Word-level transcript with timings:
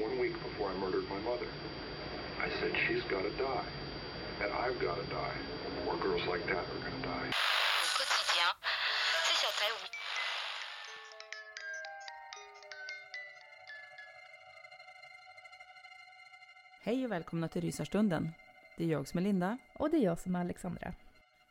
One 0.00 0.18
week 0.20 0.34
before 0.42 0.70
I 0.70 0.74
murdered 0.78 1.08
my 1.08 1.20
mother. 1.30 1.46
I 2.38 2.48
said, 2.60 2.72
she's 2.86 3.02
got 3.10 3.22
to 3.22 3.30
die. 3.30 3.66
And 4.42 4.52
I've 4.52 4.78
got 4.80 4.96
to 5.02 5.06
die. 5.10 5.36
More 5.84 5.96
girls 5.96 6.26
like 6.26 6.46
that 6.46 6.64
are 6.72 6.80
going 6.86 7.02
to 7.02 7.08
die. 7.08 7.32
Hej 16.84 17.04
och 17.04 17.12
välkomna 17.12 17.48
till 17.48 17.62
Rysarstunden. 17.62 18.28
Det 18.76 18.84
är 18.84 18.88
jag 18.88 19.08
som 19.08 19.18
är 19.18 19.22
Linda. 19.22 19.58
Och 19.74 19.90
det 19.90 19.96
är 19.96 20.04
jag 20.04 20.18
som 20.18 20.36
är 20.36 20.40
Alexandra. 20.40 20.94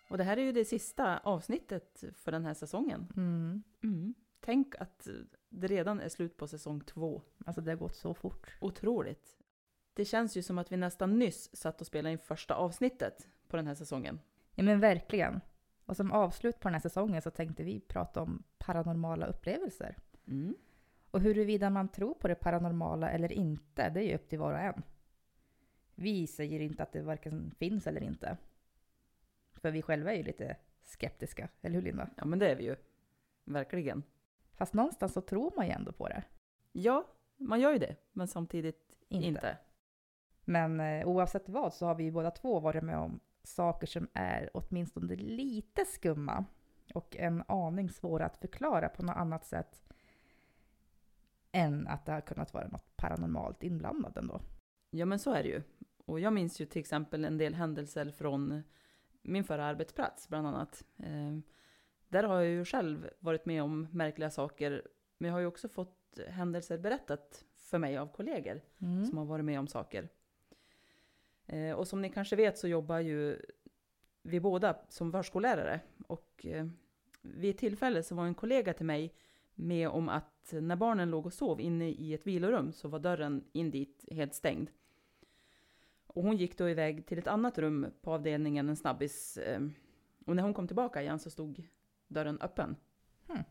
Och 0.08 0.18
det 0.18 0.24
här 0.24 0.38
är 0.38 0.42
ju 0.42 0.52
det 0.52 0.66
sista 0.66 1.18
avsnittet 1.18 2.04
för 2.16 2.32
den 2.32 2.46
här 2.46 2.54
säsongen. 2.54 3.08
Mm. 3.18 3.64
Mm. 3.84 4.14
Tänk 4.42 4.76
att 4.76 5.08
det 5.52 5.68
redan 5.68 6.00
är 6.00 6.10
slut 6.10 6.38
på 6.38 6.48
säsong 6.48 6.82
två. 6.82 7.22
Alltså 7.46 7.62
det 7.62 7.72
har 7.72 7.78
gått 7.78 7.96
så 7.96 8.14
fort. 8.14 8.58
Otroligt. 8.62 9.38
Det 9.94 10.06
känns 10.06 10.38
ju 10.38 10.42
som 10.42 10.58
att 10.58 10.72
vi 10.72 10.78
nästan 10.78 11.20
nyss 11.20 11.56
satt 11.56 11.82
och 11.82 11.88
spelade 11.88 12.12
in 12.12 12.20
första 12.20 12.56
avsnittet 12.56 13.28
på 13.48 13.56
den 13.56 13.68
här 13.68 13.76
säsongen. 13.76 14.20
Ja 14.56 14.64
men 14.64 14.80
verkligen. 14.80 15.42
Och 15.86 15.98
som 15.98 16.12
avslut 16.12 16.60
på 16.60 16.68
den 16.68 16.74
här 16.74 16.82
säsongen 16.82 17.22
så 17.22 17.32
tänkte 17.32 17.64
vi 17.64 17.80
prata 17.80 18.22
om 18.22 18.44
paranormala 18.58 19.26
upplevelser. 19.26 19.98
Mm. 20.28 20.56
Och 21.12 21.22
huruvida 21.22 21.70
man 21.70 21.88
tror 21.90 22.14
på 22.14 22.28
det 22.28 22.36
paranormala 22.36 23.10
eller 23.10 23.32
inte, 23.32 23.90
det 23.90 24.00
är 24.00 24.08
ju 24.08 24.16
upp 24.16 24.30
till 24.30 24.40
var 24.40 24.54
och 24.54 24.60
en. 24.60 24.84
Vi 25.96 26.28
säger 26.28 26.60
inte 26.60 26.84
att 26.84 26.92
det 26.92 27.02
varken 27.02 27.52
finns 27.52 27.88
eller 27.88 28.04
inte. 28.04 28.38
För 29.54 29.72
vi 29.72 29.82
själva 29.82 30.14
är 30.14 30.18
ju 30.18 30.24
lite 30.24 30.56
skeptiska, 30.84 31.50
eller 31.62 31.76
hur 31.76 31.82
Linda? 31.82 32.10
Ja 32.18 32.26
men 32.26 32.40
det 32.40 32.52
är 32.52 32.56
vi 32.56 32.64
ju. 32.64 32.76
Verkligen. 33.44 34.04
Fast 34.62 34.74
någonstans 34.74 35.14
så 35.14 35.22
tror 35.22 35.54
man 35.56 35.66
ju 35.66 35.72
ändå 35.72 35.92
på 35.92 36.08
det. 36.08 36.24
Ja, 36.72 37.08
man 37.38 37.60
gör 37.60 37.72
ju 37.72 37.80
det. 37.80 37.96
Men 38.12 38.28
samtidigt 38.28 38.98
Inte. 39.10 39.28
inte. 39.28 39.58
Men 40.46 40.80
eh, 40.80 41.08
oavsett 41.08 41.50
vad 41.50 41.74
så 41.74 41.86
har 41.86 41.96
vi 41.96 42.04
ju 42.04 42.12
båda 42.12 42.32
två 42.32 42.60
varit 42.60 42.84
med 42.84 42.98
om 42.98 43.20
saker 43.44 43.88
som 43.88 44.08
är 44.14 44.50
åtminstone 44.54 45.16
lite 45.16 45.86
skumma 45.86 46.46
och 46.94 47.16
en 47.18 47.44
aning 47.48 47.90
svåra 47.90 48.26
att 48.26 48.38
förklara 48.38 48.90
på 48.90 49.04
något 49.04 49.16
annat 49.16 49.46
sätt 49.46 49.84
än 51.52 51.88
att 51.88 52.06
det 52.06 52.12
har 52.12 52.22
kunnat 52.22 52.54
vara 52.54 52.68
något 52.68 52.98
paranormalt 52.98 53.64
inblandat 53.64 54.18
ändå. 54.18 54.42
Ja 54.90 55.06
men 55.06 55.20
så 55.20 55.34
är 55.34 55.44
det 55.44 55.50
ju. 55.50 55.62
Och 56.06 56.20
jag 56.20 56.34
minns 56.34 56.62
ju 56.62 56.66
till 56.66 56.80
exempel 56.80 57.26
en 57.26 57.38
del 57.38 57.54
händelser 57.54 58.12
från 58.12 58.64
min 59.22 59.44
förra 59.44 59.66
arbetsplats 59.66 60.30
bland 60.30 60.48
annat. 60.48 60.86
Eh, 60.98 61.38
där 62.12 62.24
har 62.24 62.36
jag 62.36 62.46
ju 62.52 62.66
själv 62.66 63.10
varit 63.20 63.46
med 63.46 63.64
om 63.64 63.88
märkliga 63.92 64.30
saker. 64.30 64.88
Men 65.18 65.28
jag 65.28 65.36
har 65.36 65.40
ju 65.40 65.46
också 65.46 65.68
fått 65.68 66.20
händelser 66.28 66.78
berättat 66.78 67.46
för 67.56 67.78
mig 67.78 67.98
av 67.98 68.08
kollegor 68.08 68.62
Mm. 68.82 69.06
som 69.06 69.18
har 69.18 69.26
varit 69.26 69.46
med 69.46 69.60
om 69.60 69.68
saker. 69.68 70.10
Eh, 71.48 71.72
och 71.72 71.88
som 71.88 72.02
ni 72.02 72.10
kanske 72.10 72.36
vet 72.36 72.58
så 72.58 72.68
jobbar 72.68 73.00
ju 73.00 73.42
vi 74.24 74.40
båda 74.40 74.78
som 74.90 75.12
förskollärare. 75.12 75.80
Och 76.08 76.46
eh, 76.46 76.68
vid 77.22 77.50
ett 77.50 77.58
tillfälle 77.58 78.04
så 78.04 78.16
var 78.16 78.26
en 78.26 78.36
kollega 78.36 78.74
till 78.74 78.86
mig 78.86 79.14
med 79.56 79.90
om 79.90 80.10
att 80.10 80.54
när 80.54 80.76
barnen 80.76 81.10
låg 81.10 81.26
och 81.26 81.34
sov 81.34 81.62
inne 81.62 81.90
i 81.90 82.14
ett 82.14 82.28
vilorum 82.28 82.72
så 82.74 82.88
var 82.88 83.00
dörren 83.00 83.44
in 83.52 83.72
dit 83.72 84.06
helt 84.12 84.34
stängd. 84.34 84.70
Och 86.08 86.24
hon 86.24 86.38
gick 86.38 86.58
då 86.58 86.70
iväg 86.70 87.06
till 87.06 87.18
ett 87.20 87.28
annat 87.28 87.58
rum 87.58 87.86
på 88.02 88.12
avdelningen, 88.14 88.70
en 88.70 88.76
snabbis. 88.76 89.38
Eh, 89.38 89.62
och 90.26 90.36
när 90.36 90.44
hon 90.44 90.54
kom 90.54 90.68
tillbaka 90.68 91.02
igen 91.02 91.20
så 91.20 91.30
stod 91.30 91.64
dörren 92.14 92.42
öppen. 92.42 92.76
Hmm. 93.28 93.44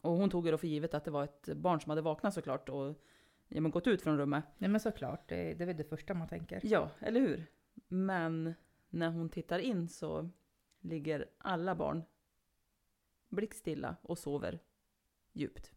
Och 0.00 0.12
hon 0.12 0.30
tog 0.30 0.44
det 0.44 0.50
då 0.50 0.58
för 0.58 0.66
givet 0.66 0.94
att 0.94 1.04
det 1.04 1.10
var 1.10 1.24
ett 1.24 1.56
barn 1.56 1.80
som 1.80 1.90
hade 1.90 2.02
vaknat 2.02 2.34
såklart 2.34 2.68
och 2.68 3.04
ja, 3.48 3.60
men 3.60 3.70
gått 3.70 3.86
ut 3.86 4.02
från 4.02 4.18
rummet. 4.18 4.44
Nej 4.58 4.70
men 4.70 4.80
såklart, 4.80 5.28
det, 5.28 5.54
det 5.54 5.64
är 5.64 5.66
väl 5.66 5.76
det 5.76 5.84
första 5.84 6.14
man 6.14 6.28
tänker. 6.28 6.60
Ja, 6.62 6.90
eller 7.00 7.20
hur? 7.20 7.46
Men 7.88 8.54
när 8.88 9.10
hon 9.10 9.28
tittar 9.28 9.58
in 9.58 9.88
så 9.88 10.30
ligger 10.80 11.26
alla 11.38 11.74
barn 11.74 12.02
blickstilla 13.28 13.96
och 14.02 14.18
sover 14.18 14.58
djupt. 15.32 15.72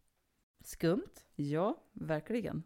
Skumt. 0.60 1.26
Ja, 1.36 1.84
verkligen. 1.92 2.64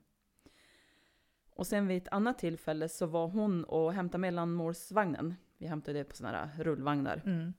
Och 1.49 1.67
sen 1.67 1.87
vid 1.87 1.97
ett 1.97 2.07
annat 2.11 2.39
tillfälle 2.39 2.89
så 2.89 3.05
var 3.05 3.27
hon 3.27 3.63
och 3.63 3.93
hämtade 3.93 4.21
mellanmålsvagnen. 4.21 5.35
Vi 5.57 5.67
hämtade 5.67 5.99
det 5.99 6.03
på 6.03 6.15
sådana 6.15 6.45
här 6.45 6.63
rullvagnar. 6.63 7.21
Mm. 7.25 7.53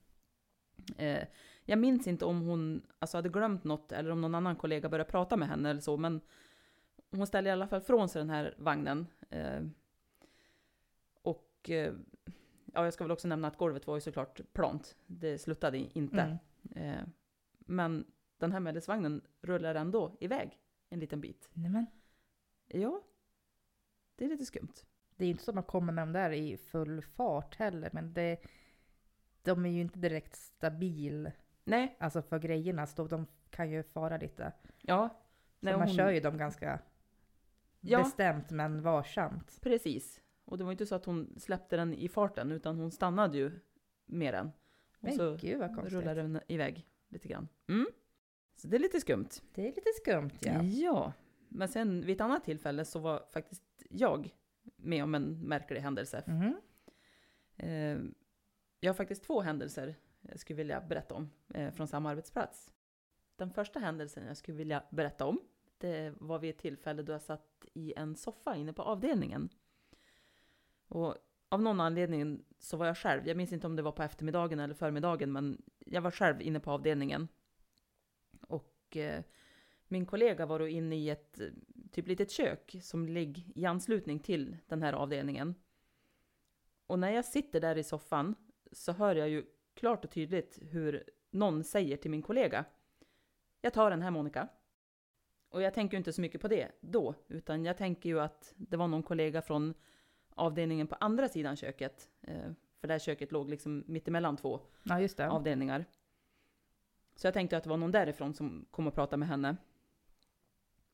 Eh, 0.97 1.27
jag 1.69 1.79
minns 1.79 2.07
inte 2.07 2.25
om 2.25 2.41
hon 2.41 2.81
alltså, 2.99 3.17
hade 3.17 3.29
glömt 3.29 3.63
något 3.63 3.91
eller 3.91 4.09
om 4.11 4.21
någon 4.21 4.35
annan 4.35 4.55
kollega 4.55 4.89
började 4.89 5.11
prata 5.11 5.37
med 5.37 5.47
henne 5.47 5.69
eller 5.69 5.81
så, 5.81 5.97
men 5.97 6.21
hon 7.11 7.27
ställde 7.27 7.49
i 7.49 7.53
alla 7.53 7.67
fall 7.67 7.81
från 7.81 8.09
sig 8.09 8.19
den 8.19 8.29
här 8.29 8.55
vagnen. 8.57 9.07
Eh, 9.29 9.61
och 11.21 11.69
eh, 11.69 11.93
ja, 12.73 12.83
jag 12.83 12.93
ska 12.93 13.03
väl 13.03 13.11
också 13.11 13.27
nämna 13.27 13.47
att 13.47 13.57
golvet 13.57 13.87
var 13.87 13.95
ju 13.95 14.01
såklart 14.01 14.41
plant. 14.53 14.97
Det 15.07 15.37
sluttade 15.37 15.77
inte. 15.77 16.39
Mm. 16.75 16.93
Eh, 16.93 17.03
men 17.59 18.05
den 18.37 18.51
här 18.51 18.59
medelsvagnen 18.59 19.21
rullar 19.41 19.75
ändå 19.75 20.17
iväg 20.19 20.59
en 20.89 20.99
liten 20.99 21.21
bit. 21.21 21.49
Nej 21.53 21.69
men, 21.69 21.85
Ja, 22.67 23.01
det 24.15 24.25
är 24.25 24.29
lite 24.29 24.45
skumt. 24.45 24.73
det 25.15 25.23
är 25.23 25.25
ju 25.25 25.31
inte 25.31 25.43
så 25.43 25.51
att 25.51 25.55
man 25.55 25.63
kommer 25.63 25.93
med 25.93 26.01
dem 26.01 26.13
där 26.13 26.31
i 26.31 26.57
full 26.57 27.01
fart 27.01 27.55
heller, 27.55 27.89
men 27.93 28.13
det, 28.13 28.37
de 29.41 29.65
är 29.65 29.69
ju 29.69 29.81
inte 29.81 29.99
direkt 29.99 30.35
stabil, 30.35 31.31
Nej, 31.69 31.95
alltså 31.99 32.21
för 32.21 32.39
grejerna, 32.39 32.85
så 32.87 33.07
de 33.07 33.25
kan 33.49 33.71
ju 33.71 33.83
fara 33.83 34.17
lite. 34.17 34.51
ja. 34.81 35.09
Så 35.09 35.65
Nej, 35.65 35.73
man 35.77 35.87
hon- 35.87 35.95
kör 35.97 36.09
ju 36.11 36.19
dem 36.19 36.37
ganska 36.37 36.79
Ja. 37.81 37.97
bestämt 38.03 38.51
men 38.51 38.81
varsamt. 38.81 39.59
Precis. 39.61 40.21
Och 40.45 40.57
det 40.57 40.63
var 40.63 40.71
inte 40.71 40.85
så 40.85 40.95
att 40.95 41.05
hon 41.05 41.35
släppte 41.39 41.75
den 41.77 41.93
i 41.93 42.09
farten, 42.09 42.51
utan 42.51 42.77
hon 42.79 42.91
stannade 42.91 43.37
ju 43.37 43.51
med 44.05 44.33
den. 44.33 44.47
Och 44.97 45.03
Men 45.03 45.13
så 45.13 45.35
gud 45.41 45.59
vad 45.59 45.75
konstigt. 45.75 45.93
rullade 45.93 46.21
den 46.21 46.39
iväg 46.47 46.87
lite 47.09 47.27
grann. 47.27 47.47
Mm. 47.67 47.87
Så 48.55 48.67
det 48.67 48.77
är 48.77 48.79
lite 48.79 48.99
skumt. 49.01 49.29
Det 49.55 49.61
är 49.61 49.75
lite 49.75 49.89
skumt 50.01 50.29
ja. 50.41 50.63
ja. 50.63 51.13
Men 51.49 51.67
sen 51.67 52.01
vid 52.05 52.15
ett 52.15 52.21
annat 52.21 52.43
tillfälle 52.43 52.85
så 52.85 52.99
var 52.99 53.23
faktiskt 53.33 53.63
jag 53.89 54.35
med 54.75 55.03
om 55.03 55.15
en 55.15 55.39
märklig 55.47 55.81
händelse. 55.81 56.23
Eh, 57.57 57.97
jag 58.79 58.89
har 58.89 58.93
faktiskt 58.93 59.23
två 59.23 59.41
händelser 59.41 59.95
jag 60.21 60.39
skulle 60.39 60.57
vilja 60.57 60.81
berätta 60.81 61.15
om 61.15 61.31
eh, 61.53 61.71
från 61.71 61.87
samma 61.87 62.09
arbetsplats. 62.09 62.73
Den 63.35 63.51
första 63.51 63.79
händelsen 63.79 64.27
jag 64.27 64.37
skulle 64.37 64.57
vilja 64.57 64.83
berätta 64.89 65.25
om, 65.25 65.41
det 65.77 66.13
var 66.17 66.39
vid 66.39 66.49
ett 66.49 66.57
tillfälle 66.57 67.03
då 67.03 67.11
jag 67.11 67.21
satt 67.21 67.65
i 67.73 67.93
en 67.97 68.15
soffa 68.15 68.55
inne 68.55 68.73
på 68.73 68.81
avdelningen. 68.81 69.49
Och 70.87 71.15
av 71.49 71.61
någon 71.61 71.79
anledning 71.79 72.45
så 72.59 72.77
var 72.77 72.85
jag 72.85 72.97
själv, 72.97 73.27
jag 73.27 73.37
minns 73.37 73.53
inte 73.53 73.67
om 73.67 73.75
det 73.75 73.81
var 73.81 73.91
på 73.91 74.03
eftermiddagen 74.03 74.59
eller 74.59 74.73
förmiddagen, 74.73 75.31
men 75.31 75.61
jag 75.79 76.01
var 76.01 76.11
själv 76.11 76.41
inne 76.41 76.59
på 76.59 76.71
avdelningen. 76.71 77.27
Och 78.41 78.97
eh, 78.97 79.23
min 79.87 80.05
kollega 80.05 80.45
var 80.45 80.59
då 80.59 80.67
inne 80.67 80.95
i 80.95 81.09
ett 81.09 81.41
typ 81.91 82.07
litet 82.07 82.31
kök 82.31 82.75
som 82.81 83.07
ligger 83.07 83.43
i 83.55 83.65
anslutning 83.65 84.19
till 84.19 84.57
den 84.67 84.81
här 84.81 84.93
avdelningen. 84.93 85.55
Och 86.87 86.99
när 86.99 87.11
jag 87.11 87.25
sitter 87.25 87.59
där 87.59 87.77
i 87.77 87.83
soffan 87.83 88.35
så 88.71 88.91
hör 88.91 89.15
jag 89.15 89.29
ju 89.29 89.45
klart 89.79 90.05
och 90.05 90.11
tydligt 90.11 90.59
hur 90.61 91.03
någon 91.29 91.63
säger 91.63 91.97
till 91.97 92.11
min 92.11 92.21
kollega. 92.21 92.65
Jag 93.61 93.73
tar 93.73 93.89
den 93.89 94.01
här 94.01 94.11
Monica. 94.11 94.47
Och 95.49 95.61
jag 95.61 95.73
tänker 95.73 95.93
ju 95.93 95.97
inte 95.97 96.13
så 96.13 96.21
mycket 96.21 96.41
på 96.41 96.47
det 96.47 96.71
då, 96.81 97.15
utan 97.27 97.65
jag 97.65 97.77
tänker 97.77 98.09
ju 98.09 98.19
att 98.19 98.53
det 98.57 98.77
var 98.77 98.87
någon 98.87 99.03
kollega 99.03 99.41
från 99.41 99.73
avdelningen 100.29 100.87
på 100.87 100.95
andra 100.95 101.29
sidan 101.29 101.55
köket. 101.55 102.09
Eh, 102.21 102.51
för 102.79 102.87
det 102.87 102.93
här 102.93 102.99
köket 102.99 103.31
låg 103.31 103.49
liksom 103.49 103.83
mittemellan 103.87 104.37
två 104.37 104.59
Ja, 104.83 105.29
avdelningar. 105.29 105.85
Så 107.15 107.27
jag 107.27 107.33
tänkte 107.33 107.57
att 107.57 107.63
det 107.63 107.69
var 107.69 107.77
någon 107.77 107.91
därifrån 107.91 108.33
som 108.33 108.65
kom 108.71 108.87
och 108.87 108.93
pratade 108.93 109.17
med 109.17 109.27
henne. 109.27 109.57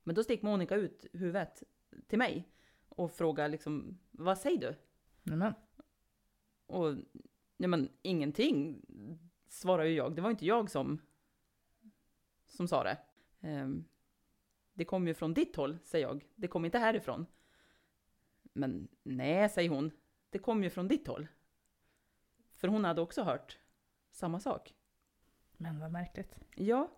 Men 0.03 0.15
då 0.15 0.23
stick 0.23 0.41
Monica 0.41 0.75
ut 0.75 1.05
huvudet 1.13 1.63
till 2.07 2.17
mig 2.17 2.49
och 2.89 3.11
frågade 3.11 3.49
liksom, 3.49 3.99
vad 4.11 4.37
säger 4.37 4.59
du? 4.59 4.75
Nej, 5.23 5.37
men. 5.37 5.53
Och 6.65 6.95
nej 7.57 7.67
men 7.69 7.89
ingenting 8.01 8.81
svarar 9.47 9.83
ju 9.83 9.93
jag. 9.93 10.15
Det 10.15 10.21
var 10.21 10.29
inte 10.29 10.45
jag 10.45 10.69
som, 10.69 11.01
som 12.47 12.67
sa 12.67 12.83
det. 12.83 12.97
Ehm, 13.41 13.85
det 14.73 14.85
kom 14.85 15.07
ju 15.07 15.13
från 15.13 15.33
ditt 15.33 15.55
håll, 15.55 15.79
säger 15.83 16.07
jag. 16.07 16.25
Det 16.35 16.47
kom 16.47 16.65
inte 16.65 16.79
härifrån. 16.79 17.25
Men 18.43 18.87
nej, 19.03 19.49
säger 19.49 19.69
hon. 19.69 19.91
Det 20.29 20.39
kom 20.39 20.63
ju 20.63 20.69
från 20.69 20.87
ditt 20.87 21.07
håll. 21.07 21.27
För 22.51 22.67
hon 22.67 22.85
hade 22.85 23.01
också 23.01 23.23
hört 23.23 23.59
samma 24.11 24.39
sak. 24.39 24.75
men 25.57 25.79
vad 25.79 25.91
märkligt. 25.91 26.35
Ja. 26.55 26.91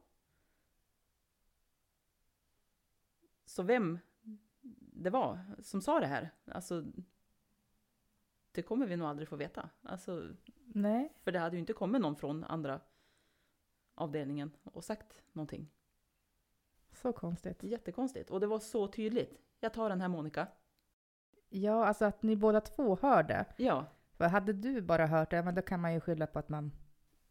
Så 3.46 3.64
vem 3.64 4.00
det 4.80 5.10
var 5.10 5.56
som 5.60 5.82
sa 5.82 6.00
det 6.00 6.08
här, 6.08 6.32
alltså 6.46 6.86
det 8.58 8.64
kommer 8.64 8.86
vi 8.88 8.96
nog 8.98 9.08
aldrig 9.08 9.28
få 9.28 9.36
veta. 9.36 9.70
Alltså, 9.84 10.28
Nej. 10.66 11.14
för 11.24 11.32
det 11.32 11.40
hade 11.40 11.56
ju 11.56 11.60
inte 11.60 11.74
kommit 11.74 12.02
någon 12.02 12.16
från 12.16 12.44
andra 12.44 12.80
avdelningen 13.96 14.52
och 14.64 14.84
sagt 14.84 15.22
någonting. 15.32 15.70
Så 16.92 17.14
konstigt. 17.14 17.64
Jättekonstigt. 17.64 18.30
Och 18.32 18.40
det 18.40 18.48
var 18.48 18.60
så 18.60 18.88
tydligt. 18.88 19.40
Jag 19.60 19.74
tar 19.74 19.90
den 19.90 20.02
här 20.02 20.08
Monica. 20.08 20.48
Ja, 21.50 21.86
alltså 21.86 22.06
att 22.06 22.24
ni 22.24 22.36
båda 22.36 22.62
två 22.62 22.98
hörde. 23.02 23.46
Ja, 23.58 23.86
För 24.14 24.26
hade 24.26 24.54
du 24.54 24.82
bara 24.82 25.08
hört 25.08 25.32
det, 25.32 25.44
men 25.44 25.56
då 25.56 25.62
kan 25.62 25.80
man 25.82 25.94
ju 25.94 26.00
skylla 26.00 26.28
på 26.28 26.40
att 26.40 26.50
man... 26.50 26.72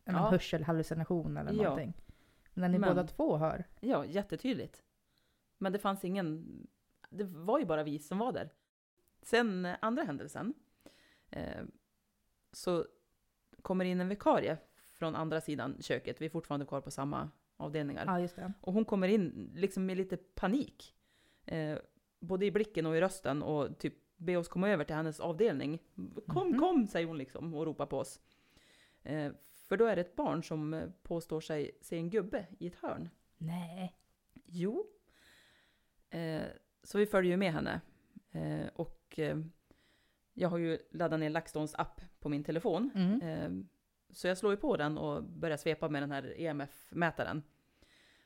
En 0.05 0.15
Ja. 0.15 0.21
hörselhallucination 0.31 1.37
eller 1.37 1.53
Ja. 1.53 1.63
någonting. 1.63 1.93
Men 2.55 2.61
när 2.61 2.69
ni 2.69 2.79
Men- 2.79 2.89
båda 2.95 3.07
två 3.07 3.37
hör. 3.37 3.65
ja, 3.81 4.05
jättetydligt. 4.05 4.83
Men 5.59 5.73
det 5.73 5.79
fanns 5.79 6.05
ingen, 6.05 6.47
det 7.11 7.25
var 7.25 7.59
ju 7.59 7.65
bara 7.65 7.83
vi 7.83 7.99
som 7.99 8.19
var 8.19 8.33
där. 8.33 8.51
Sen 9.23 9.65
eh, 9.67 9.77
andra 9.81 10.03
händelsen, 10.03 10.55
eh, 11.31 11.63
så 12.53 12.87
kommer 13.63 13.85
in 13.85 14.01
en 14.01 14.09
vikarie 14.09 14.59
från 14.93 15.15
andra 15.15 15.41
sidan 15.41 15.77
köket. 15.83 16.21
Vi 16.21 16.27
är 16.27 16.31
fortfarande 16.31 16.67
kvar 16.67 16.81
på 16.81 16.91
samma 16.91 17.31
avdelningar. 17.57 18.05
Ja, 18.07 18.21
just 18.21 18.37
det. 18.37 18.53
Och 18.61 18.73
hon 18.73 18.85
kommer 18.85 19.09
in 19.09 19.51
liksom 19.55 19.87
med 19.87 19.97
lite 19.97 20.17
panik. 20.17 20.95
Eh, 21.45 21.79
både 22.21 22.47
i 22.47 22.51
blicken 22.51 22.87
och 22.87 22.97
i 22.97 23.01
rösten 23.01 23.43
och 23.43 23.79
typ 23.79 23.95
be 24.17 24.37
oss 24.37 24.49
komma 24.49 24.69
över 24.71 24.85
till 24.85 24.97
hennes 24.97 25.21
avdelning. 25.21 25.79
Kom, 26.27 26.49
Mhm. 26.49 26.59
kom, 26.59 26.87
säger 26.87 27.07
hon 27.07 27.19
liksom 27.19 27.55
och 27.55 27.65
ropar 27.67 27.87
på 27.87 27.99
oss. 27.99 28.21
Eh, 29.03 29.33
för 29.69 29.77
då 29.77 29.85
är 29.87 29.97
det 29.97 30.03
ett 30.03 30.17
barn 30.17 30.43
som 30.43 30.75
eh, 30.75 30.89
påstår 31.03 31.41
sig 31.41 31.71
se 31.81 31.97
en 31.97 32.11
gubbe 32.11 32.47
i 32.59 32.67
ett 32.67 32.75
hörn. 32.75 33.09
Nej. 33.39 33.97
Jo. 34.47 34.87
Eh, 36.11 36.43
så 36.83 36.99
vi 36.99 37.07
följer 37.07 37.31
ju 37.31 37.37
med 37.37 37.53
henne. 37.53 37.81
Eh, 38.31 38.67
och 38.75 39.19
eh, 39.19 39.39
jag 40.39 40.49
har 40.49 40.59
ju 40.59 40.79
laddat 40.91 41.21
ner 41.21 41.31
LaxTons 41.31 41.75
app 41.75 42.01
på 42.21 42.29
min 42.29 42.45
telefon. 42.45 42.91
Mm. 42.95 43.23
Eh, 43.23 43.67
så 44.11 44.29
jag 44.29 44.39
slår 44.39 44.53
ju 44.53 44.57
på 44.57 44.77
den 44.77 44.99
och 44.99 45.25
börjar 45.25 45.57
svepa 45.57 45.89
med 45.89 46.03
den 46.03 46.13
här 46.13 46.35
EMF-mätaren. 46.37 47.43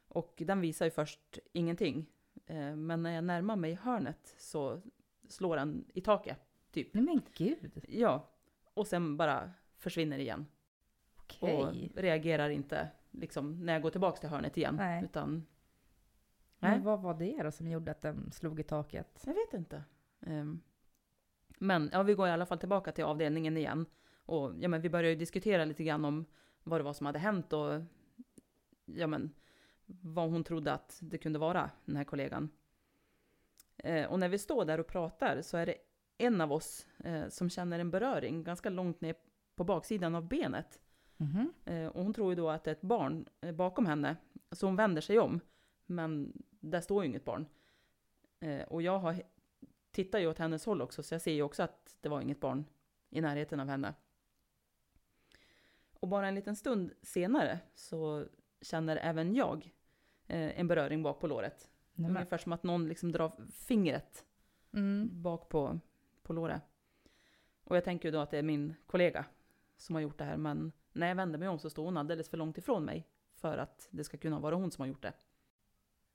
Och 0.09 0.43
den 0.47 0.61
visar 0.61 0.85
ju 0.85 0.91
först 0.91 1.39
ingenting. 1.53 2.07
Eh, 2.47 2.77
men 2.77 3.03
när 3.03 3.15
jag 3.15 3.25
närmar 3.25 3.57
mig 3.57 3.75
hörnet 3.75 4.35
så 4.39 4.81
slår 5.29 5.57
den 5.57 5.85
i 5.95 6.01
taket. 6.01 6.41
Typ. 6.73 6.95
Nej 6.95 7.05
men 7.05 7.23
gud. 7.35 7.85
Ja. 7.89 8.29
Och 8.75 8.87
sen 8.87 9.17
bara 9.17 9.51
försvinner 9.77 10.19
igen. 10.19 10.47
Okej. 11.17 11.55
Och 11.55 11.75
reagerar 11.95 12.51
inte 12.51 12.89
liksom, 13.11 13.67
när 13.67 13.73
jag 13.73 13.83
går 13.83 13.91
tillbaka 13.91 14.21
till 14.21 14.29
hörnet 14.29 14.57
igen. 14.57 14.77
Nej. 14.77 15.05
Utan 15.05 15.47
Nej. 16.59 16.71
Men 16.71 16.83
vad 16.83 17.01
var 17.01 17.15
det 17.15 17.43
då 17.43 17.51
som 17.51 17.69
gjorde 17.69 17.91
att 17.91 18.03
den 18.03 18.33
slog 18.33 18.61
i 18.61 18.63
taket? 18.63 19.23
Jag 19.27 19.35
vet 19.35 19.55
inte. 19.55 19.83
Ehm, 20.21 20.61
men 21.63 21.91
ja, 21.93 22.03
vi 22.03 22.15
går 22.15 22.29
i 22.29 22.31
alla 22.31 22.47
fall 22.47 22.59
tillbaka 22.59 22.93
till 22.93 23.05
avdelningen 23.05 23.57
igen. 23.57 23.87
Och 24.25 24.53
ja, 24.61 24.69
men 24.69 24.81
vi 24.81 24.91
börjar 24.91 25.11
ju 25.11 25.17
diskutera 25.17 25.65
lite 25.65 25.85
grann 25.85 26.05
om 26.05 26.25
vad 26.63 26.81
det 26.81 26.85
var 26.85 26.93
som 26.93 27.07
hade 27.07 27.19
hänt 27.19 27.53
och 27.53 27.81
ja, 28.85 29.07
men, 29.07 29.31
vad 29.87 30.31
hon 30.31 30.45
trodde 30.45 30.73
att 30.73 30.99
det 31.03 31.19
kunde 31.19 31.39
vara, 31.39 31.71
den 31.85 31.97
här 31.97 32.05
kollegan. 32.05 32.49
Eh, 33.77 34.07
och 34.07 34.19
när 34.19 34.29
vi 34.29 34.39
står 34.39 34.65
där 34.65 34.81
och 34.81 34.87
pratar 34.87 35.43
så 35.43 35.57
är 35.57 35.67
det 35.67 35.75
en 36.19 36.41
av 36.41 36.53
oss 36.53 36.87
eh, 36.99 37.29
som 37.29 37.51
känner 37.51 37.79
en 37.79 37.91
beröring 37.91 38.45
ganska 38.45 38.71
långt 38.71 39.01
ner 39.01 39.15
på 39.55 39.65
baksidan 39.65 40.15
av 40.15 40.29
benet. 40.29 40.81
Mhm. 41.17 41.53
Eh, 41.65 41.87
och 41.87 42.03
hon 42.03 42.15
tror 42.15 42.31
ju 42.31 42.37
då 42.37 42.51
att 42.51 42.65
det 42.65 42.71
är 42.71 42.75
ett 42.75 42.83
barn 42.83 43.27
eh, 43.41 43.53
bakom 43.53 43.87
henne. 43.87 44.17
Så 44.53 44.67
hon 44.67 44.77
vänder 44.77 45.03
sig 45.03 45.19
om. 45.19 45.41
Men 45.87 46.33
där 46.61 46.81
står 46.81 47.03
ju 47.03 47.09
inget 47.09 47.25
barn. 47.25 47.47
Eh, 48.41 48.63
och 48.63 48.83
jag 48.83 48.99
har, 48.99 49.23
tittar 49.91 50.19
ju 50.19 50.27
åt 50.27 50.39
hennes 50.39 50.67
håll 50.67 50.83
också, 50.83 51.03
så 51.03 51.15
jag 51.15 51.23
ser 51.23 51.33
ju 51.33 51.43
också 51.43 51.63
att 51.63 51.97
det 52.01 52.09
var 52.09 52.21
inget 52.21 52.41
barn 52.41 52.65
i 53.11 53.21
närheten 53.21 53.61
av 53.61 53.69
henne. 53.69 53.95
Och 56.01 56.09
bara 56.09 56.29
en 56.29 56.35
liten 56.35 56.57
stund 56.57 56.93
senare 57.03 57.59
så 57.75 58.27
känner 58.61 58.97
även 58.97 59.35
jag 59.35 59.75
eh, 60.27 60.61
en 60.61 60.69
beröring 60.69 61.03
bak 61.03 61.21
på 61.21 61.27
låret. 61.27 61.71
Nej, 61.95 62.11
men. 62.11 62.17
Ungefär 62.17 62.39
som 62.39 62.53
att 62.53 62.63
någon 62.63 62.89
liksom 62.89 63.13
drar 63.13 63.33
fingret 63.53 64.25
Mm. 64.73 65.23
bak 65.23 65.49
på, 65.49 65.81
på 66.23 66.33
låret. 66.33 66.63
Och 67.65 67.77
jag 67.77 67.85
tänker 67.85 68.09
ju 68.09 68.13
då 68.13 68.19
att 68.19 68.31
det 68.31 68.39
är 68.39 68.43
min 68.43 68.75
kollega 68.87 69.25
som 69.77 69.95
har 69.95 70.03
gjort 70.03 70.19
det 70.19 70.25
här, 70.25 70.37
men 70.37 70.73
när 70.93 71.09
jag 71.09 71.15
vänder 71.15 71.39
mig 71.39 71.49
om 71.49 71.59
så 71.59 71.71
står 71.71 71.85
hon 71.85 71.97
alldeles 71.97 72.29
för 72.29 72.37
långt 72.37 72.59
ifrån 72.59 72.85
mig 72.85 73.09
för 73.35 73.59
att 73.59 73.89
det 73.91 74.05
ska 74.05 74.17
kunna 74.17 74.41
vara 74.41 74.55
hon 74.55 74.71
som 74.71 74.83
har 74.83 74.87
gjort 74.87 75.03
det. 75.03 75.13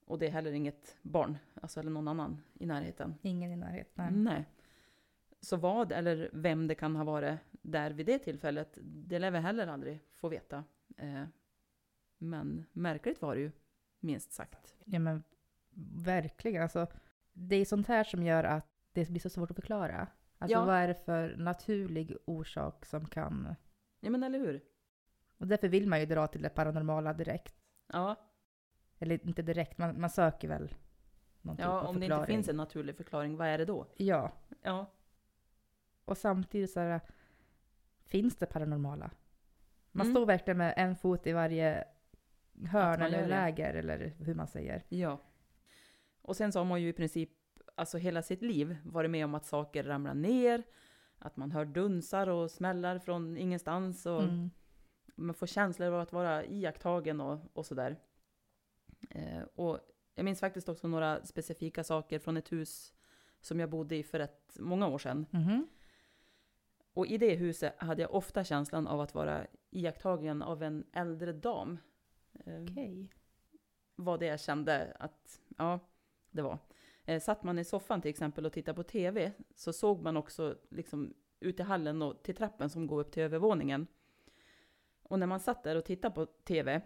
Och 0.05 0.19
det 0.19 0.27
är 0.27 0.31
heller 0.31 0.51
inget 0.51 0.97
barn, 1.01 1.37
alltså 1.61 1.79
eller 1.79 1.91
någon 1.91 2.07
annan 2.07 2.41
i 2.53 2.65
närheten. 2.65 3.15
Ingen 3.21 3.51
i 3.51 3.55
närheten. 3.55 4.23
Nej. 4.23 4.33
Nej. 4.33 4.45
Så 5.41 5.57
vad 5.57 5.91
eller 5.91 6.29
vem 6.33 6.67
det 6.67 6.75
kan 6.75 6.95
ha 6.95 7.03
varit 7.03 7.39
där 7.51 7.91
vid 7.91 8.05
det 8.05 8.19
tillfället, 8.19 8.77
det 8.81 9.19
lär 9.19 9.31
vi 9.31 9.37
heller 9.37 9.67
aldrig 9.67 9.99
få 10.15 10.29
veta. 10.29 10.63
Eh, 10.97 11.23
men 12.17 12.65
märkligt 12.71 13.21
var 13.21 13.35
det 13.35 13.41
ju, 13.41 13.51
minst 13.99 14.31
sagt. 14.33 14.75
Ja 14.85 14.99
men 14.99 15.23
verkligen. 16.03 16.63
Alltså, 16.63 16.87
det 17.33 17.55
är 17.55 17.65
sånt 17.65 17.87
här 17.87 18.03
som 18.03 18.23
gör 18.23 18.43
att 18.43 18.67
det 18.91 19.09
blir 19.09 19.21
så 19.21 19.29
svårt 19.29 19.49
att 19.51 19.55
förklara. 19.55 20.07
Alltså 20.37 20.57
Ja. 20.57 20.65
vad 20.65 20.75
är 20.75 20.87
det 20.87 21.05
för 21.05 21.35
naturlig 21.37 22.17
orsak 22.25 22.85
som 22.85 23.05
kan... 23.07 23.55
Ja 23.99 24.09
men 24.09 24.23
eller 24.23 24.39
hur? 24.39 24.63
Och 25.37 25.47
därför 25.47 25.67
vill 25.67 25.87
man 25.87 25.99
ju 25.99 26.05
dra 26.05 26.27
till 26.27 26.41
det 26.41 26.49
paranormala 26.49 27.13
direkt. 27.13 27.55
Ja, 27.87 28.15
Eller 28.99 29.27
inte 29.27 29.41
direkt, 29.41 29.77
man, 29.77 30.01
man 30.01 30.09
söker 30.09 30.47
väl 30.47 30.75
någon 31.41 31.55
typ 31.57 31.65
ja 31.65 31.71
av 31.81 31.87
om 31.87 31.99
det 31.99 32.05
inte 32.05 32.15
förklaring. 32.15 32.35
finns 32.35 32.49
en 32.49 32.57
naturlig 32.57 32.95
förklaring, 32.95 33.37
vad 33.37 33.47
är 33.47 33.57
det 33.57 33.65
då? 33.65 33.87
Ja, 33.97 34.31
Ja, 34.61 34.91
och 36.05 36.17
samtidigt 36.17 36.71
så 36.71 36.79
här, 36.79 37.01
finns 38.05 38.35
det 38.35 38.45
paranormala? 38.45 39.11
Man 39.91 40.05
Mm. 40.05 40.15
står 40.15 40.25
verkligen 40.25 40.57
med 40.57 40.73
en 40.77 40.95
fot 40.95 41.27
i 41.27 41.31
varje 41.33 41.83
hörn 42.67 42.99
man 42.99 43.11
gör 43.11 43.17
eller 43.17 43.21
det. 43.21 43.27
läger 43.27 43.73
eller 43.73 44.13
hur 44.19 44.33
man 44.35 44.47
säger. 44.47 44.83
Ja. 44.89 45.21
Och 46.21 46.35
sen 46.35 46.51
så 46.51 46.59
har 46.59 46.65
man 46.65 46.81
ju 46.81 46.87
i 46.89 46.93
princip 46.93 47.29
alltså 47.75 47.97
hela 47.97 48.21
sitt 48.21 48.41
liv 48.41 48.77
varit 48.83 49.11
med 49.11 49.25
om 49.25 49.35
att 49.35 49.45
saker 49.45 49.83
ramlar 49.83 50.13
ner, 50.13 50.63
att 51.19 51.37
man 51.37 51.51
hör 51.51 51.65
dunsar 51.65 52.27
och 52.29 52.51
smällar 52.51 52.99
från 52.99 53.37
ingenstans 53.37 54.05
och 54.05 54.23
Mm. 54.23 54.49
man 55.15 55.33
får 55.35 55.47
känslor 55.47 55.93
av 55.93 55.99
att 56.01 56.11
vara 56.13 56.45
iakttagen 56.45 57.21
och, 57.21 57.39
och 57.53 57.65
sådär. 57.65 57.97
Eh, 59.15 59.43
och 59.55 59.79
jag 60.15 60.25
minns 60.25 60.39
faktiskt 60.39 60.69
också 60.69 60.87
några 60.87 61.25
specifika 61.25 61.83
saker 61.83 62.19
från 62.19 62.37
ett 62.37 62.51
hus 62.51 62.93
som 63.41 63.59
jag 63.59 63.69
bodde 63.69 63.95
i 63.95 64.03
för 64.03 64.19
ett 64.19 64.57
många 64.59 64.87
år 64.87 64.97
sedan. 64.97 65.25
Mhm. 65.31 65.67
Och 66.93 67.07
i 67.07 67.17
det 67.17 67.35
huset 67.35 67.73
hade 67.77 68.01
jag 68.01 68.13
ofta 68.13 68.43
känslan 68.43 68.87
av 68.87 69.01
att 69.01 69.13
vara 69.13 69.47
iakttagen 69.69 70.41
av 70.41 70.63
en 70.63 70.85
äldre 70.93 71.33
dam. 71.33 71.77
Eh, 72.45 72.63
Okej. 72.63 73.09
Vad 73.95 74.19
det 74.19 74.25
jag 74.25 74.39
kände 74.39 74.97
att, 74.99 75.41
ja, 75.57 75.79
det 76.31 76.41
var. 76.41 76.57
Eh, 77.05 77.21
satt 77.21 77.43
man 77.43 77.59
i 77.59 77.63
soffan 77.63 78.01
till 78.01 78.09
exempel 78.09 78.45
och 78.45 78.53
tittade 78.53 78.75
på 78.75 78.83
TV 78.83 79.31
så 79.55 79.73
såg 79.73 80.01
man 80.01 80.17
också 80.17 80.57
liksom 80.69 81.13
ut 81.39 81.59
i 81.59 81.63
hallen 81.63 82.01
och 82.01 82.23
till 82.23 82.35
trappen 82.35 82.69
som 82.69 82.87
går 82.87 82.99
upp 82.99 83.11
till 83.11 83.23
övervåningen. 83.23 83.87
Och 85.03 85.19
när 85.19 85.27
man 85.27 85.39
satt 85.39 85.63
där 85.63 85.75
och 85.75 85.85
tittade 85.85 86.15
på 86.15 86.25
TV 86.25 86.81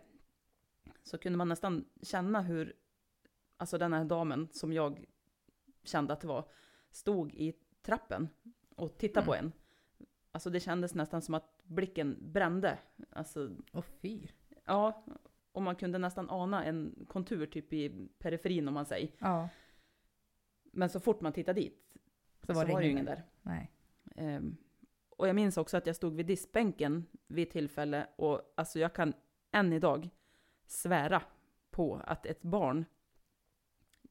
så 1.03 1.17
kunde 1.17 1.37
man 1.37 1.47
nästan 1.49 1.85
känna 2.01 2.41
hur, 2.41 2.75
alltså 3.57 3.77
den 3.77 3.93
här 3.93 4.05
damen 4.05 4.47
som 4.51 4.73
jag 4.73 5.05
kände 5.83 6.13
att 6.13 6.21
det 6.21 6.27
var, 6.27 6.49
stod 6.91 7.33
i 7.33 7.53
trappen 7.81 8.29
och 8.75 8.97
tittade 8.97 9.25
på 9.25 9.35
en. 9.35 9.51
Alltså 10.31 10.49
det 10.49 10.59
kändes 10.59 10.95
nästan 10.95 11.21
som 11.21 11.35
att 11.35 11.61
blicken 11.63 12.17
brände. 12.21 12.77
Alltså, 13.09 13.55
Åh 13.73 13.83
fy. 14.01 14.27
ja, 14.65 15.05
och 15.51 15.61
man 15.61 15.75
kunde 15.75 15.97
nästan 15.97 16.29
ana 16.29 16.65
en 16.65 17.05
kontur 17.07 17.45
typ 17.45 17.73
i 17.73 18.07
periferin 18.19 18.67
om 18.67 18.73
man 18.73 18.85
säger. 18.85 19.09
Ja, 19.17 19.49
Men 20.71 20.89
så 20.89 20.99
fort 20.99 21.21
man 21.21 21.33
tittade 21.33 21.61
dit 21.61 21.97
så 22.47 22.53
var 22.53 22.65
det, 22.65 22.83
ju 22.85 22.91
ingen 22.91 23.05
där. 23.05 23.23
Nej. 23.41 23.71
Ehm, 24.15 24.57
och 25.09 25.27
jag 25.27 25.35
minns 25.35 25.57
också 25.57 25.77
att 25.77 25.87
jag 25.87 25.95
stod 25.95 26.15
vid 26.15 26.25
diskbänken 26.25 27.05
vid 27.27 27.47
ett 27.47 27.53
tillfälle 27.53 28.07
och 28.15 28.53
alltså 28.57 28.79
jag 28.79 28.93
kan 28.95 29.13
än 29.51 29.73
idag 29.73 30.09
svära 30.71 31.21
på 31.69 32.01
att 32.05 32.25
ett 32.25 32.41
barn, 32.41 32.85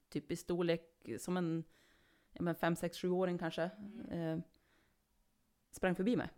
typ 0.08 0.32
i 0.32 0.36
storlek 0.36 1.10
som 1.18 1.36
en 1.36 1.64
ja, 2.32 2.42
men 2.42 2.54
fem, 2.54 2.76
sex, 2.76 2.98
sjuåring 2.98 3.38
kanske, 3.38 3.70
eh, 4.10 4.38
sprang 5.70 5.94
förbi 5.94 6.16
mig. 6.16 6.30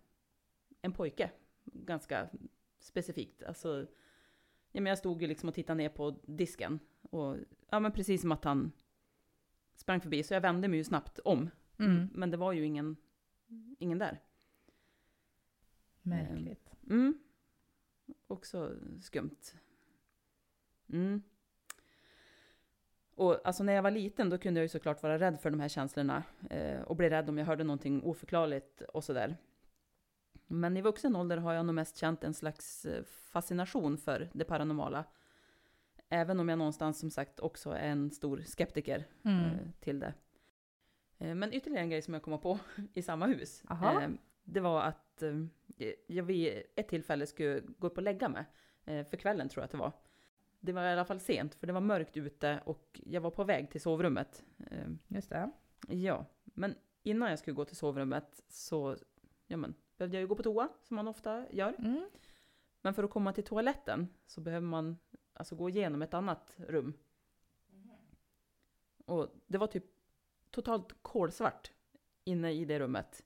En 0.81 0.93
pojke, 0.93 1.31
ganska 1.63 2.29
specifikt. 2.79 3.43
Alltså, 3.43 3.87
ja, 4.71 4.81
men 4.81 4.85
jag 4.85 4.97
stod 4.97 5.21
ju 5.21 5.27
liksom 5.27 5.49
och 5.49 5.55
tittade 5.55 5.77
ner 5.77 5.89
på 5.89 6.19
disken. 6.25 6.79
Och, 7.01 7.37
ja, 7.69 7.79
men 7.79 7.91
precis 7.91 8.21
som 8.21 8.31
att 8.31 8.43
han 8.43 8.71
sprang 9.75 10.01
förbi, 10.01 10.23
så 10.23 10.33
jag 10.33 10.41
vände 10.41 10.67
mig 10.67 10.77
ju 10.77 10.83
snabbt 10.83 11.19
om. 11.19 11.49
Mm. 11.79 12.09
Men 12.13 12.31
det 12.31 12.37
var 12.37 12.51
ju 12.51 12.65
ingen, 12.65 12.95
ingen 13.79 13.97
där. 13.97 14.19
Märkligt. 16.01 16.71
Mm. 16.89 17.19
Också 18.27 18.77
skumt. 19.01 19.53
Mm. 20.91 21.21
Och 23.15 23.47
alltså 23.47 23.63
när 23.63 23.73
jag 23.73 23.83
var 23.83 23.91
liten 23.91 24.29
då 24.29 24.37
kunde 24.37 24.59
jag 24.59 24.65
ju 24.65 24.69
såklart 24.69 25.03
vara 25.03 25.19
rädd 25.19 25.39
för 25.39 25.49
de 25.51 25.59
här 25.59 25.67
känslorna 25.69 26.23
eh, 26.49 26.81
och 26.81 26.95
bli 26.95 27.09
rädd 27.09 27.29
om 27.29 27.37
jag 27.37 27.45
hörde 27.45 27.63
någonting 27.63 28.03
oförklarligt 28.03 28.81
och 28.81 29.03
sådär. 29.03 29.37
Men 30.47 30.77
i 30.77 30.81
vuxen 30.81 31.15
ålder 31.15 31.37
har 31.37 31.53
jag 31.53 31.65
nog 31.65 31.75
mest 31.75 31.97
känt 31.97 32.23
en 32.23 32.33
slags 32.33 32.85
eh, 32.85 33.03
fascination 33.03 33.97
för 33.97 34.29
det 34.33 34.45
paranormala. 34.45 35.03
Även 36.09 36.39
om 36.39 36.49
jag 36.49 36.57
någonstans 36.57 36.99
som 36.99 37.11
sagt 37.11 37.39
också 37.39 37.69
är 37.71 37.89
en 37.89 38.11
stor 38.11 38.41
skeptiker 38.45 39.05
Mm. 39.23 39.45
eh, 39.45 39.57
till 39.79 39.99
det. 39.99 40.13
Eh, 41.17 41.35
Men 41.35 41.53
ytterligare 41.53 41.83
en 41.83 41.89
grej 41.89 42.01
som 42.01 42.13
jag 42.13 42.23
kommer 42.23 42.37
på 42.37 42.59
i 42.93 43.01
samma 43.01 43.25
hus. 43.27 43.63
Eh, 44.03 44.09
Det 44.43 44.59
var 44.59 44.81
att 44.81 45.21
eh, 45.23 45.33
jag 46.07 46.23
vid 46.23 46.63
ett 46.75 46.87
tillfälle 46.87 47.25
skulle 47.27 47.59
gå 47.59 47.87
upp 47.87 47.97
och 47.97 48.03
lägga 48.03 48.29
mig. 48.29 48.45
För 48.85 49.17
kvällen 49.17 49.49
tror 49.49 49.61
jag 49.61 49.65
att 49.65 49.71
det 49.71 49.77
var. 49.77 49.91
Det 50.63 50.71
var 50.71 50.83
i 50.83 50.91
alla 50.91 51.05
fall 51.05 51.19
sent, 51.19 51.55
för 51.55 51.67
det 51.67 51.73
var 51.73 51.81
mörkt 51.81 52.17
ute 52.17 52.61
och 52.65 53.01
jag 53.05 53.21
var 53.21 53.31
på 53.31 53.43
väg 53.43 53.71
till 53.71 53.81
sovrummet. 53.81 54.43
Eh, 54.71 54.89
Just 55.07 55.29
det. 55.29 55.51
Ja, 55.87 56.25
men 56.43 56.75
innan 57.03 57.29
jag 57.29 57.39
skulle 57.39 57.55
gå 57.55 57.65
till 57.65 57.75
sovrummet 57.75 58.43
så 58.47 58.97
ja, 59.47 59.57
men, 59.57 59.73
behövde 59.97 60.17
jag 60.17 60.21
ju 60.21 60.27
gå 60.27 60.35
på 60.35 60.43
toa, 60.43 60.69
som 60.83 60.95
man 60.95 61.07
ofta 61.07 61.45
gör. 61.51 61.75
Mm. 61.79 62.09
Men 62.81 62.93
för 62.93 63.03
att 63.03 63.09
komma 63.09 63.33
till 63.33 63.43
toaletten 63.43 64.07
så 64.25 64.41
behöver 64.41 64.67
man 64.67 64.97
alltså 65.33 65.55
gå 65.55 65.69
igenom 65.69 66.01
ett 66.01 66.13
annat 66.13 66.55
rum. 66.57 66.93
Och 69.05 69.35
det 69.47 69.57
var 69.57 69.67
typ 69.67 69.85
totalt 70.49 70.95
kolsvart 71.01 71.71
inne 72.23 72.51
i 72.51 72.65
det 72.65 72.79
rummet. 72.79 73.25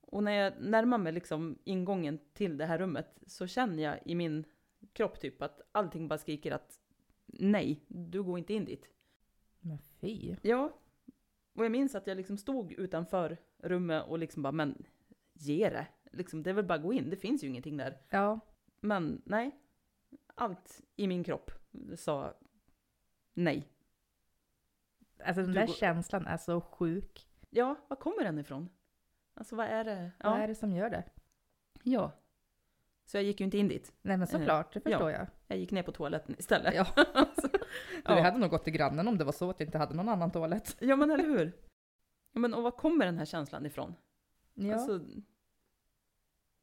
Och 0.00 0.24
när 0.24 0.32
jag 0.32 0.52
närmar 0.60 0.98
mig 0.98 1.12
liksom 1.12 1.58
ingången 1.64 2.18
till 2.32 2.56
det 2.56 2.66
här 2.66 2.78
rummet 2.78 3.18
så 3.26 3.46
känner 3.46 3.82
jag 3.82 3.98
i 4.04 4.14
min 4.14 4.44
kropp 4.94 5.20
typ 5.20 5.42
att 5.42 5.60
allting 5.72 6.08
bara 6.08 6.18
skriker 6.18 6.52
att 6.52 6.80
nej, 7.26 7.84
du 7.88 8.22
går 8.22 8.38
inte 8.38 8.54
in 8.54 8.64
dit. 8.64 8.88
Men 9.60 9.78
fy. 9.78 10.36
Ja, 10.42 10.78
och 11.54 11.64
jag 11.64 11.72
minns 11.72 11.94
att 11.94 12.06
jag 12.06 12.16
liksom 12.16 12.38
stod 12.38 12.72
utanför 12.72 13.36
rummet 13.58 14.04
och 14.08 14.18
liksom 14.18 14.42
bara, 14.42 14.52
men 14.52 14.84
ge 15.32 15.70
det. 15.70 15.86
Liksom, 16.12 16.42
det 16.42 16.50
är 16.50 16.54
väl 16.54 16.64
bara 16.64 16.74
att 16.74 16.82
gå 16.82 16.92
in, 16.92 17.10
det 17.10 17.16
finns 17.16 17.44
ju 17.44 17.48
ingenting 17.48 17.76
där. 17.76 17.98
Ja. 18.10 18.40
Men 18.80 19.22
nej, 19.24 19.60
allt 20.34 20.80
i 20.96 21.06
min 21.06 21.24
kropp 21.24 21.50
sa 21.96 22.34
nej. 23.34 23.68
Alltså 25.24 25.40
den 25.42 25.50
Du 25.50 25.54
där 25.60 25.66
går- 25.66 25.74
känslan 25.74 26.26
är 26.26 26.36
så 26.36 26.60
sjuk. 26.60 27.28
Ja, 27.50 27.76
var 27.88 27.96
kommer 27.96 28.24
den 28.24 28.38
ifrån? 28.38 28.68
Alltså 29.34 29.56
vad 29.56 29.66
är 29.66 29.84
det? 29.84 30.10
Vad 30.20 30.32
Ja, 30.32 30.36
är 30.38 30.48
det 30.48 30.54
som 30.54 30.72
gör 30.72 30.90
det? 30.90 31.04
ja. 31.82 32.12
Så 33.06 33.16
jag 33.16 33.24
gick 33.24 33.40
ju 33.40 33.44
inte 33.44 33.58
in 33.58 33.68
dit. 33.68 33.92
Nej 34.02 34.16
men 34.16 34.26
såklart, 34.26 34.72
det 34.72 34.80
ja. 34.84 34.90
förstår 34.90 35.10
jag. 35.10 35.26
Jag 35.46 35.58
gick 35.58 35.70
ner 35.70 35.82
på 35.82 35.92
toaletten 35.92 36.34
istället. 36.38 36.74
Ja. 36.74 36.86
Alltså, 37.14 37.48
Du 37.48 37.60
ja. 38.04 38.22
hade 38.22 38.38
nog 38.38 38.50
gått 38.50 38.64
till 38.64 38.72
grannen 38.72 39.08
om 39.08 39.18
det 39.18 39.24
var 39.24 39.32
så 39.32 39.50
att 39.50 39.58
du 39.58 39.64
inte 39.64 39.78
hade 39.78 39.94
någon 39.94 40.08
annan 40.08 40.30
toalett. 40.32 40.76
ja, 40.80 40.96
men 40.96 41.10
eller 41.10 41.24
hur? 41.24 41.52
Ja, 42.32 42.40
men 42.40 42.54
och 42.54 42.62
var 42.62 42.70
kommer 42.70 43.06
den 43.06 43.18
här 43.18 43.24
känslan 43.24 43.66
ifrån? 43.66 43.94
Ja, 44.54 44.74
Alltså, 44.74 45.00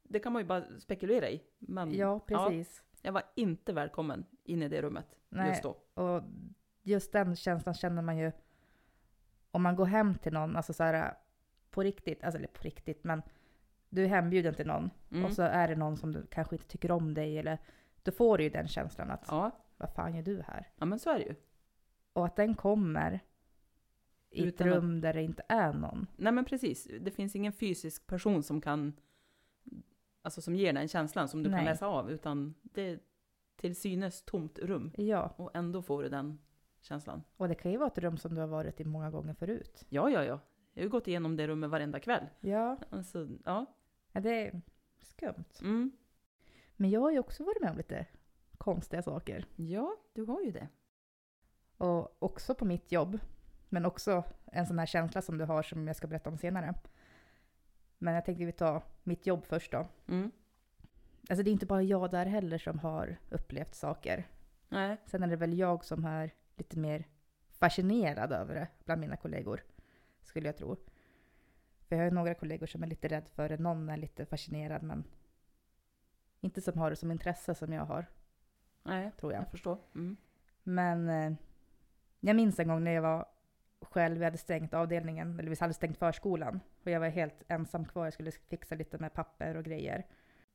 det 0.03 0.19
kan 0.19 0.33
man 0.33 0.41
ju 0.41 0.47
bara 0.47 0.79
spekulera 0.79 1.29
i. 1.29 1.41
Men 1.59 1.93
ja 1.95 2.19
precis. 2.19 2.83
jag 3.01 3.11
var 3.11 3.23
inte 3.35 3.73
välkommen 3.73 4.25
in 4.43 4.63
i 4.63 4.67
det 4.67 4.81
rummet 4.81 5.15
Nej. 5.29 5.49
just 5.49 5.63
då. 5.63 5.69
Och 5.93 6.23
just 6.81 7.11
den 7.11 7.35
känslan 7.35 7.73
känner 7.73 8.01
man 8.01 8.17
ju 8.17 8.31
om 9.51 9.61
man 9.61 9.75
går 9.75 9.85
hem 9.85 10.15
till 10.17 10.33
någon, 10.33 10.55
alltså 10.55 10.73
så 10.73 10.83
här 10.83 11.17
på 11.69 11.83
riktigt, 11.83 12.23
alltså 12.23 12.37
eller 12.37 12.47
på 12.47 12.61
riktigt, 12.61 13.03
men 13.03 13.21
du 13.93 14.03
är 14.03 14.07
hembjuden 14.07 14.53
till 14.53 14.67
någon 14.67 14.89
Mm. 15.11 15.25
och 15.25 15.33
så 15.33 15.41
är 15.41 15.67
det 15.67 15.75
någon 15.75 15.97
som 15.97 16.11
du 16.13 16.25
kanske 16.31 16.55
inte 16.55 16.67
tycker 16.67 16.91
om 16.91 17.13
dig 17.13 17.37
eller 17.37 17.57
då 18.03 18.11
får 18.11 18.37
du 18.37 18.43
ju 18.43 18.49
den 18.49 18.67
känslan 18.67 19.11
att 19.11 19.25
Ja, 19.27 19.51
vad 19.77 19.89
fan 19.93 20.15
gör 20.15 20.23
du 20.23 20.41
här? 20.41 20.69
ja, 20.75 20.85
men 20.85 20.99
så 20.99 21.09
är 21.09 21.19
det 21.19 21.25
ju. 21.25 21.35
Och 22.13 22.25
att 22.25 22.35
den 22.35 22.55
kommer 22.55 23.19
i 24.29 24.43
Utan 24.43 24.67
ett 24.67 24.73
att- 24.73 24.83
rum 24.83 25.01
där 25.01 25.13
det 25.13 25.21
inte 25.23 25.43
är 25.47 25.73
någon. 25.73 26.07
Nej 26.17 26.33
men 26.33 26.45
precis, 26.45 26.87
det 27.01 27.11
finns 27.11 27.35
ingen 27.35 27.53
fysisk 27.53 28.07
person 28.07 28.43
som 28.43 28.61
kan, 28.61 28.93
alltså 30.21 30.41
som 30.41 30.55
ger 30.55 30.73
den 30.73 30.87
känslan 30.87 31.27
som 31.27 31.43
du 31.43 31.49
kan 31.49 31.57
Nej. 31.57 31.65
läsa 31.65 31.87
av, 31.87 32.11
utan 32.11 32.55
det 32.61 32.81
är 32.81 32.99
till 33.55 33.75
synes 33.75 34.23
tomt 34.23 34.59
rum. 34.59 34.91
Ja, 34.97 35.33
Och 35.37 35.51
ändå 35.55 35.81
får 35.81 36.03
du 36.03 36.09
den 36.09 36.39
känslan. 36.81 37.23
och 37.37 37.47
det 37.47 37.55
kan 37.55 37.71
ju 37.71 37.77
vara 37.77 37.87
ett 37.87 37.97
rum 37.97 38.17
som 38.17 38.35
du 38.35 38.41
har 38.41 38.47
varit 38.47 38.79
i 38.81 38.83
många 38.85 39.11
gånger 39.11 39.33
förut. 39.33 39.85
Ja, 39.89 40.09
ja, 40.09 40.23
ja. 40.23 40.39
Jag 40.73 40.81
har 40.81 40.83
ju 40.83 40.89
gått 40.89 41.07
igenom 41.07 41.35
det 41.35 41.47
rummet 41.47 41.69
varenda 41.69 41.99
kväll. 41.99 42.23
Ja, 42.39 42.77
Alltså, 42.89 43.27
ja. 43.45 43.65
Ja, 44.11 44.21
det 44.21 44.47
är 44.47 44.61
skumt. 45.01 45.59
Mm. 45.61 45.91
Men 46.75 46.89
jag 46.89 47.01
har 47.01 47.11
ju 47.11 47.19
också 47.19 47.43
varit 47.43 47.61
med 47.61 47.71
om 47.71 47.77
lite 47.77 48.05
konstiga 48.57 49.01
saker. 49.01 49.45
Ja, 49.55 49.97
du 50.13 50.23
har 50.23 50.41
ju 50.41 50.51
det. 50.51 50.67
Och 51.77 52.23
också 52.23 52.55
på 52.55 52.65
mitt 52.65 52.91
jobb. 52.91 53.19
Men 53.69 53.85
också 53.85 54.23
en 54.45 54.67
sån 54.67 54.79
här 54.79 54.85
känsla 54.85 55.21
som 55.21 55.37
du 55.37 55.45
har 55.45 55.63
som 55.63 55.87
jag 55.87 55.95
ska 55.95 56.07
berätta 56.07 56.29
om 56.29 56.37
senare. 56.37 56.73
Men 57.97 58.13
jag 58.13 58.25
tänkte 58.25 58.45
vi 58.45 58.51
tar 58.51 58.83
mitt 59.03 59.25
jobb 59.25 59.45
först 59.45 59.71
då. 59.71 59.87
Mm. 60.07 60.31
Alltså 61.29 61.43
det 61.43 61.49
är 61.49 61.53
inte 61.53 61.65
bara 61.65 61.83
jag 61.83 62.11
där 62.11 62.25
heller 62.25 62.57
som 62.57 62.79
har 62.79 63.17
upplevt 63.29 63.75
saker. 63.75 64.27
Nej. 64.69 64.97
Sen 65.05 65.23
är 65.23 65.27
det 65.27 65.35
väl 65.35 65.57
jag 65.57 65.85
som 65.85 66.05
är 66.05 66.31
lite 66.55 66.79
mer 66.79 67.07
fascinerad 67.49 68.31
över 68.31 68.55
det 68.55 68.67
bland 68.85 69.01
mina 69.01 69.17
kollegor. 69.17 69.63
Skulle 70.21 70.47
jag 70.47 70.57
tro. 70.57 70.77
För 71.91 71.95
jag 71.95 72.03
har 72.03 72.09
ju 72.09 72.15
några 72.15 72.33
kollegor 72.33 72.67
som 72.67 72.83
är 72.83 72.87
lite 72.87 73.07
rädd 73.07 73.27
för 73.35 73.49
det. 73.49 73.57
Någon 73.57 73.89
är 73.89 73.97
lite 73.97 74.25
fascinerad 74.25 74.83
men 74.83 75.03
inte 76.41 76.61
som 76.61 76.79
har 76.79 76.89
det 76.89 76.95
som 76.95 77.11
intresse 77.11 77.55
som 77.55 77.73
jag 77.73 77.85
har, 77.85 78.05
Nej, 78.83 79.11
tror 79.19 79.33
jag. 79.33 79.41
jag 79.41 79.51
förstår. 79.51 79.77
Mm. 79.95 80.17
Men 80.63 81.09
eh, 81.09 81.33
jag 82.19 82.35
minns 82.35 82.59
en 82.59 82.67
gång 82.67 82.83
när 82.83 82.91
jag 82.91 83.01
var 83.01 83.25
själv, 83.81 84.17
vi 84.17 84.25
hade 84.25 84.37
stängt 84.37 84.73
avdelningen, 84.73 85.39
eller 85.39 85.49
vi 85.49 85.55
hade 85.59 85.73
stängt 85.73 85.97
förskolan. 85.97 86.59
Och 86.83 86.91
jag 86.91 86.99
var 86.99 87.09
helt 87.09 87.43
ensam 87.47 87.85
kvar, 87.85 88.05
jag 88.05 88.13
skulle 88.13 88.31
fixa 88.31 88.75
lite 88.75 88.97
med 88.97 89.13
papper 89.13 89.57
och 89.57 89.63
grejer. 89.63 90.05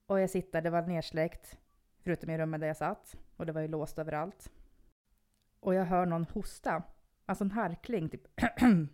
Och 0.07 0.21
jag 0.21 0.31
sitter, 0.31 0.62
det 0.62 0.71
var 0.71 0.83
nersläckt, 0.83 1.59
förutom 2.00 2.31
i 2.31 2.38
rummet 2.38 2.61
där 2.61 2.66
jag 2.66 2.76
satt. 2.76 3.16
Och 3.37 3.47
det 3.47 3.52
var 3.52 3.61
ju 3.61 3.69
låst 3.69 3.99
överallt. 3.99 4.50
Och 5.61 5.75
jag 5.75 5.85
hör 5.85 6.07
någon 6.07 6.25
hosta, 6.25 6.83
alltså 7.26 7.45
en 7.45 7.50
harkling 7.50 8.09
typ, 8.09 8.26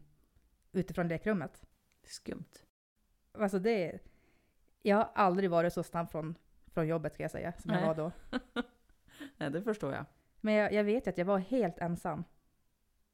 utifrån 0.73 1.09
lekrummet. 1.09 1.67
Skumt. 2.05 2.63
Alltså 3.33 3.59
det, 3.59 3.99
jag 4.83 4.97
har 4.97 5.11
aldrig 5.15 5.51
varit 5.51 5.73
så 5.73 5.83
snabb 5.83 6.11
från, 6.11 6.35
från 6.67 6.89
jobbet 6.89 7.15
ska 7.15 7.23
jag 7.23 7.31
säga, 7.31 7.53
som 7.59 7.71
jag 7.71 7.81
Nej. 7.81 7.87
var 7.89 7.95
då. 7.95 8.13
Nej, 9.37 9.51
det 9.51 9.63
förstår 9.63 9.93
jag. 9.93 10.05
Men 10.41 10.55
jag, 10.55 10.73
jag 10.73 10.85
vet 10.85 11.07
ju 11.07 11.11
att 11.11 11.19
jag 11.19 11.25
var 11.25 11.39
helt 11.39 11.79
ensam. 11.79 12.25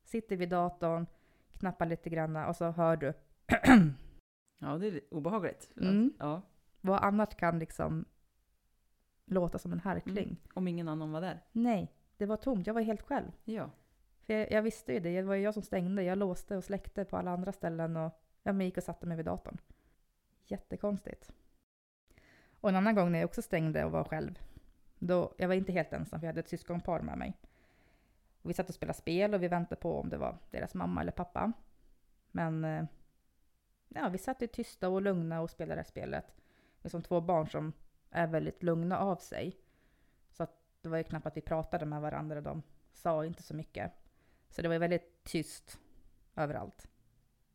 Sitter 0.04 0.36
vid 0.36 0.48
datorn, 0.48 1.06
knappar 1.52 1.86
lite 1.86 2.10
grann 2.10 2.36
och 2.36 2.56
så 2.56 2.70
hör 2.70 2.96
du 2.96 3.12
Ja, 4.58 4.78
det 4.78 4.86
är 4.86 5.00
obehagligt. 5.10 5.72
Mm. 5.76 6.12
Ja. 6.18 6.42
Vad 6.80 7.02
annat 7.02 7.36
kan 7.36 7.58
liksom 7.58 8.04
låta 9.24 9.58
som 9.58 9.72
en 9.72 9.80
harkling? 9.80 10.24
Mm. 10.24 10.36
Om 10.54 10.68
ingen 10.68 10.88
annan 10.88 11.12
var 11.12 11.20
där. 11.20 11.44
Nej, 11.52 11.92
det 12.16 12.26
var 12.26 12.36
tomt. 12.36 12.66
Jag 12.66 12.74
var 12.74 12.80
helt 12.80 13.02
själv. 13.02 13.32
Ja. 13.44 13.70
För 14.20 14.34
jag, 14.34 14.52
jag 14.52 14.62
visste 14.62 14.92
ju 14.92 15.00
det. 15.00 15.16
Det 15.16 15.22
var 15.22 15.34
ju 15.34 15.42
jag 15.42 15.54
som 15.54 15.62
stängde. 15.62 16.02
Jag 16.02 16.18
låste 16.18 16.56
och 16.56 16.64
släckte 16.64 17.04
på 17.04 17.16
alla 17.16 17.30
andra 17.30 17.52
ställen 17.52 17.96
och 17.96 18.22
jag 18.42 18.62
gick 18.62 18.76
och 18.76 18.82
satte 18.82 19.06
mig 19.06 19.16
vid 19.16 19.26
datorn. 19.26 19.58
Jättekonstigt. 20.44 21.32
Och 22.60 22.68
en 22.68 22.76
annan 22.76 22.94
gång 22.94 23.12
när 23.12 23.18
jag 23.18 23.26
också 23.26 23.42
stängde 23.42 23.84
och 23.84 23.92
var 23.92 24.04
själv. 24.04 24.38
Då, 24.98 25.34
jag 25.38 25.48
var 25.48 25.54
inte 25.54 25.72
helt 25.72 25.92
ensam 25.92 26.20
för 26.20 26.26
jag 26.26 26.32
hade 26.32 26.40
ett 26.40 26.48
syskonpar 26.48 27.00
med 27.00 27.18
mig. 27.18 27.36
Och 28.42 28.50
vi 28.50 28.54
satt 28.54 28.68
och 28.68 28.74
spelade 28.74 28.98
spel 28.98 29.34
och 29.34 29.42
vi 29.42 29.48
väntade 29.48 29.80
på 29.80 30.00
om 30.00 30.08
det 30.08 30.18
var 30.18 30.38
deras 30.50 30.74
mamma 30.74 31.00
eller 31.00 31.12
pappa. 31.12 31.52
Men 32.30 32.64
eh, 32.64 32.84
ja, 33.88 34.08
vi 34.08 34.18
satt 34.18 34.42
ju 34.42 34.46
tysta 34.46 34.88
och 34.88 35.02
lugna 35.02 35.40
och 35.40 35.50
spelade 35.50 35.74
det 35.74 35.80
här 35.80 35.88
spelet. 35.88 36.34
Med 36.82 36.90
som 36.90 37.02
två 37.02 37.20
barn 37.20 37.48
som 37.48 37.72
är 38.10 38.26
väldigt 38.26 38.62
lugna 38.62 38.98
av 38.98 39.16
sig. 39.16 39.60
Så 40.30 40.42
att 40.42 40.62
det 40.80 40.88
var 40.88 40.98
ju 40.98 41.04
knappt 41.04 41.26
att 41.26 41.36
vi 41.36 41.40
pratade 41.40 41.86
med 41.86 42.00
varandra. 42.00 42.40
De 42.40 42.62
sa 42.92 43.24
inte 43.24 43.42
så 43.42 43.54
mycket. 43.54 43.92
Så 44.48 44.62
det 44.62 44.68
var 44.68 44.74
ju 44.74 44.78
väldigt 44.78 45.24
tyst 45.24 45.78
överallt. 46.36 46.88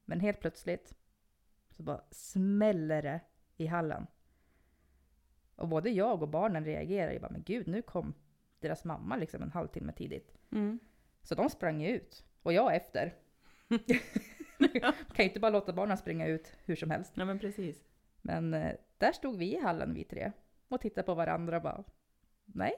Men 0.05 0.19
helt 0.19 0.39
plötsligt 0.39 0.95
så 1.69 1.83
bara 1.83 2.01
smäller 2.11 3.01
det 3.01 3.19
i 3.57 3.65
hallen. 3.65 4.07
Och 5.55 5.67
både 5.67 5.89
jag 5.89 6.21
och 6.21 6.29
barnen 6.29 6.65
reagerade 6.65 7.13
ju 7.13 7.19
bara, 7.19 7.31
men 7.31 7.43
gud, 7.43 7.67
nu 7.67 7.81
kom 7.81 8.13
deras 8.59 8.85
mamma 8.85 9.15
liksom 9.15 9.41
en 9.43 9.51
halvtimme 9.51 9.93
tidigt. 9.93 10.37
Mm. 10.51 10.79
Så 11.21 11.35
de 11.35 11.49
sprang 11.49 11.81
ju 11.81 11.89
ut. 11.89 12.25
Och 12.41 12.53
jag 12.53 12.75
efter. 12.75 13.15
kan 14.87 14.93
ju 15.17 15.23
inte 15.23 15.39
bara 15.39 15.51
låta 15.51 15.73
barnen 15.73 15.97
springa 15.97 16.27
ut 16.27 16.53
hur 16.65 16.75
som 16.75 16.91
helst. 16.91 17.13
Ja, 17.15 17.25
men 17.25 17.39
precis. 17.39 17.83
Men 18.21 18.53
eh, 18.53 18.71
där 18.97 19.11
stod 19.11 19.37
vi 19.37 19.55
i 19.55 19.59
hallen 19.59 19.93
vi 19.93 20.03
tre 20.03 20.31
och 20.67 20.81
tittade 20.81 21.05
på 21.05 21.13
varandra 21.13 21.57
och 21.57 21.63
bara, 21.63 21.83
nej, 22.45 22.73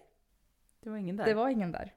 Det 0.79 0.89
var 0.89 0.98
ingen 0.98 1.17
där. 1.17 1.25
det 1.25 1.34
var 1.34 1.50
ingen 1.50 1.72
där. 1.72 1.94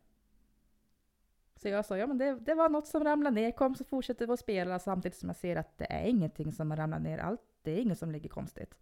Så 1.59 1.69
jag 1.69 1.85
sa, 1.85 1.97
ja 1.97 2.07
men 2.07 2.19
det, 2.19 2.35
det 2.35 2.55
var 2.55 2.69
något 2.69 2.87
som 2.87 3.05
ramlade 3.05 3.35
ner, 3.35 3.50
kom 3.50 3.75
så 3.75 3.85
fortsätter 3.85 4.27
vi 4.27 4.33
att 4.33 4.41
spela 4.41 4.79
samtidigt 4.79 5.19
som 5.19 5.29
jag 5.29 5.37
ser 5.37 5.57
att 5.57 5.79
det 5.79 5.93
är 5.93 6.05
ingenting 6.05 6.53
som 6.53 6.71
har 6.71 6.79
ramlat 6.79 7.03
ner, 7.03 7.19
allt, 7.19 7.41
det 7.62 7.71
är 7.71 7.81
inget 7.81 7.99
som 7.99 8.12
ligger 8.12 8.29
konstigt. 8.29 8.75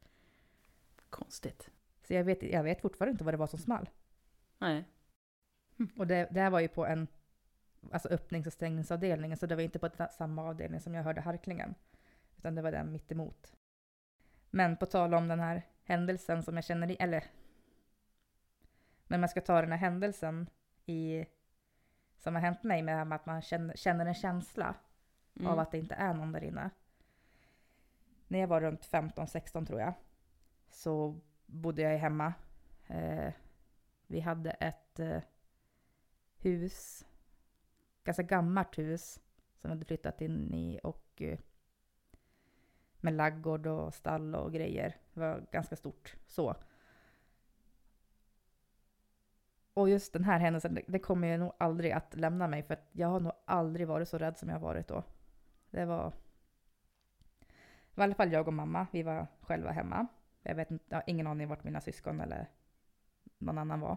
Konstigt. 1.10 1.70
Så 2.02 2.14
jag 2.14 2.24
vet, 2.24 2.42
jag 2.42 2.62
vet 2.62 2.80
fortfarande 2.80 3.10
inte 3.10 3.24
vad 3.24 3.34
det 3.34 3.38
var 3.38 3.46
som 3.46 3.58
small. 3.58 3.90
Nej. 4.58 4.84
Och 5.96 6.06
det, 6.06 6.28
det 6.30 6.40
här 6.40 6.50
var 6.50 6.60
ju 6.60 6.68
på 6.68 6.86
en 6.86 7.08
alltså 7.92 8.08
öppnings 8.08 8.46
och 8.46 8.52
stängningsavdelningen, 8.52 9.36
så 9.36 9.46
det 9.46 9.54
var 9.54 9.62
inte 9.62 9.78
på 9.78 9.90
samma 10.10 10.44
avdelning 10.44 10.80
som 10.80 10.94
jag 10.94 11.02
hörde 11.02 11.20
harklingen. 11.20 11.74
Utan 12.36 12.54
det 12.54 12.62
var 12.62 12.72
den 12.72 12.92
mitt 12.92 13.12
emot. 13.12 13.56
Men 14.50 14.76
på 14.76 14.86
tal 14.86 15.14
om 15.14 15.28
den 15.28 15.40
här 15.40 15.62
händelsen 15.84 16.42
som 16.42 16.54
jag 16.54 16.64
känner 16.64 16.90
i, 16.90 16.96
eller 16.96 17.24
när 19.06 19.18
man 19.18 19.28
ska 19.28 19.40
ta 19.40 19.60
den 19.60 19.72
här 19.72 19.78
händelsen 19.78 20.50
i, 20.86 21.26
som 22.18 22.34
har 22.34 22.42
hänt 22.42 22.62
mig 22.62 22.82
med 22.82 22.94
det 22.94 22.98
här 22.98 23.04
med 23.04 23.16
att 23.16 23.26
man 23.26 23.42
känner, 23.42 23.76
känner 23.76 24.06
en 24.06 24.14
känsla 24.14 24.74
Mm. 25.40 25.52
av 25.52 25.58
att 25.58 25.70
det 25.70 25.78
inte 25.78 25.94
är 25.94 26.14
någon 26.14 26.32
där 26.32 26.44
inne. 26.44 26.70
När 28.28 28.38
jag 28.38 28.48
var 28.48 28.60
runt 28.60 28.86
15-16 28.86 29.66
tror 29.66 29.80
jag, 29.80 29.94
så 30.68 31.20
bodde 31.46 31.82
jag 31.82 31.98
hemma. 31.98 32.34
Eh, 32.86 33.32
vi 34.06 34.20
hade 34.20 34.50
ett 34.50 35.00
eh, 35.00 35.22
hus, 36.36 37.06
ganska 38.04 38.22
gammalt 38.22 38.78
hus, 38.78 39.14
som 39.60 39.68
vi 39.70 39.74
hade 39.74 39.84
flyttat 39.84 40.20
in 40.20 40.54
i 40.54 40.80
och 40.82 41.22
eh, 41.22 41.38
med 43.00 43.14
laggård 43.14 43.66
och 43.66 43.94
stall 43.94 44.34
och 44.34 44.52
grejer. 44.52 44.96
Det 45.14 45.20
var 45.20 45.46
ganska 45.52 45.76
stort 45.76 46.16
så. 46.26 46.54
Och 49.76 49.88
just 49.88 50.12
den 50.12 50.24
här 50.24 50.38
händelsen, 50.38 50.78
det, 50.86 50.98
kommer 50.98 51.28
jag 51.28 51.40
nog 51.40 51.52
aldrig 51.58 51.92
att 51.92 52.14
lämna 52.14 52.48
mig 52.48 52.62
för 52.62 52.76
jag 52.92 53.08
har 53.08 53.20
nog 53.20 53.32
aldrig 53.44 53.88
varit 53.88 54.08
så 54.08 54.18
rädd 54.18 54.38
som 54.38 54.48
jag 54.48 54.58
varit 54.58 54.88
då. 54.88 55.02
Det 55.70 55.84
var... 55.84 56.12
I 57.96 58.00
alla 58.00 58.14
fall 58.14 58.32
jag 58.32 58.48
och 58.48 58.54
mamma, 58.54 58.86
vi 58.92 59.02
var 59.02 59.26
själva 59.40 59.70
hemma. 59.70 60.06
Jag 60.42 60.54
vet 60.54 60.70
inte, 60.70 60.84
jag 60.88 60.96
har 60.96 61.04
ingen 61.06 61.26
aning 61.26 61.48
vart 61.48 61.64
mina 61.64 61.80
syskon 61.80 62.20
eller 62.20 62.50
någon 63.38 63.58
annan 63.58 63.80
var. 63.80 63.96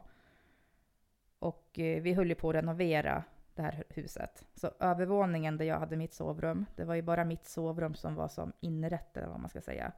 Och 1.39 1.79
eh, 1.79 2.01
vi 2.01 2.13
höll 2.13 2.29
ju 2.29 2.35
på 2.35 2.49
att 2.49 2.55
renovera 2.55 3.23
det 3.55 3.61
här 3.61 3.83
huset. 3.89 4.47
Så 4.55 4.71
övervåningen 4.79 5.57
där 5.57 5.65
jag 5.65 5.79
hade 5.79 5.95
mitt 5.95 6.13
sovrum, 6.13 6.65
det 6.75 6.85
var 6.85 6.95
ju 6.95 7.01
bara 7.01 7.25
mitt 7.25 7.45
sovrum 7.45 7.95
som 7.95 8.15
var 8.15 8.27
som 8.27 8.53
inrätt 8.59 9.17
eller 9.17 9.27
vad 9.27 9.39
man 9.39 9.49
ska 9.49 9.61
säga. 9.61 9.91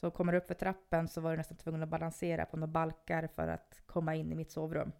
Så 0.00 0.10
kommer 0.10 0.32
du 0.32 0.38
upp 0.38 0.46
för 0.46 0.54
trappen 0.54 1.08
så 1.08 1.20
var 1.20 1.30
du 1.30 1.36
nästan 1.36 1.56
tvungen 1.56 1.82
att 1.82 1.88
balansera 1.88 2.46
på 2.46 2.56
några 2.56 2.72
balkar 2.72 3.26
för 3.26 3.48
att 3.48 3.82
komma 3.86 4.14
in 4.14 4.32
i 4.32 4.34
mitt 4.34 4.50
sovrum. 4.50 4.92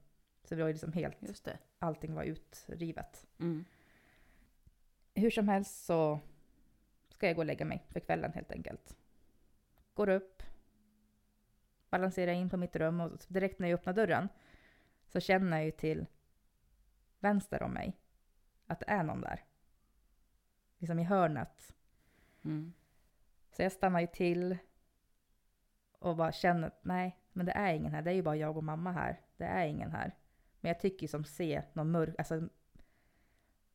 Så 0.44 0.54
det 0.54 0.62
var 0.62 0.68
ju 0.68 0.72
liksom 0.74 0.92
helt, 0.92 1.16
Just 1.20 1.44
det. 1.44 1.58
allting 1.78 2.14
var 2.14 2.22
utrivet. 2.22 3.26
Mm. 3.38 3.64
Hur 5.14 5.30
som 5.30 5.48
helst 5.48 5.84
så 5.84 6.20
ska 7.08 7.26
jag 7.26 7.36
gå 7.36 7.42
och 7.42 7.46
lägga 7.46 7.64
mig 7.64 7.84
för 7.88 8.00
kvällen 8.00 8.32
helt 8.32 8.52
enkelt. 8.52 8.96
Går 9.94 10.08
upp, 10.08 10.42
balanserar 11.90 12.32
in 12.32 12.50
på 12.50 12.56
mitt 12.56 12.76
rum 12.76 13.00
och 13.00 13.10
direkt 13.28 13.58
när 13.58 13.68
jag 13.68 13.78
öppnar 13.78 13.92
dörren 13.92 14.28
så 15.06 15.20
känner 15.20 15.56
jag 15.56 15.66
ju 15.66 15.70
till 15.70 16.06
vänster 17.18 17.62
om 17.62 17.72
mig 17.72 17.96
att 18.66 18.80
det 18.80 18.88
är 18.88 19.02
någon 19.02 19.20
där. 19.20 19.44
Liksom 20.78 20.98
i 20.98 21.04
hörnet. 21.04 21.74
Mm. 22.44 22.72
Så 23.50 23.62
jag 23.62 23.72
stannar 23.72 24.00
ju 24.00 24.06
till 24.06 24.58
och 26.00 26.16
bara 26.16 26.32
känner 26.32 26.66
att 26.66 26.78
nej, 26.84 27.16
men 27.32 27.46
det 27.46 27.52
är 27.52 27.74
ingen 27.74 27.92
här. 27.94 28.02
Det 28.02 28.10
är 28.10 28.14
ju 28.14 28.22
bara 28.22 28.36
jag 28.36 28.56
och 28.56 28.64
mamma 28.64 28.92
här. 28.92 29.20
Det 29.36 29.44
är 29.44 29.66
ingen 29.66 29.90
här. 29.90 30.14
Men 30.60 30.68
jag 30.68 30.80
tycker 30.80 31.08
som 31.08 31.24
se 31.24 31.62
någon 31.72 31.90
mörk, 31.90 32.14
alltså 32.18 32.48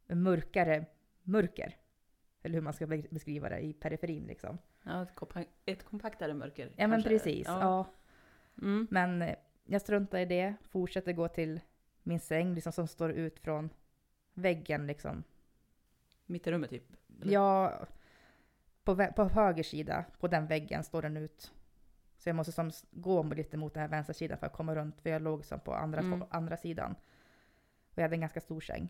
mörkare 0.08 0.86
mörker. 1.24 1.78
Eller 2.44 2.56
hur 2.56 2.62
man 2.62 2.74
ska 2.74 2.88
be- 2.88 3.08
beskriva 3.12 3.50
det 3.50 3.60
i 3.60 3.74
periferin 3.74 4.24
liksom. 4.24 4.58
Ja, 4.84 5.04
ett, 5.04 5.16
kompa- 5.16 5.46
ett 5.66 5.84
kompaktare 5.84 6.34
mörker. 6.34 6.72
Ja 6.78 6.88
men 6.88 7.04
precis. 7.04 7.48
Ja. 7.48 7.86
Mm. 8.62 8.88
Men 8.92 9.22
eh, 9.22 9.36
jag 9.66 9.82
struntar 9.82 10.20
i 10.20 10.26
det. 10.26 10.54
Fortsätter 10.70 11.14
gå 11.14 11.28
till 11.28 11.60
min 12.04 12.20
säng 12.20 12.54
liksom, 12.54 12.72
som 12.72 12.88
står 12.88 13.12
ut 13.12 13.40
från 13.40 13.70
väggen 14.34 14.88
liksom. 14.88 15.24
Mitt 16.26 16.48
i 16.48 16.52
rummet 16.52 16.70
typ. 16.70 16.84
Eller? 17.22 17.34
Ja, 17.34 17.74
på, 18.84 18.96
på 19.16 19.24
höger 19.24 19.64
sida, 19.64 20.06
på 20.20 20.28
den 20.28 20.48
väggen 20.48 20.84
står 20.84 21.02
den 21.02 21.18
ut. 21.18 21.54
Så 22.18 22.30
jag 22.30 22.36
måste 22.36 22.52
som 22.52 22.72
gå 22.92 23.24
lite 23.24 23.58
mot 23.58 23.74
den 23.74 23.82
här 23.82 23.88
vänstra 23.88 24.14
sidan 24.14 24.38
för 24.38 24.46
att 24.48 24.54
komma 24.54 24.76
runt, 24.76 25.02
för 25.02 25.10
jag 25.10 25.22
låg 25.22 25.46
som 25.46 25.60
på 25.60 25.74
andra, 25.74 26.00
Mm. 26.00 26.20
på 26.20 26.28
andra 26.30 26.58
sidan. 26.58 26.96
Och 27.92 27.98
jag 27.98 28.04
hade 28.04 28.16
en 28.16 28.22
ganska 28.22 28.42
stor 28.42 28.62
säng. 28.62 28.90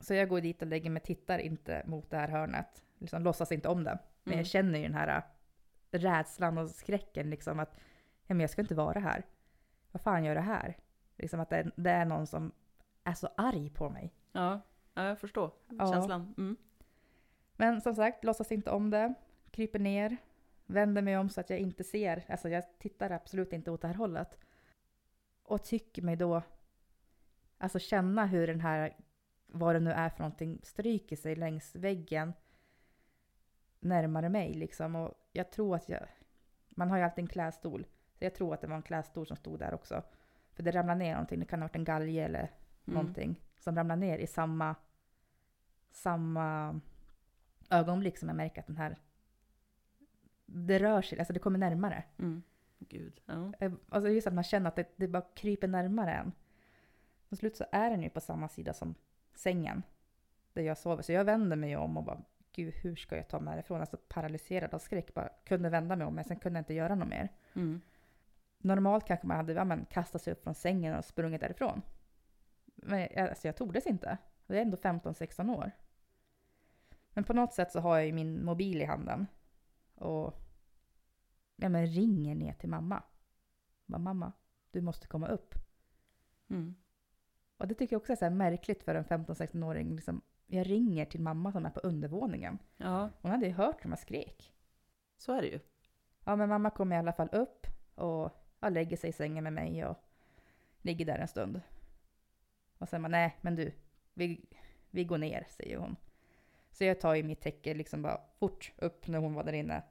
Så 0.00 0.14
jag 0.14 0.28
går 0.28 0.40
dit 0.40 0.62
och 0.62 0.68
lägger 0.68 0.90
mig, 0.90 1.02
tittar 1.02 1.38
inte 1.38 1.82
mot 1.86 2.10
det 2.10 2.16
här 2.16 2.28
hörnet. 2.28 2.84
Liksom 2.98 3.22
låtsas 3.22 3.52
inte 3.52 3.68
om 3.68 3.84
det. 3.84 3.98
Men 4.24 4.32
Mm. 4.32 4.38
jag 4.38 4.46
känner 4.46 4.78
ju 4.78 4.84
den 4.84 4.94
här 4.94 5.16
äh, 5.92 5.98
rädslan 5.98 6.58
och 6.58 6.70
skräcken 6.70 7.30
liksom 7.30 7.60
att 7.60 7.74
ja, 8.26 8.34
men 8.34 8.40
jag 8.40 8.50
ska 8.50 8.62
inte 8.62 8.74
vara 8.74 9.00
här. 9.00 9.22
Vad 9.92 10.00
fan 10.02 10.24
gör 10.24 10.34
det 10.34 10.40
här? 10.40 10.76
Liksom 11.16 11.40
att 11.40 11.50
det, 11.50 11.70
det 11.76 11.90
är 11.90 12.04
någon 12.04 12.26
som 12.26 12.52
är 13.04 13.14
så 13.14 13.28
arg 13.36 13.70
på 13.70 13.90
mig. 13.90 14.14
Ja, 14.32 14.60
ja, 14.94 15.04
jag 15.04 15.18
förstår 15.18 15.50
Ja. 15.68 15.92
känslan. 15.92 16.34
Mm. 16.38 16.56
Men 17.56 17.80
som 17.80 17.94
sagt, 17.94 18.24
låtsas 18.24 18.52
inte 18.52 18.70
om 18.70 18.90
det. 18.90 19.14
Kryper 19.50 19.78
ner. 19.78 20.16
Vänder 20.72 21.02
mig 21.02 21.18
om 21.18 21.28
så 21.28 21.40
att 21.40 21.50
jag 21.50 21.58
inte 21.58 21.84
ser. 21.84 22.24
Alltså 22.28 22.48
jag 22.48 22.64
tittar 22.78 23.10
absolut 23.10 23.52
inte 23.52 23.70
åt 23.70 23.80
det 23.80 23.88
här 23.88 23.94
hållet. 23.94 24.38
Och 25.42 25.64
tycker 25.64 26.02
mig 26.02 26.16
då 26.16 26.42
alltså 27.58 27.78
känna 27.78 28.26
hur 28.26 28.46
den 28.46 28.60
här, 28.60 28.96
vad 29.46 29.74
det 29.74 29.80
nu 29.80 29.90
är 29.90 30.08
för 30.08 30.18
någonting, 30.18 30.60
stryker 30.62 31.16
sig 31.16 31.36
längs 31.36 31.74
väggen 31.74 32.32
närmare 33.80 34.28
mig 34.28 34.54
liksom. 34.54 34.96
Och 34.96 35.14
jag 35.32 35.50
tror 35.50 35.76
att 35.76 35.88
jag, 35.88 36.06
man 36.68 36.90
har 36.90 36.96
ju 36.98 37.04
alltid 37.04 37.22
en 37.22 37.28
klädstol. 37.28 37.86
Så 38.18 38.24
jag 38.24 38.34
tror 38.34 38.54
att 38.54 38.60
det 38.60 38.66
var 38.66 38.76
en 38.76 38.82
klädstol 38.82 39.26
som 39.26 39.36
stod 39.36 39.58
där 39.58 39.74
också. 39.74 40.02
För 40.52 40.62
det 40.62 40.70
ramlade 40.70 40.98
ner 40.98 41.12
någonting, 41.12 41.40
det 41.40 41.46
kan 41.46 41.60
ha 41.60 41.68
varit 41.68 41.76
en 41.76 41.84
galge 41.84 42.24
eller 42.24 42.50
Mm. 42.86 43.00
någonting 43.00 43.40
som 43.58 43.76
ramlar 43.76 43.96
ner 43.96 44.18
i 44.18 44.26
samma, 44.26 44.74
samma 45.90 46.80
ögonblick 47.70 48.18
som 48.18 48.28
jag 48.28 48.36
märker 48.36 48.60
att 48.60 48.66
den 48.66 48.76
här, 48.76 48.96
det 50.52 50.78
rör 50.78 51.02
sig, 51.02 51.18
alltså 51.18 51.32
det 51.32 51.40
kommer 51.40 51.58
närmare. 51.58 52.04
Mm. 52.18 52.42
Gud. 52.78 53.20
Ja. 53.26 53.52
Eh, 53.58 53.72
Alltså 53.88 54.10
just 54.10 54.26
att 54.26 54.34
man 54.34 54.44
känner 54.44 54.68
att 54.68 54.76
det, 54.76 54.92
det 54.96 55.08
bara 55.08 55.24
kryper 55.34 55.68
närmare 55.68 56.12
en. 56.12 56.32
Till 57.28 57.38
slut 57.38 57.56
så 57.56 57.64
är 57.72 57.90
den 57.90 58.02
ju 58.02 58.10
på 58.10 58.20
samma 58.20 58.48
sida 58.48 58.72
som 58.72 58.94
sängen 59.34 59.82
där 60.52 60.62
jag 60.62 60.78
sover. 60.78 61.02
Så 61.02 61.12
jag 61.12 61.24
vänder 61.24 61.56
mig 61.56 61.76
om 61.76 61.96
och 61.96 62.04
bara, 62.04 62.20
gud 62.52 62.74
hur 62.74 62.96
ska 62.96 63.16
jag 63.16 63.28
ta 63.28 63.40
mig 63.40 63.54
härifrån? 63.54 63.80
Alltså 63.80 63.96
paralyserad 63.96 64.74
av 64.74 64.78
skräck, 64.78 65.14
bara 65.14 65.28
kunde 65.44 65.68
vända 65.68 65.96
mig 65.96 66.06
om 66.06 66.14
men 66.14 66.24
sen 66.24 66.38
kunde 66.38 66.58
jag 66.58 66.60
inte 66.60 66.74
göra 66.74 66.94
något 66.94 67.08
mer. 67.08 67.28
Mm. 67.54 67.80
Normalt 68.58 69.06
kanske 69.06 69.26
man 69.26 69.36
hade 69.36 69.52
ja, 69.52 69.64
men, 69.64 69.84
kastat 69.84 70.22
sig 70.22 70.32
upp 70.32 70.42
från 70.42 70.54
sängen 70.54 70.96
och 70.96 71.04
sprungit 71.04 71.40
därifrån. 71.40 71.82
Men 72.74 73.00
jag, 73.00 73.18
alltså, 73.18 73.48
jag 73.48 73.56
tordes 73.56 73.86
inte. 73.86 74.18
Jag 74.46 74.58
är 74.58 74.62
ändå 74.62 74.76
15-16 74.76 75.56
år. 75.56 75.70
Men 77.10 77.24
på 77.24 77.32
något 77.32 77.52
sätt 77.52 77.72
så 77.72 77.80
har 77.80 77.96
jag 77.96 78.06
ju 78.06 78.12
min 78.12 78.44
mobil 78.44 78.82
i 78.82 78.84
handen. 78.84 79.26
Och 80.00 80.34
ja, 81.56 81.68
men 81.68 81.86
ringer 81.86 82.34
ner 82.34 82.52
till 82.52 82.68
mamma. 82.68 83.02
Bara, 83.86 83.98
mamma, 83.98 84.32
du 84.70 84.80
måste 84.80 85.06
komma 85.06 85.28
upp. 85.28 85.54
Mm. 86.50 86.74
Och 87.56 87.68
det 87.68 87.74
tycker 87.74 87.94
jag 87.94 88.00
också 88.00 88.12
är 88.12 88.16
så 88.16 88.30
märkligt 88.30 88.82
för 88.82 88.94
en 88.94 89.04
15-16-åring. 89.04 89.94
Liksom, 89.94 90.22
jag 90.46 90.70
ringer 90.70 91.04
till 91.04 91.20
mamma 91.20 91.52
som 91.52 91.66
är 91.66 91.70
på 91.70 91.80
undervåningen. 91.80 92.58
Ja, 92.76 93.10
Hon 93.20 93.30
hade 93.30 93.46
ju 93.46 93.52
hört 93.52 93.84
hur 93.84 93.88
man 93.88 93.98
skrek. 93.98 94.52
så 95.16 95.32
är 95.32 95.42
det 95.42 95.48
ju. 95.48 95.60
Ja, 96.24 96.36
men 96.36 96.48
mamma 96.48 96.70
kommer 96.70 96.96
i 96.96 96.98
alla 96.98 97.12
fall 97.12 97.28
upp 97.32 97.66
och 97.94 98.30
ja, 98.60 98.68
lägger 98.68 98.96
sig 98.96 99.10
i 99.10 99.12
sängen 99.12 99.44
med 99.44 99.52
mig 99.52 99.84
och 99.86 99.96
ligger 100.82 101.04
där 101.06 101.18
en 101.18 101.28
stund. 101.28 101.60
Och 102.78 102.88
sen 102.88 103.02
bara, 103.02 103.08
nej 103.08 103.36
men 103.40 103.56
du, 103.56 103.72
vi, 104.14 104.44
vi 104.90 105.04
går 105.04 105.18
ner, 105.18 105.46
säger 105.50 105.76
hon. 105.78 105.96
Så 106.70 106.84
jag 106.84 107.00
tar 107.00 107.14
ju 107.14 107.22
mitt 107.22 107.40
täcke 107.40 107.74
liksom 107.74 108.02
bara 108.02 108.20
fort 108.38 108.72
upp 108.76 109.06
när 109.08 109.18
hon 109.18 109.34
var 109.34 109.44
där 109.44 109.52
inne. 109.52 109.82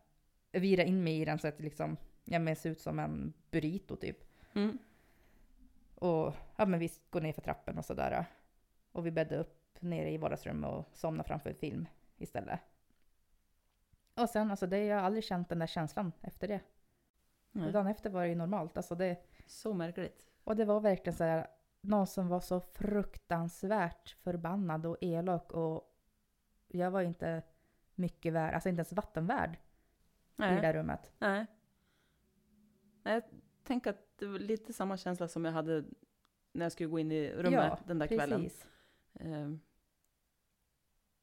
Jag 0.52 0.60
virar 0.60 0.84
in 0.84 1.04
mig 1.04 1.22
i 1.22 1.26
den 1.26 1.40
så 1.40 1.48
att 1.48 1.58
det 1.58 1.64
liksom, 1.64 1.98
ja 2.24 2.40
men 2.40 2.56
ser 2.56 2.70
ut 2.70 2.82
som 2.82 3.00
en 3.00 3.34
burrito 3.52 3.96
typ. 3.96 4.24
Mm. 4.54 4.78
Och 5.96 6.34
ja 6.56 6.66
men 6.66 6.80
vi 6.80 6.90
går 7.10 7.22
ner 7.22 7.34
för 7.34 7.42
trappen 7.42 7.78
och 7.78 7.86
sådär. 7.86 8.26
Och 8.92 9.06
vi 9.06 9.12
bäddar 9.12 9.38
upp 9.38 9.78
nere 9.80 10.12
i 10.12 10.18
vardagsrummet 10.18 10.70
och 10.70 10.86
somnar 10.94 11.24
framför 11.24 11.54
film 11.54 11.88
istället. 12.18 12.60
Och 14.14 14.30
sen 14.30 14.52
alltså 14.52 14.68
det, 14.68 14.86
jag 14.86 14.98
har 14.98 15.04
aldrig 15.04 15.24
känt 15.24 15.50
den 15.50 15.60
där 15.60 15.68
känslan 15.68 16.12
efter 16.22 16.48
det. 16.48 16.60
Nej. 17.52 17.72
Dagen 17.72 17.88
efter 17.88 18.10
var 18.10 18.22
det 18.22 18.28
ju 18.28 18.36
normalt. 18.36 18.78
Alltså 18.78 18.96
det, 18.96 19.18
Så 19.46 19.74
märkligt. 19.74 20.30
och 20.44 20.56
det 20.56 20.66
var 20.66 20.80
verkligen 20.80 21.18
så 21.18 21.24
här, 21.24 21.48
någon 21.82 22.08
som 22.08 22.28
var 22.28 22.40
så 22.40 22.60
fruktansvärt 22.60 24.10
förbannad 24.10 24.86
och 24.86 24.98
elak 25.02 25.52
och 25.52 25.96
jag 26.68 26.92
var 26.92 27.02
inte 27.02 27.42
mycket 27.96 28.34
värd, 28.34 28.54
alltså 28.54 28.70
inte 28.70 28.80
ens 28.80 28.94
vattenvärd 28.94 29.58
i 30.46 30.48
det 30.48 30.54
Nej. 30.54 30.62
där 30.62 30.74
rummet. 30.74 31.12
Nej. 31.20 31.46
Nej, 33.04 33.14
Jag 33.14 33.24
tänker 33.64 33.90
att 33.90 34.18
det 34.18 34.26
var 34.26 34.40
lite 34.40 34.74
samma 34.74 34.98
känsla 34.98 35.28
som 35.28 35.46
jag 35.46 35.52
hade 35.52 35.84
när 36.52 36.66
jag 36.66 36.72
skulle 36.72 36.90
gå 36.90 37.00
in 37.00 37.12
i 37.12 37.32
rummet 37.32 37.52
Ja, 37.52 37.80
den 37.86 38.00
där 38.00 38.08
kvällen. 38.08 38.50
Ehm. 39.14 39.60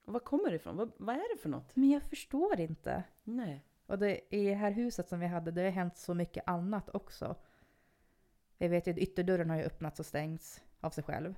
Och 0.04 0.12
vad 0.12 0.24
kommer 0.24 0.50
det 0.50 0.56
ifrån? 0.56 0.76
Vad, 0.76 0.92
vad 0.96 1.16
är 1.16 1.34
det 1.36 1.42
för 1.42 1.48
något? 1.48 1.76
Men 1.76 1.90
jag 1.90 2.02
förstår 2.02 2.60
inte. 2.60 3.04
Nej. 3.24 3.64
Och 3.86 3.98
det, 3.98 4.34
i 4.34 4.46
det 4.46 4.54
här 4.54 4.70
huset 4.70 5.08
som 5.08 5.20
vi 5.20 5.26
hade, 5.26 5.50
det 5.50 5.62
har 5.62 5.70
hänt 5.70 5.96
så 5.96 6.14
mycket 6.14 6.48
annat 6.48 6.94
också. 6.94 7.36
Jag 8.58 8.68
vet 8.68 8.86
ju 8.86 8.90
att 8.92 8.98
ytterdörren 8.98 9.50
har 9.50 9.56
ju 9.56 9.62
öppnats 9.62 10.00
och 10.00 10.06
stängts 10.06 10.62
av 10.80 10.90
sig 10.90 11.04
själv. 11.04 11.34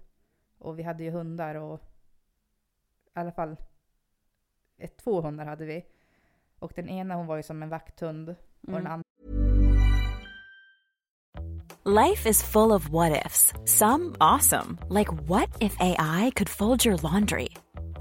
Och 0.59 0.79
vi 0.79 0.83
hade 0.83 1.05
ju 1.05 1.11
hundar 1.11 1.55
och 1.55 1.81
i 3.05 3.11
alla 3.13 3.33
fall 3.33 3.57
ett, 4.77 4.97
två 4.97 5.21
hundar 5.21 5.47
hade 5.47 5.65
vi. 5.65 5.87
Och 6.59 6.73
den 6.77 6.89
ena 6.89 7.15
hon 7.15 7.27
var 7.27 7.37
ju 7.37 7.43
som 7.43 7.63
en 7.63 7.69
vakthund 7.69 8.29
och 8.29 8.35
den 8.63 8.75
Mm. 8.77 8.93
andra 8.93 9.03
Life 11.85 12.27
is 12.29 12.43
full 12.43 12.73
of 12.73 12.89
what 12.91 13.25
ifs. 13.27 13.53
Some 13.65 14.15
awesome, 14.21 14.79
like 14.89 15.09
what 15.27 15.49
if 15.61 15.75
AI 15.81 16.33
could 16.37 16.49
fold 16.51 16.85
your 16.85 16.97
laundry? 17.03 17.49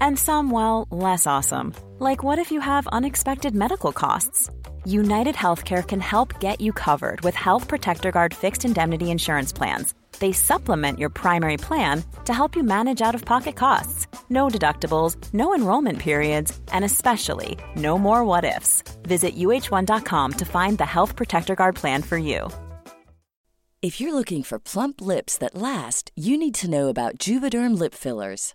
And 0.00 0.18
some, 0.18 0.50
well, 0.50 0.86
less 0.90 1.26
awesome, 1.26 1.72
like 1.98 2.22
what 2.22 2.38
if 2.38 2.52
you 2.52 2.60
have 2.60 2.86
unexpected 2.92 3.54
medical 3.54 3.92
costs? 3.92 4.50
United 4.84 5.34
Healthcare 5.36 5.82
can 5.82 6.00
help 6.00 6.38
get 6.40 6.60
you 6.60 6.72
covered 6.72 7.20
with 7.22 7.34
Health 7.34 7.66
Protector 7.68 8.10
Guard 8.10 8.34
fixed 8.34 8.64
indemnity 8.64 9.10
insurance 9.10 9.52
plans. 9.52 9.94
They 10.18 10.32
supplement 10.32 10.98
your 10.98 11.10
primary 11.10 11.56
plan 11.56 12.02
to 12.24 12.32
help 12.34 12.56
you 12.56 12.64
manage 12.64 13.00
out 13.00 13.14
of 13.14 13.24
pocket 13.24 13.56
costs. 13.56 14.06
No 14.30 14.48
deductibles, 14.48 15.16
no 15.32 15.54
enrollment 15.54 15.98
periods, 15.98 16.58
and 16.72 16.84
especially 16.84 17.58
no 17.76 17.98
more 17.98 18.24
what 18.24 18.44
ifs. 18.44 18.82
Visit 19.02 19.36
uh1.com 19.36 20.32
to 20.32 20.44
find 20.44 20.78
the 20.78 20.86
Health 20.86 21.16
Protector 21.16 21.54
Guard 21.54 21.76
plan 21.76 22.02
for 22.02 22.18
you. 22.18 22.48
If 23.80 24.00
you're 24.00 24.12
looking 24.14 24.42
for 24.42 24.58
plump 24.58 25.00
lips 25.00 25.38
that 25.38 25.54
last, 25.54 26.10
you 26.16 26.36
need 26.36 26.54
to 26.56 26.68
know 26.68 26.88
about 26.88 27.18
Juvederm 27.18 27.78
lip 27.78 27.94
fillers. 27.94 28.54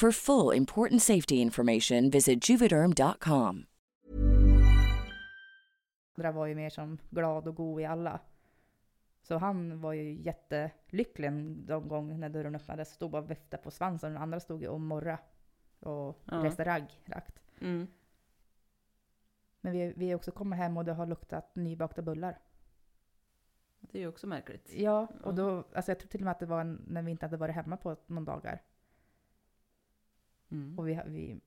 For 0.00 0.12
full 0.12 0.56
important 0.56 1.02
safety 1.02 1.34
information, 1.34 2.10
visit 2.10 2.50
juvederm.com. 2.50 3.66
var 6.16 6.46
ju 6.46 6.54
mer 6.54 6.70
som 6.70 6.98
glad 7.10 7.48
och 7.48 7.54
god 7.54 7.80
i 7.80 7.84
alla. 7.84 8.20
Så 9.22 9.36
han 9.38 9.80
var 9.80 9.92
ju 9.92 10.12
jättelycklig 10.12 11.30
de 11.66 11.88
gånger 11.88 12.18
när 12.18 12.28
dörren 12.28 12.54
öppnades. 12.54 12.88
Stod 12.88 13.10
bara 13.10 13.22
och 13.22 13.30
viftade 13.30 13.62
på 13.62 13.70
svansen 13.70 14.06
och 14.08 14.12
den 14.12 14.22
andra 14.22 14.40
stod 14.40 14.62
ju 14.62 14.68
och 14.68 14.80
morra 14.80 15.18
och 15.80 16.20
Ja. 16.24 16.44
reste 16.44 16.64
ragg 16.64 17.02
rakt. 17.04 17.40
Mm. 17.60 17.86
Men 19.60 19.72
vi, 19.72 19.92
vi 19.96 20.08
har 20.10 20.16
också 20.16 20.30
kommit 20.30 20.58
hem 20.58 20.76
och 20.76 20.84
det 20.84 20.92
har 20.92 21.06
luktat 21.06 21.56
nybakta 21.56 22.02
bullar. 22.02 22.38
Det 23.80 23.98
är 23.98 24.02
ju 24.02 24.08
också 24.08 24.26
märkligt. 24.26 24.72
Ja, 24.74 25.08
och 25.22 25.34
då, 25.34 25.64
alltså 25.74 25.90
jag 25.90 25.98
tror 25.98 26.08
till 26.08 26.20
och 26.20 26.24
med 26.24 26.32
att 26.32 26.40
det 26.40 26.46
var 26.46 26.60
en, 26.60 26.82
när 26.86 27.02
vi 27.02 27.10
inte 27.10 27.26
hade 27.26 27.36
varit 27.36 27.54
hemma 27.54 27.76
på 27.76 27.96
någon 28.06 28.24
dagar. 28.24 28.62
Mm. 30.50 30.78
Och 30.78 30.88
vi, 30.88 31.00
vi, 31.06 31.40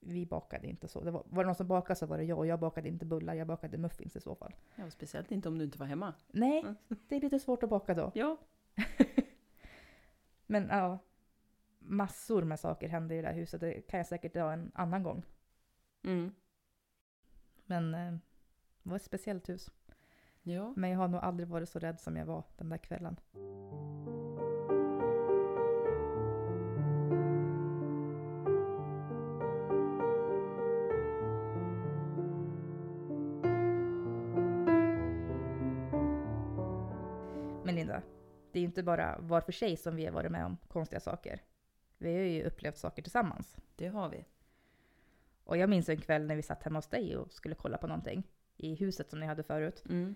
vi 0.00 0.26
bakade 0.26 0.66
inte 0.66 0.88
så. 0.88 1.00
Det 1.04 1.10
var, 1.10 1.22
var 1.26 1.44
det 1.44 1.46
någon 1.48 1.54
som 1.54 1.68
bakade 1.68 1.94
så 1.98 2.06
var 2.06 2.18
det 2.18 2.24
jag. 2.24 2.38
Och 2.38 2.46
jag 2.46 2.60
bakade 2.60 2.88
inte 2.88 3.04
bullar, 3.06 3.34
jag 3.34 3.46
bakade 3.46 3.78
muffins 3.78 4.16
i 4.16 4.20
så 4.20 4.34
fall. 4.34 4.54
Ja, 4.76 4.90
speciellt 4.90 5.30
inte 5.30 5.48
om 5.48 5.58
du 5.58 5.64
inte 5.64 5.78
var 5.78 5.86
hemma. 5.86 6.14
Nej, 6.28 6.60
Mm. 6.60 6.74
det 7.08 7.16
är 7.16 7.20
lite 7.20 7.38
svårt 7.38 7.62
att 7.62 7.70
baka 7.70 7.94
då. 7.94 8.12
Ja. 8.14 8.36
Men 10.46 10.68
ja, 10.68 10.98
massor 11.78 12.42
med 12.42 12.60
saker 12.60 12.88
hände 12.88 13.14
i 13.14 13.20
det 13.22 13.28
här 13.28 13.34
huset. 13.34 13.60
Det 13.60 13.80
kan 13.82 13.98
jag 13.98 14.06
säkert 14.06 14.34
ha 14.36 14.52
en 14.52 14.70
annan 14.74 15.02
gång. 15.02 15.22
Mm. 16.04 16.34
Men 17.66 17.94
eh, 17.94 18.12
det 18.82 18.90
var 18.90 18.96
ett 18.96 19.02
speciellt 19.02 19.48
hus. 19.48 19.70
Ja. 20.42 20.72
Men 20.76 20.90
jag 20.90 20.98
har 20.98 21.08
nog 21.08 21.20
aldrig 21.20 21.48
varit 21.48 21.68
så 21.68 21.78
rädd 21.78 22.00
som 22.00 22.16
jag 22.16 22.26
var 22.26 22.44
den 22.56 22.68
där 22.68 22.78
kvällen. 22.78 23.16
Det 38.58 38.62
är 38.62 38.64
inte 38.64 38.82
bara 38.82 39.18
var 39.18 39.40
för 39.40 39.52
sig 39.52 39.76
som 39.76 39.96
vi 39.96 40.04
har 40.04 40.12
varit 40.12 40.32
med 40.32 40.44
om 40.44 40.56
konstiga 40.68 41.00
saker. 41.00 41.42
Vi 41.98 42.14
har 42.14 42.22
ju 42.22 42.44
upplevt 42.44 42.76
saker 42.76 43.02
tillsammans. 43.02 43.56
Det 43.76 43.88
har 43.88 44.08
vi. 44.08 44.24
Och 45.44 45.56
jag 45.56 45.70
minns 45.70 45.88
en 45.88 46.00
kväll 46.00 46.26
när 46.26 46.36
vi 46.36 46.42
satt 46.42 46.62
hemma 46.62 46.78
hos 46.78 46.86
dig 46.86 47.16
och 47.16 47.32
skulle 47.32 47.54
kolla 47.54 47.78
på 47.78 47.86
någonting 47.86 48.22
i 48.56 48.74
huset 48.74 49.10
som 49.10 49.20
ni 49.20 49.26
hade 49.26 49.42
förut. 49.42 49.84
Mm. 49.88 50.14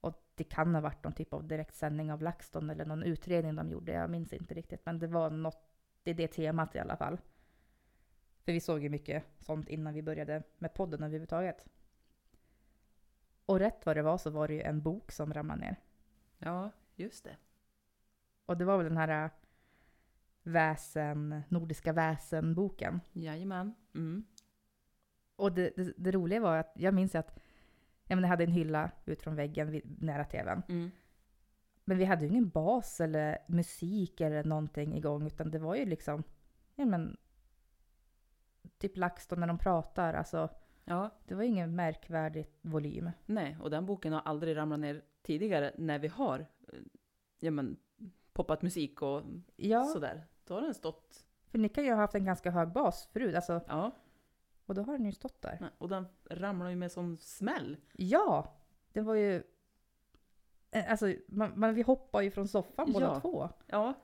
Och 0.00 0.24
det 0.34 0.44
kan 0.44 0.74
ha 0.74 0.80
varit 0.80 1.04
någon 1.04 1.12
typ 1.12 1.32
av 1.32 1.48
direktsändning 1.48 2.12
av 2.12 2.22
LaxTon 2.22 2.70
eller 2.70 2.84
någon 2.84 3.02
utredning 3.02 3.56
de 3.56 3.70
gjorde. 3.70 3.92
Jag 3.92 4.10
minns 4.10 4.32
inte 4.32 4.54
riktigt, 4.54 4.86
men 4.86 4.98
det 4.98 5.06
var 5.06 5.30
något, 5.30 5.68
det 6.02 6.10
är 6.10 6.14
det 6.14 6.28
temat 6.28 6.74
i 6.74 6.78
alla 6.78 6.96
fall. 6.96 7.20
För 8.44 8.52
vi 8.52 8.60
såg 8.60 8.82
ju 8.82 8.88
mycket 8.88 9.24
sånt 9.38 9.68
innan 9.68 9.94
vi 9.94 10.02
började 10.02 10.42
med 10.58 10.74
podden 10.74 11.02
överhuvudtaget. 11.02 11.66
Och 13.46 13.58
rätt 13.58 13.86
vad 13.86 13.96
det 13.96 14.02
var 14.02 14.18
så 14.18 14.30
var 14.30 14.48
det 14.48 14.54
ju 14.54 14.62
en 14.62 14.82
bok 14.82 15.12
som 15.12 15.34
ramlade 15.34 15.60
ner. 15.60 15.76
Ja, 16.38 16.70
just 16.98 17.24
det. 17.24 17.36
Och 18.46 18.56
det 18.56 18.64
var 18.64 18.76
väl 18.76 18.86
den 18.86 18.96
här 18.96 19.24
äh, 19.24 19.30
väsen, 20.42 21.42
Nordiska 21.48 21.92
väsen-boken. 21.92 23.00
Jajamän. 23.12 23.74
Mm. 23.94 24.24
Och 25.36 25.52
det, 25.52 25.72
det, 25.76 25.92
det 25.96 26.12
roliga 26.12 26.40
var 26.40 26.56
att 26.56 26.72
jag 26.76 26.94
minns 26.94 27.14
att 27.14 27.38
jag, 28.04 28.16
menar, 28.16 28.26
jag 28.26 28.30
hade 28.30 28.44
en 28.44 28.52
hylla 28.52 28.90
ut 29.04 29.22
från 29.22 29.36
väggen 29.36 29.70
vid, 29.70 30.02
nära 30.02 30.24
tvn. 30.24 30.62
Mm. 30.68 30.90
Men 31.84 31.98
vi 31.98 32.04
hade 32.04 32.24
ju 32.24 32.30
ingen 32.30 32.48
bas 32.48 33.00
eller 33.00 33.38
musik 33.48 34.20
eller 34.20 34.44
någonting 34.44 34.96
igång, 34.96 35.26
utan 35.26 35.50
det 35.50 35.58
var 35.58 35.74
ju 35.74 35.84
liksom, 35.84 36.22
ja 36.74 36.84
men, 36.84 37.16
typ 38.78 38.96
LaxTon 38.96 39.40
när 39.40 39.46
de 39.46 39.58
pratar, 39.58 40.14
alltså 40.14 40.48
Ja, 40.88 41.10
det 41.24 41.34
var 41.34 41.42
ingen 41.42 41.74
märkvärdig 41.76 42.46
volym. 42.60 43.10
nej, 43.26 43.56
och 43.62 43.70
den 43.70 43.86
boken 43.86 44.12
har 44.12 44.20
aldrig 44.20 44.56
ramlat 44.56 44.80
ner 44.80 45.02
tidigare 45.22 45.72
när 45.78 45.98
vi 45.98 46.08
har 46.08 46.38
eh, 46.72 46.78
ja, 47.40 47.50
men, 47.50 47.76
poppat 48.32 48.62
musik 48.62 49.02
och 49.02 49.22
Ja, 49.56 49.84
sådär. 49.84 50.26
Då 50.44 50.54
har 50.54 50.60
den 50.60 50.74
stått, 50.74 51.24
för 51.50 51.58
ni 51.58 51.68
kan 51.68 51.84
ju 51.84 51.90
ha 51.90 51.96
haft 51.96 52.14
en 52.14 52.24
ganska 52.24 52.50
hög 52.50 52.72
bas 52.72 53.08
förut, 53.12 53.34
alltså, 53.34 53.60
ja, 53.68 53.90
och 54.66 54.74
då 54.74 54.82
har 54.82 54.92
den 54.92 55.06
ju 55.06 55.12
stått 55.12 55.42
där. 55.42 55.58
nej, 55.60 55.70
och 55.78 55.88
den 55.88 56.06
ramlar 56.30 56.68
ju 56.70 56.76
med 56.76 56.92
sån 56.92 57.18
smäll. 57.18 57.76
Ja, 57.92 58.56
det 58.92 59.00
var 59.00 59.14
ju, 59.14 59.42
eh, 60.70 60.90
alltså 60.90 61.14
man, 61.28 61.52
man, 61.60 61.74
vi 61.74 61.82
hoppade 61.82 62.24
ju 62.24 62.30
från 62.30 62.48
soffan 62.48 62.92
båda 62.92 63.06
Ja. 63.06 63.20
två. 63.20 63.48
Ja, 63.66 63.94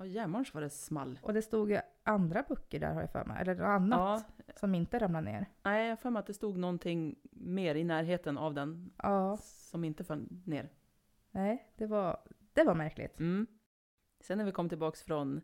och 0.00 0.06
jämmars 0.08 0.54
vad 0.54 0.62
det 0.62 0.70
small. 0.70 1.18
Och 1.22 1.32
det 1.34 1.42
stod 1.42 1.70
ju 1.70 1.80
andra 2.02 2.42
böcker 2.48 2.80
där 2.80 2.94
har 2.94 3.00
jag 3.00 3.10
för 3.12 3.24
mig, 3.24 3.40
eller 3.40 3.54
något 3.54 3.64
annat 3.64 4.24
Ja, 4.48 4.54
som 4.56 4.74
inte 4.74 4.98
ramlade 4.98 5.24
ner. 5.32 5.46
nej, 5.62 5.82
jag 5.84 5.90
har 5.90 5.96
för 5.96 6.10
mig 6.10 6.20
att 6.20 6.26
det 6.26 6.34
stod 6.34 6.56
någonting 6.58 7.16
mer 7.30 7.74
i 7.74 7.84
närheten 7.84 8.38
av 8.38 8.54
den 8.54 8.90
Ja, 8.96 9.36
som 9.42 9.84
inte 9.84 10.04
föll 10.04 10.26
ner. 10.46 10.68
nej, 11.30 11.72
det 11.76 11.86
var, 11.86 12.20
det 12.52 12.64
var 12.64 12.74
märkligt. 12.74 13.18
Mm. 13.20 13.46
Sen 14.20 14.38
när 14.38 14.44
vi 14.44 14.52
kom 14.52 14.68
tillbaks 14.68 15.02
från 15.02 15.40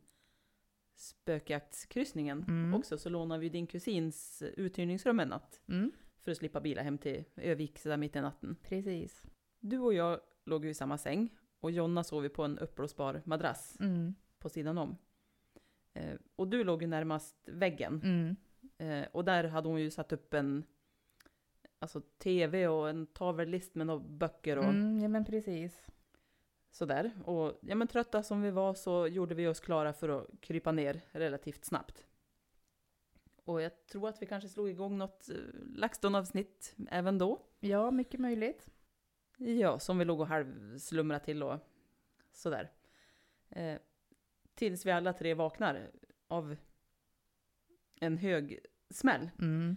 spökjaktskryssningen 0.94 2.44
Mm. 2.48 2.74
också 2.74 2.98
så 2.98 3.08
lånade 3.08 3.40
vi 3.40 3.48
din 3.48 3.66
kusins 3.66 4.42
uthyrningsrum 4.56 5.20
en 5.20 5.28
natt 5.28 5.60
Mm, 5.68 5.92
för 6.20 6.30
att 6.30 6.36
slippa 6.36 6.60
bila 6.60 6.82
hem 6.82 6.98
till 6.98 7.24
Övik 7.36 7.78
sådär 7.78 7.96
mitt 7.96 8.16
i 8.16 8.20
natten. 8.20 8.56
precis. 8.62 9.22
Du 9.60 9.78
och 9.78 9.94
jag 9.94 10.20
låg 10.44 10.64
ju 10.64 10.70
i 10.70 10.74
samma 10.74 10.98
säng 10.98 11.28
och 11.60 11.70
Jonna 11.70 12.04
sov 12.04 12.22
ju 12.22 12.28
på 12.28 12.44
en 12.44 12.58
uppblåsbar 12.58 13.22
madrass 13.24 13.76
Mm, 13.80 14.14
på 14.46 14.50
sidan 14.50 14.78
om. 14.78 14.96
Eh, 15.94 16.14
och 16.36 16.48
du 16.48 16.64
låg 16.64 16.82
ju 16.82 16.88
närmast 16.88 17.36
väggen 17.46 18.00
mm, 18.04 18.36
eh, 18.78 19.08
och 19.12 19.24
där 19.24 19.44
hade 19.44 19.68
hon 19.68 19.80
ju 19.80 19.90
satt 19.90 20.12
upp 20.12 20.34
en 20.34 20.64
alltså 21.78 22.00
tv 22.00 22.68
och 22.68 22.88
en 22.88 23.06
tavellist 23.06 23.74
med 23.74 23.86
några 23.86 24.00
böcker 24.00 24.58
och 24.58 24.64
mm, 24.64 25.00
ja 25.00 25.08
men 25.08 25.24
precis. 25.24 25.86
sådär. 26.70 27.10
Och 27.24 27.58
ja 27.60 27.74
men 27.74 27.88
trötta 27.88 28.22
som 28.22 28.42
vi 28.42 28.50
var 28.50 28.74
så 28.74 29.06
gjorde 29.06 29.34
vi 29.34 29.46
oss 29.46 29.60
klara 29.60 29.92
för 29.92 30.08
att 30.08 30.26
krypa 30.40 30.72
ner 30.72 31.00
relativt 31.12 31.64
snabbt. 31.64 32.06
Och 33.44 33.62
jag 33.62 33.86
tror 33.86 34.08
att 34.08 34.22
vi 34.22 34.26
kanske 34.26 34.48
slog 34.48 34.68
igång 34.68 34.98
något 34.98 35.28
eh, 35.28 35.36
LaxTon-avsnitt 35.74 36.74
även 36.90 37.18
då. 37.18 37.42
Ja, 37.60 37.90
mycket 37.90 38.20
möjligt. 38.20 38.66
Ja, 39.36 39.78
som 39.78 39.98
vi 39.98 40.04
låg 40.04 40.20
och 40.20 40.26
halvslumrade 40.26 41.24
till 41.24 41.42
och 41.42 41.58
sådär. 42.32 42.70
Eh, 43.50 43.78
tills 44.56 44.86
vi 44.86 44.90
alla 44.90 45.12
tre 45.12 45.34
vaknar 45.34 45.90
av 46.28 46.56
en 48.00 48.18
hög 48.18 48.58
smäll. 48.90 49.30
Mm, 49.38 49.76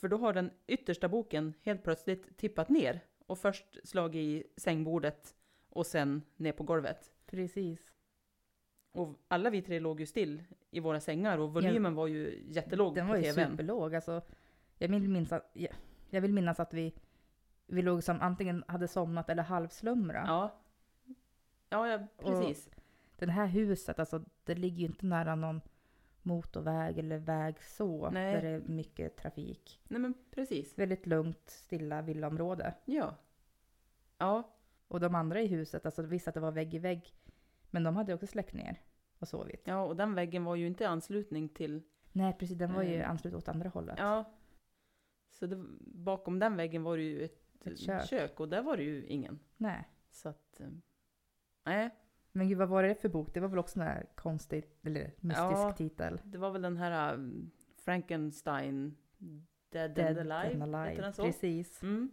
För 0.00 0.08
då 0.08 0.16
har 0.16 0.32
den 0.32 0.50
yttersta 0.66 1.08
boken 1.08 1.54
helt 1.62 1.82
plötsligt 1.84 2.36
tippat 2.38 2.68
ner 2.68 3.00
och 3.26 3.38
först 3.38 3.88
slagit 3.88 4.16
i 4.46 4.60
sängbordet 4.60 5.34
och 5.68 5.86
sen 5.86 6.22
ner 6.36 6.52
på 6.52 6.62
golvet. 6.62 7.12
precis. 7.26 7.92
Och 8.92 9.14
alla 9.28 9.50
vi 9.50 9.62
tre 9.62 9.80
låg 9.80 10.00
ju 10.00 10.06
still 10.06 10.42
i 10.70 10.80
våra 10.80 11.00
sängar 11.00 11.38
och 11.38 11.52
volymen 11.54 11.94
var 11.94 12.06
ju 12.06 12.44
jättelåg 12.48 12.94
Den 12.94 13.06
på 13.06 13.12
var 13.12 13.18
ju 13.18 13.22
tvn. 13.32 13.50
superlåg. 13.50 13.94
Alltså, 13.94 14.22
jag, 14.78 14.88
vill 14.88 15.08
minnas 15.08 15.32
att, 15.32 15.50
jag, 15.52 15.72
jag 16.10 16.20
vill 16.20 16.32
minnas 16.32 16.60
att 16.60 16.74
vi, 16.74 16.94
vi 17.66 17.82
låg 17.82 18.04
som 18.04 18.20
antingen 18.20 18.64
hade 18.68 18.88
somnat 18.88 19.30
eller 19.30 19.42
halvslumra. 19.42 20.24
Ja. 20.26 20.60
Ja, 21.68 21.88
ja, 21.88 22.06
precis. 22.18 22.70
Det 23.26 23.32
här 23.32 23.46
huset, 23.46 23.98
alltså, 23.98 24.24
det 24.44 24.54
ligger 24.54 24.78
ju 24.78 24.86
inte 24.86 25.06
nära 25.06 25.34
någon 25.34 25.60
motorväg 26.22 26.98
eller 26.98 27.18
väg 27.18 27.62
så, 27.62 28.10
Nej. 28.10 28.34
där 28.34 28.42
det 28.42 28.48
är 28.48 28.60
mycket 28.60 29.16
trafik. 29.16 29.80
Nej 29.88 30.00
men 30.00 30.14
precis. 30.30 30.78
Väldigt 30.78 31.06
lugnt, 31.06 31.42
stilla 31.50 32.02
villaområde. 32.02 32.74
Ja. 32.84 33.14
Ja, 34.18 34.54
Och 34.88 35.00
de 35.00 35.14
andra 35.14 35.40
i 35.40 35.46
huset, 35.46 35.86
alltså 35.86 36.02
visste 36.02 36.30
att 36.30 36.34
det 36.34 36.40
var 36.40 36.52
vägg 36.52 36.74
i 36.74 36.78
vägg, 36.78 37.14
men 37.70 37.82
de 37.82 37.96
hade 37.96 38.14
också 38.14 38.26
släckt 38.26 38.54
ner 38.54 38.80
och 39.18 39.28
sovit. 39.28 39.62
ja, 39.64 39.82
och 39.84 39.96
den 39.96 40.14
väggen 40.14 40.44
var 40.44 40.56
ju 40.56 40.66
inte 40.66 40.84
i 40.84 40.86
anslutning 40.86 41.48
till... 41.48 41.82
Nej, 42.12 42.36
precis, 42.38 42.58
den 42.58 42.72
var 42.74 42.82
ju 42.82 42.94
Mm. 42.94 43.10
ansluten 43.10 43.38
åt 43.38 43.48
andra 43.48 43.68
hållet. 43.68 43.94
Ja. 43.98 44.24
Så 45.30 45.46
det, 45.46 45.56
bakom 45.80 46.38
den 46.38 46.56
väggen 46.56 46.82
var 46.82 46.96
det 46.96 47.02
ju 47.02 47.24
ett, 47.24 47.66
Ett 47.66 47.78
kök. 47.78 48.06
kök 48.08 48.40
och 48.40 48.48
där 48.48 48.62
var 48.62 48.76
det 48.76 48.82
ju 48.82 49.06
ingen. 49.06 49.38
Nej. 49.56 49.88
Så 50.10 50.28
att... 50.28 50.60
eh, 50.60 50.68
Nej, 51.64 51.90
Men 52.32 52.48
gud, 52.48 52.58
vad 52.58 52.68
var 52.68 52.82
det 52.82 52.94
för 52.94 53.08
bok? 53.08 53.34
Det 53.34 53.40
var 53.40 53.48
väl 53.48 53.58
också 53.58 53.80
en 53.80 53.86
här 53.86 54.06
konstig, 54.14 54.64
eller 54.82 55.14
mystisk 55.20 55.38
Ja. 55.40 55.72
titel. 55.76 56.20
det 56.24 56.38
var 56.38 56.50
väl 56.50 56.62
den 56.62 56.76
här 56.76 57.14
um, 57.14 57.50
Frankenstein 57.76 58.96
Dead, 59.70 59.94
Dead 59.94 60.18
and 60.18 60.32
Alive. 60.32 60.62
and 60.64 60.76
Heter 60.88 61.02
den 61.02 61.12
så? 61.12 61.22
Precis. 61.24 61.82
Mm. 61.82 62.10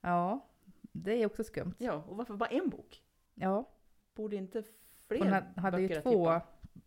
Ja, 0.00 0.48
det 0.92 1.12
är 1.22 1.26
också 1.26 1.44
skumt. 1.44 1.74
Ja, 1.78 1.92
och 1.94 2.16
varför 2.16 2.36
bara 2.36 2.48
en 2.50 2.68
bok? 2.70 3.02
Ja, 3.34 3.70
Borde 4.14 4.36
inte 4.36 4.62
fler 5.08 5.18
hon 5.18 5.28
ha- 5.32 5.42
hade 5.56 5.80
ju 5.82 5.88
två 6.00 6.40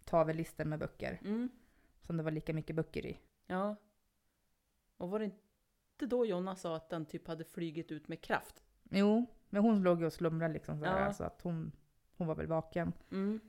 tavellistor 0.03 0.65
med 0.65 0.79
böcker. 0.79 1.19
Mm. 1.23 1.49
Som 2.01 2.17
det 2.17 2.23
var 2.23 2.31
lika 2.31 2.53
mycket 2.53 2.75
böcker 2.75 3.05
i. 3.05 3.19
Ja. 3.47 3.75
Och 4.97 5.09
var 5.09 5.19
det 5.19 5.25
inte 5.25 6.05
då 6.05 6.25
Jonna 6.25 6.55
sa 6.55 6.75
att 6.75 6.89
den 6.89 7.05
typ 7.05 7.27
hade 7.27 7.43
flygit 7.43 7.91
ut 7.91 8.07
med 8.07 8.21
kraft? 8.21 8.63
Jo, 8.89 9.25
men 9.49 9.61
hon 9.63 9.83
låg 9.83 9.99
ju 9.99 10.05
och 10.05 10.13
slumrade 10.13 10.53
liksom 10.53 10.79
sådär, 10.79 11.05
Ja. 11.05 11.13
så 11.13 11.23
att 11.23 11.41
hon, 11.41 11.71
hon 12.19 12.27
var 12.27 12.35
väl 12.35 12.47
vaken. 12.47 12.93
Mm. 13.11 13.39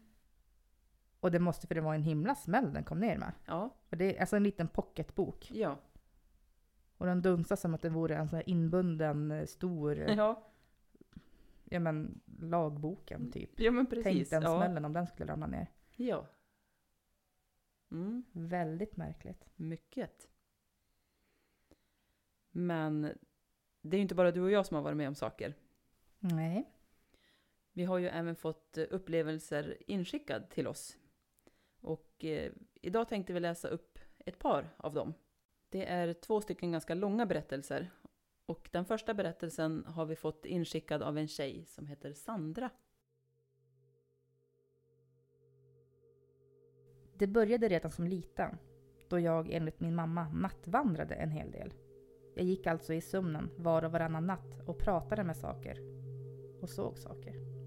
Och 1.20 1.30
det 1.30 1.38
måste, 1.38 1.66
för 1.66 1.74
det 1.74 1.80
var 1.80 1.94
en 1.94 2.02
himla 2.02 2.34
smäll 2.34 2.72
den 2.72 2.84
kom 2.84 3.00
ner 3.00 3.18
med. 3.18 3.32
Ja. 3.46 3.70
För 3.88 3.96
det 3.96 4.16
är 4.16 4.20
alltså 4.20 4.36
en 4.36 4.42
liten 4.42 4.68
pocketbok. 4.68 5.50
Ja. 5.50 5.76
Och 6.96 7.06
den 7.06 7.22
dunsade 7.22 7.60
som 7.60 7.74
att 7.74 7.82
det 7.82 7.88
vore 7.88 8.16
en 8.16 8.28
sån 8.28 8.36
här 8.36 8.48
inbunden 8.48 9.30
eh, 9.30 9.46
stor, 9.46 9.98
eh, 9.98 10.14
Ja. 10.14 10.42
ja 11.64 11.80
men 11.80 12.20
lagboken 12.40 13.32
typ. 13.32 13.60
ja, 13.60 13.70
men 13.70 13.86
precis. 13.86 14.04
Tänk 14.04 14.30
den 14.30 14.42
ja. 14.42 14.58
smällen 14.58 14.84
om 14.84 14.92
den 14.92 15.06
skulle 15.06 15.32
ramla 15.32 15.46
ner. 15.46 15.66
Ja. 15.96 16.26
Mm. 17.90 18.24
Väldigt 18.32 18.96
märkligt. 18.96 19.44
Mycket. 19.56 20.28
Men 22.50 23.02
det 23.82 23.96
är 23.96 23.98
ju 23.98 24.02
inte 24.02 24.14
bara 24.14 24.30
du 24.30 24.40
och 24.40 24.50
jag 24.50 24.66
som 24.66 24.74
har 24.74 24.82
varit 24.82 24.96
med 24.96 25.08
om 25.08 25.14
saker. 25.14 25.54
Nej. 26.18 26.70
Vi 27.80 27.84
har 27.84 27.98
ju 27.98 28.08
även 28.08 28.36
fått 28.36 28.78
eh, 28.78 28.84
upplevelser 28.90 29.76
inskickad 29.86 30.50
till 30.50 30.66
oss. 30.66 30.96
Och 31.80 32.24
eh, 32.24 32.52
idag 32.80 33.08
tänkte 33.08 33.32
vi 33.32 33.40
läsa 33.40 33.68
upp 33.68 33.98
ett 34.18 34.38
par 34.38 34.74
av 34.76 34.94
dem. 34.94 35.14
Det 35.68 35.86
är 35.86 36.12
två 36.12 36.40
stycken 36.40 36.72
ganska 36.72 36.94
långa 36.94 37.26
berättelser. 37.26 37.90
Och 38.46 38.68
den 38.72 38.84
första 38.84 39.14
berättelsen 39.14 39.84
har 39.86 40.06
vi 40.06 40.16
fått 40.16 40.44
inskickad 40.44 41.02
av 41.02 41.18
en 41.18 41.28
tjej 41.28 41.64
som 41.66 41.86
heter 41.86 42.12
Sandra. 42.12 42.70
Det 47.14 47.26
började 47.26 47.68
redan 47.68 47.90
som 47.90 48.06
liten, 48.06 48.58
då 49.08 49.20
jag 49.20 49.50
enligt 49.50 49.80
min 49.80 49.94
mamma 49.94 50.28
nattvandrade 50.28 51.14
en 51.14 51.30
hel 51.30 51.50
del. 51.50 51.74
Jag 52.34 52.44
gick 52.44 52.66
alltså 52.66 52.94
i 52.94 53.00
sömnen 53.00 53.50
var 53.56 53.84
och 53.84 53.92
varannan 53.92 54.26
natt 54.26 54.68
och 54.68 54.78
pratade 54.78 55.24
med 55.24 55.36
saker. 55.36 55.78
Och 56.62 56.70
såg 56.70 56.98
saker. 56.98 57.59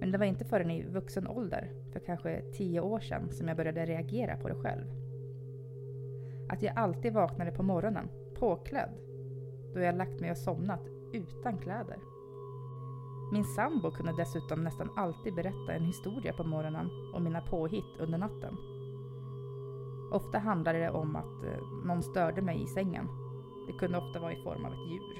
Men 0.00 0.12
det 0.12 0.18
var 0.18 0.26
inte 0.26 0.44
förrän 0.44 0.70
i 0.70 0.82
vuxen 0.82 1.28
ålder, 1.28 1.70
för 1.92 2.00
kanske 2.00 2.42
tio 2.52 2.80
år 2.80 3.00
sedan, 3.00 3.30
som 3.30 3.48
jag 3.48 3.56
började 3.56 3.86
reagera 3.86 4.36
på 4.36 4.48
det 4.48 4.54
själv. 4.54 4.84
Att 6.48 6.62
jag 6.62 6.78
alltid 6.78 7.12
vaknade 7.12 7.52
på 7.52 7.62
morgonen, 7.62 8.08
påklädd, 8.38 8.90
då 9.74 9.80
jag 9.80 9.96
lagt 9.96 10.20
mig 10.20 10.30
och 10.30 10.38
somnat 10.38 10.80
utan 11.12 11.58
kläder. 11.58 11.98
Min 13.32 13.44
sambo 13.44 13.90
kunde 13.90 14.12
dessutom 14.16 14.64
nästan 14.64 14.90
alltid 14.96 15.34
berätta 15.34 15.72
en 15.72 15.84
historia 15.84 16.32
på 16.32 16.44
morgonen 16.44 16.90
om 17.14 17.24
mina 17.24 17.40
påhitt 17.40 17.98
under 17.98 18.18
natten. 18.18 18.56
Ofta 20.12 20.38
handlade 20.38 20.78
det 20.78 20.90
om 20.90 21.16
att 21.16 21.44
eh, 21.44 21.84
någon 21.84 22.02
störde 22.02 22.42
mig 22.42 22.62
i 22.62 22.66
sängen. 22.66 23.08
Det 23.66 23.72
kunde 23.72 23.98
ofta 23.98 24.20
vara 24.20 24.32
i 24.32 24.42
form 24.42 24.64
av 24.64 24.72
ett 24.72 24.90
djur. 24.90 25.18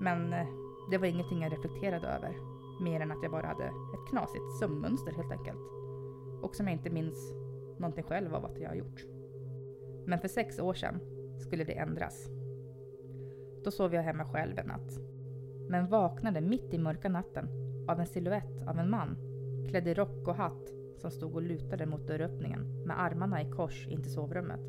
Men 0.00 0.32
eh, 0.32 0.46
det 0.90 0.98
var 0.98 1.06
ingenting 1.06 1.42
jag 1.42 1.52
reflekterade 1.52 2.06
över. 2.08 2.36
Mer 2.80 3.00
än 3.00 3.12
att 3.12 3.22
jag 3.22 3.32
bara 3.32 3.46
hade 3.46 3.64
ett 3.64 4.10
knasigt 4.10 4.58
sömnmönster 4.60 5.12
helt 5.12 5.32
enkelt. 5.32 5.60
Och 6.42 6.54
som 6.54 6.66
jag 6.66 6.76
inte 6.76 6.90
minns 6.90 7.32
någonting 7.78 8.04
själv 8.04 8.34
av 8.34 8.44
att 8.44 8.60
jag 8.60 8.68
har 8.68 8.76
gjort. 8.76 9.04
Men 10.06 10.18
för 10.18 10.28
sex 10.28 10.58
år 10.58 10.74
sedan 10.74 11.00
skulle 11.40 11.64
det 11.64 11.78
ändras. 11.78 12.28
Då 13.64 13.70
sov 13.70 13.94
jag 13.94 14.02
hemma 14.02 14.24
själv 14.24 14.58
en 14.58 14.66
natt 14.66 14.98
men 15.68 15.86
vaknade 15.86 16.40
mitt 16.40 16.74
i 16.74 16.78
mörka 16.78 17.08
natten 17.08 17.48
av 17.88 18.00
en 18.00 18.06
siluett 18.06 18.62
av 18.66 18.78
en 18.78 18.90
man 18.90 19.16
klädd 19.68 19.88
i 19.88 19.94
rock 19.94 20.28
och 20.28 20.34
hatt 20.34 20.72
som 20.96 21.10
stod 21.10 21.34
och 21.34 21.42
lutade 21.42 21.86
mot 21.86 22.06
dörröppningen 22.06 22.84
med 22.86 23.00
armarna 23.00 23.42
i 23.42 23.50
kors 23.50 23.86
in 23.86 24.02
till 24.02 24.12
sovrummet. 24.12 24.60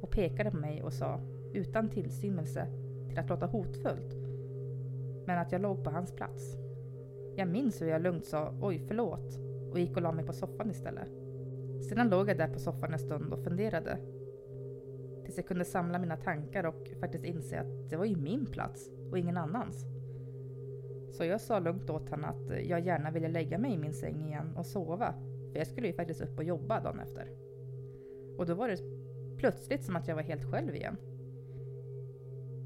Och 0.00 0.10
pekade 0.10 0.50
på 0.50 0.56
mig 0.56 0.82
och 0.82 0.92
sa, 0.92 1.20
utan 1.52 1.90
tillstymmelse 1.90 2.66
till 3.08 3.18
att 3.18 3.28
låta 3.28 3.46
hotfullt, 3.46 4.14
men 5.26 5.38
att 5.38 5.52
jag 5.52 5.60
låg 5.60 5.84
på 5.84 5.90
hans 5.90 6.12
plats. 6.12 6.65
Jag 7.36 7.48
minns 7.48 7.82
hur 7.82 7.86
jag 7.86 8.02
lugnt 8.02 8.24
sa 8.24 8.54
oj 8.62 8.84
förlåt 8.88 9.38
och 9.70 9.78
gick 9.78 9.96
och 9.96 10.02
la 10.02 10.12
mig 10.12 10.26
på 10.26 10.32
soffan 10.32 10.70
istället. 10.70 11.10
Sedan 11.88 12.08
låg 12.08 12.28
jag 12.28 12.38
där 12.38 12.48
på 12.48 12.58
soffan 12.58 12.92
en 12.92 12.98
stund 12.98 13.32
och 13.32 13.44
funderade. 13.44 13.98
Tills 15.24 15.36
jag 15.36 15.46
kunde 15.46 15.64
samla 15.64 15.98
mina 15.98 16.16
tankar 16.16 16.64
och 16.64 16.90
faktiskt 17.00 17.24
inse 17.24 17.60
att 17.60 17.90
det 17.90 17.96
var 17.96 18.04
ju 18.04 18.16
min 18.16 18.46
plats 18.46 18.90
och 19.10 19.18
ingen 19.18 19.36
annans. 19.36 19.84
Så 21.10 21.24
jag 21.24 21.40
sa 21.40 21.58
lugnt 21.58 21.90
åt 21.90 22.08
honom 22.08 22.30
att 22.30 22.66
jag 22.68 22.80
gärna 22.80 23.10
ville 23.10 23.28
lägga 23.28 23.58
mig 23.58 23.72
i 23.72 23.78
min 23.78 23.92
säng 23.92 24.24
igen 24.26 24.56
och 24.56 24.66
sova. 24.66 25.14
För 25.52 25.58
jag 25.58 25.66
skulle 25.66 25.86
ju 25.86 25.92
faktiskt 25.92 26.20
upp 26.20 26.38
och 26.38 26.44
jobba 26.44 26.80
dagen 26.80 27.00
efter. 27.00 27.30
Och 28.38 28.46
då 28.46 28.54
var 28.54 28.68
det 28.68 28.78
plötsligt 29.36 29.84
som 29.84 29.96
att 29.96 30.08
jag 30.08 30.14
var 30.14 30.22
helt 30.22 30.44
själv 30.44 30.74
igen. 30.74 30.96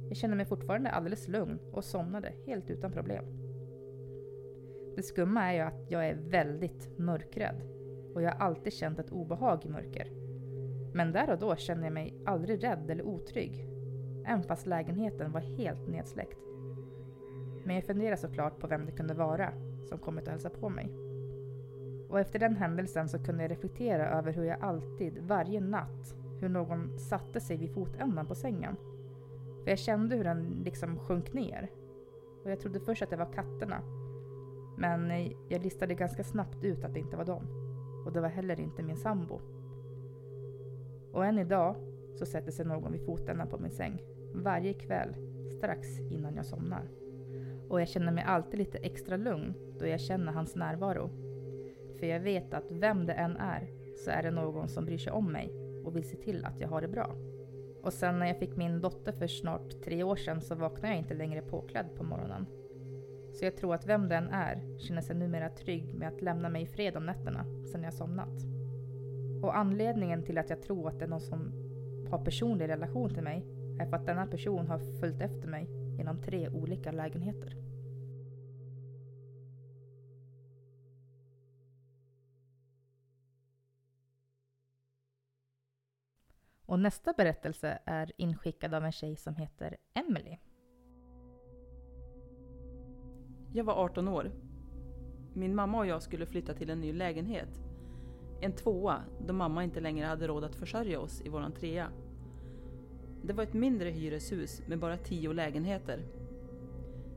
Jag 0.08 0.16
kände 0.16 0.36
mig 0.36 0.46
fortfarande 0.46 0.90
alldeles 0.90 1.28
lugn 1.28 1.58
och 1.72 1.84
somnade 1.84 2.32
helt 2.46 2.70
utan 2.70 2.92
problem. 2.92 3.39
Det 4.96 5.02
skumma 5.02 5.52
är 5.52 5.54
ju 5.54 5.60
att 5.60 5.90
jag 5.90 6.08
är 6.08 6.14
väldigt 6.14 6.98
mörkrädd 6.98 7.62
och 8.14 8.22
jag 8.22 8.32
har 8.32 8.38
alltid 8.38 8.72
känt 8.72 8.98
ett 8.98 9.10
obehag 9.10 9.66
i 9.66 9.68
mörker. 9.68 10.10
Men 10.94 11.12
där 11.12 11.30
och 11.30 11.38
då 11.38 11.56
kände 11.56 11.84
jag 11.84 11.92
mig 11.92 12.14
aldrig 12.26 12.64
rädd 12.64 12.90
eller 12.90 13.06
otrygg, 13.06 13.66
även 14.26 14.42
fast 14.42 14.66
lägenheten 14.66 15.32
var 15.32 15.40
helt 15.40 15.88
nedsläckt. 15.88 16.38
Men 17.64 17.74
jag 17.74 17.84
funderar 17.84 18.16
såklart 18.16 18.58
på 18.58 18.66
vem 18.66 18.86
det 18.86 18.92
kunde 18.92 19.14
vara 19.14 19.52
som 19.88 19.98
kommit 19.98 20.24
och 20.24 20.30
hälsat 20.30 20.60
på 20.60 20.68
mig. 20.68 20.90
Och 22.08 22.20
efter 22.20 22.38
den 22.38 22.56
händelsen 22.56 23.08
så 23.08 23.18
kunde 23.18 23.42
jag 23.42 23.50
reflektera 23.50 24.18
över 24.18 24.32
hur 24.32 24.44
jag 24.44 24.62
alltid, 24.62 25.18
varje 25.18 25.60
natt, 25.60 26.14
hur 26.40 26.48
någon 26.48 26.98
satte 26.98 27.40
sig 27.40 27.56
vid 27.56 27.74
fotändan 27.74 28.26
på 28.26 28.34
sängen. 28.34 28.76
För 29.62 29.70
jag 29.70 29.78
kände 29.78 30.16
hur 30.16 30.24
den 30.24 30.62
liksom 30.64 30.98
sjönk 30.98 31.32
ner. 31.32 31.70
Och 32.44 32.50
jag 32.50 32.60
trodde 32.60 32.80
först 32.80 33.02
att 33.02 33.10
det 33.10 33.16
var 33.16 33.32
katterna. 33.32 33.99
Men 34.80 35.10
eh, 35.10 35.32
jag 35.48 35.62
listade 35.62 35.94
ganska 35.94 36.24
snabbt 36.24 36.64
ut 36.64 36.84
att 36.84 36.94
det 36.94 37.00
inte 37.00 37.16
var 37.16 37.24
dem. 37.24 37.46
Och 38.06 38.12
det 38.12 38.20
var 38.20 38.28
heller 38.28 38.60
inte 38.60 38.82
min 38.82 38.96
sambo. 38.96 39.40
Och 41.12 41.26
än 41.26 41.38
idag 41.38 41.76
så 42.14 42.26
sätter 42.26 42.52
sig 42.52 42.66
någon 42.66 42.92
vid 42.92 43.04
fotändan 43.04 43.48
på 43.48 43.58
min 43.58 43.70
säng. 43.70 44.02
Varje 44.34 44.72
kväll, 44.72 45.14
strax 45.56 45.98
innan 46.10 46.36
jag 46.36 46.46
somnar. 46.46 46.88
Och 47.68 47.80
jag 47.80 47.88
känner 47.88 48.12
mig 48.12 48.24
alltid 48.24 48.58
lite 48.58 48.78
extra 48.78 49.16
lugn 49.16 49.54
då 49.78 49.86
jag 49.86 50.00
känner 50.00 50.32
hans 50.32 50.54
närvaro. 50.54 51.10
För 51.98 52.06
jag 52.06 52.20
vet 52.20 52.54
att 52.54 52.70
vem 52.70 53.06
det 53.06 53.12
än 53.12 53.36
är 53.36 53.68
så 54.04 54.10
är 54.10 54.22
det 54.22 54.30
någon 54.30 54.68
som 54.68 54.84
bryr 54.84 54.98
sig 54.98 55.12
om 55.12 55.32
mig 55.32 55.52
och 55.84 55.96
vill 55.96 56.08
se 56.08 56.16
till 56.16 56.44
att 56.44 56.60
jag 56.60 56.68
har 56.68 56.80
det 56.80 56.88
bra. 56.88 57.16
Och 57.82 57.92
sen 57.92 58.18
när 58.18 58.26
jag 58.26 58.38
fick 58.38 58.56
min 58.56 58.80
dotter 58.80 59.12
för 59.12 59.26
snart 59.26 59.82
tre 59.84 60.02
år 60.02 60.16
sedan 60.16 60.40
så 60.40 60.54
vaknade 60.54 60.88
jag 60.88 60.98
inte 60.98 61.14
längre 61.14 61.42
påklädd 61.42 61.86
på 61.96 62.04
morgonen. 62.04 62.46
Så 63.32 63.44
jag 63.44 63.56
tror 63.56 63.74
att 63.74 63.86
vem 63.86 64.08
den 64.08 64.28
är 64.28 64.78
känner 64.78 65.00
sig 65.00 65.16
numera 65.16 65.48
trygg 65.48 65.94
med 65.94 66.08
att 66.08 66.22
lämna 66.22 66.48
mig 66.48 66.62
i 66.62 66.66
fred 66.66 66.96
om 66.96 67.06
nätterna 67.06 67.44
sedan 67.72 67.82
jag 67.82 67.94
somnat. 67.94 68.44
Och 69.42 69.56
anledningen 69.56 70.22
till 70.22 70.38
att 70.38 70.50
jag 70.50 70.62
tror 70.62 70.88
att 70.88 70.98
det 70.98 71.04
är 71.04 71.08
någon 71.08 71.20
som 71.20 71.52
har 72.10 72.24
personlig 72.24 72.68
relation 72.68 73.14
till 73.14 73.22
mig 73.22 73.44
är 73.80 73.86
för 73.86 73.96
att 73.96 74.06
denna 74.06 74.26
person 74.26 74.66
har 74.66 75.00
följt 75.00 75.20
efter 75.20 75.48
mig 75.48 75.66
genom 75.96 76.22
tre 76.22 76.48
olika 76.48 76.92
lägenheter. 76.92 77.56
Och 86.66 86.78
nästa 86.78 87.12
berättelse 87.12 87.78
är 87.84 88.12
inskickad 88.16 88.74
av 88.74 88.84
en 88.84 88.92
tjej 88.92 89.16
som 89.16 89.36
heter 89.36 89.76
Emily. 89.94 90.38
Jag 93.52 93.64
var 93.64 93.74
18 93.74 94.08
år. 94.08 94.30
Min 95.34 95.54
mamma 95.54 95.78
och 95.78 95.86
jag 95.86 96.02
skulle 96.02 96.26
flytta 96.26 96.54
till 96.54 96.70
en 96.70 96.80
ny 96.80 96.92
lägenhet. 96.92 97.62
En 98.40 98.52
tvåa, 98.52 99.02
då 99.26 99.32
mamma 99.32 99.64
inte 99.64 99.80
längre 99.80 100.06
hade 100.06 100.26
råd 100.26 100.44
att 100.44 100.54
försörja 100.54 101.00
oss 101.00 101.22
i 101.24 101.28
våran 101.28 101.52
trea. 101.52 101.88
Det 103.22 103.32
var 103.32 103.42
ett 103.42 103.54
mindre 103.54 103.90
hyreshus 103.90 104.62
med 104.66 104.78
bara 104.78 104.96
tio 104.96 105.32
lägenheter. 105.32 106.04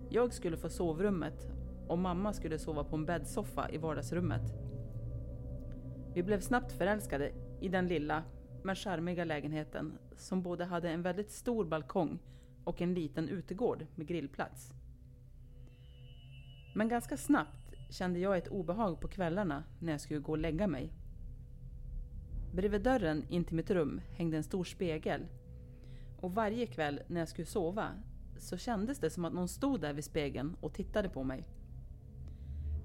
Jag 0.10 0.34
skulle 0.34 0.58
få 0.58 0.70
sovrummet 0.70 1.48
och 1.88 1.98
mamma 1.98 2.34
skulle 2.34 2.60
sova 2.60 2.84
på 2.84 2.96
en 2.96 3.06
bäddsoffa 3.06 3.70
i 3.70 3.78
vardagsrummet. 3.78 4.54
Vi 6.14 6.24
blev 6.24 6.40
snabbt 6.40 6.72
förälskade 6.72 7.32
i 7.62 7.70
den 7.70 7.88
lilla, 7.88 8.24
men 8.64 8.76
charmiga 8.76 9.26
lägenheten 9.26 9.98
som 10.18 10.42
både 10.42 10.66
hade 10.66 10.90
en 10.90 11.02
väldigt 11.02 11.32
stor 11.32 11.66
balkong 11.66 12.20
och 12.64 12.82
en 12.82 12.94
liten 12.94 13.30
utegård 13.30 13.86
med 13.96 14.08
grillplats. 14.08 14.74
Men 16.74 16.88
ganska 16.88 17.18
snabbt 17.18 17.74
kände 17.90 18.20
jag 18.20 18.38
ett 18.38 18.48
obehag 18.48 19.00
på 19.02 19.08
kvällarna 19.08 19.64
när 19.80 19.92
jag 19.92 20.02
skulle 20.02 20.20
gå 20.20 20.32
och 20.32 20.38
lägga 20.38 20.68
mig. 20.68 20.94
Bredvid 22.54 22.82
dörren 22.82 23.26
in 23.30 23.44
till 23.44 23.56
mitt 23.56 23.72
rum 23.72 24.02
hängde 24.12 24.38
en 24.38 24.44
stor 24.44 24.64
spegel. 24.64 25.28
Och 26.20 26.36
varje 26.36 26.68
kväll 26.68 27.02
när 27.08 27.22
jag 27.22 27.30
skulle 27.30 27.46
sova 27.46 27.90
så 28.38 28.58
kändes 28.58 29.00
det 29.00 29.10
som 29.10 29.26
att 29.26 29.34
någon 29.34 29.48
stod 29.48 29.82
där 29.82 29.94
vid 29.94 30.04
spegeln 30.04 30.56
och 30.62 30.74
tittade 30.74 31.10
på 31.10 31.24
mig. 31.24 31.48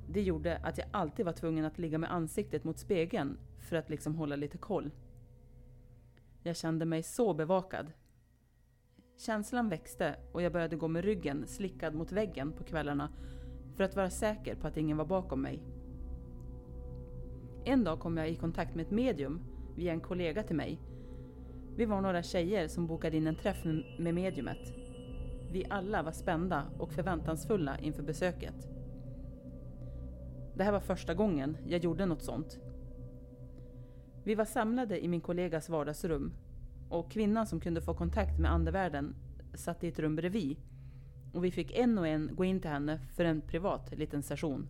Det 0.08 0.22
gjorde 0.22 0.56
att 0.56 0.78
jag 0.78 0.86
alltid 0.90 1.26
var 1.26 1.32
tvungen 1.32 1.64
att 1.64 1.78
ligga 1.78 1.98
med 1.98 2.12
ansiktet 2.12 2.64
mot 2.64 2.78
spegeln 2.78 3.38
för 3.58 3.76
att 3.76 3.90
liksom 3.90 4.14
hålla 4.14 4.36
lite 4.36 4.58
koll. 4.58 4.90
Jag 6.42 6.56
kände 6.56 6.84
mig 6.84 7.02
så 7.02 7.34
bevakad. 7.34 7.92
Känslan 9.16 9.68
växte 9.68 10.16
och 10.32 10.42
jag 10.42 10.52
började 10.52 10.76
gå 10.76 10.88
med 10.88 11.04
ryggen 11.04 11.46
slickad 11.46 11.94
mot 11.94 12.12
väggen 12.12 12.52
på 12.52 12.64
kvällarna 12.64 13.10
för 13.78 13.84
att 13.84 13.96
vara 13.96 14.10
säker 14.10 14.54
på 14.54 14.66
att 14.66 14.76
ingen 14.76 14.96
var 14.96 15.04
bakom 15.04 15.42
mig. 15.42 15.62
En 17.64 17.84
dag 17.84 18.00
kom 18.00 18.16
jag 18.16 18.30
i 18.30 18.36
kontakt 18.36 18.74
med 18.74 18.86
ett 18.86 18.90
medium 18.90 19.40
via 19.76 19.92
en 19.92 20.00
kollega 20.00 20.42
till 20.42 20.56
mig. 20.56 20.80
Vi 21.76 21.84
var 21.84 22.00
några 22.00 22.22
tjejer 22.22 22.68
som 22.68 22.86
bokade 22.86 23.16
in 23.16 23.26
en 23.26 23.34
träff 23.34 23.64
med 23.98 24.14
mediumet. 24.14 24.72
Vi 25.52 25.64
alla 25.70 26.02
var 26.02 26.12
spända 26.12 26.64
och 26.78 26.92
förväntansfulla 26.92 27.78
inför 27.78 28.02
besöket. 28.02 28.68
Det 30.54 30.64
här 30.64 30.72
var 30.72 30.80
första 30.80 31.14
gången 31.14 31.56
jag 31.66 31.84
gjorde 31.84 32.06
något 32.06 32.22
sånt. 32.22 32.58
Vi 34.24 34.34
var 34.34 34.44
samlade 34.44 35.04
i 35.04 35.08
min 35.08 35.20
kollegas 35.20 35.68
vardagsrum 35.68 36.32
och 36.88 37.10
kvinnan 37.10 37.46
som 37.46 37.60
kunde 37.60 37.80
få 37.80 37.94
kontakt 37.94 38.38
med 38.38 38.52
andevärlden 38.52 39.14
satt 39.54 39.84
i 39.84 39.88
ett 39.88 39.98
rum 39.98 40.16
bredvid 40.16 40.56
och 41.38 41.44
vi 41.44 41.50
fick 41.50 41.72
en 41.72 41.98
och 41.98 42.08
en 42.08 42.30
gå 42.32 42.44
in 42.44 42.60
till 42.60 42.70
henne 42.70 43.00
för 43.16 43.24
en 43.24 43.40
privat 43.40 43.98
liten 43.98 44.22
session. 44.22 44.68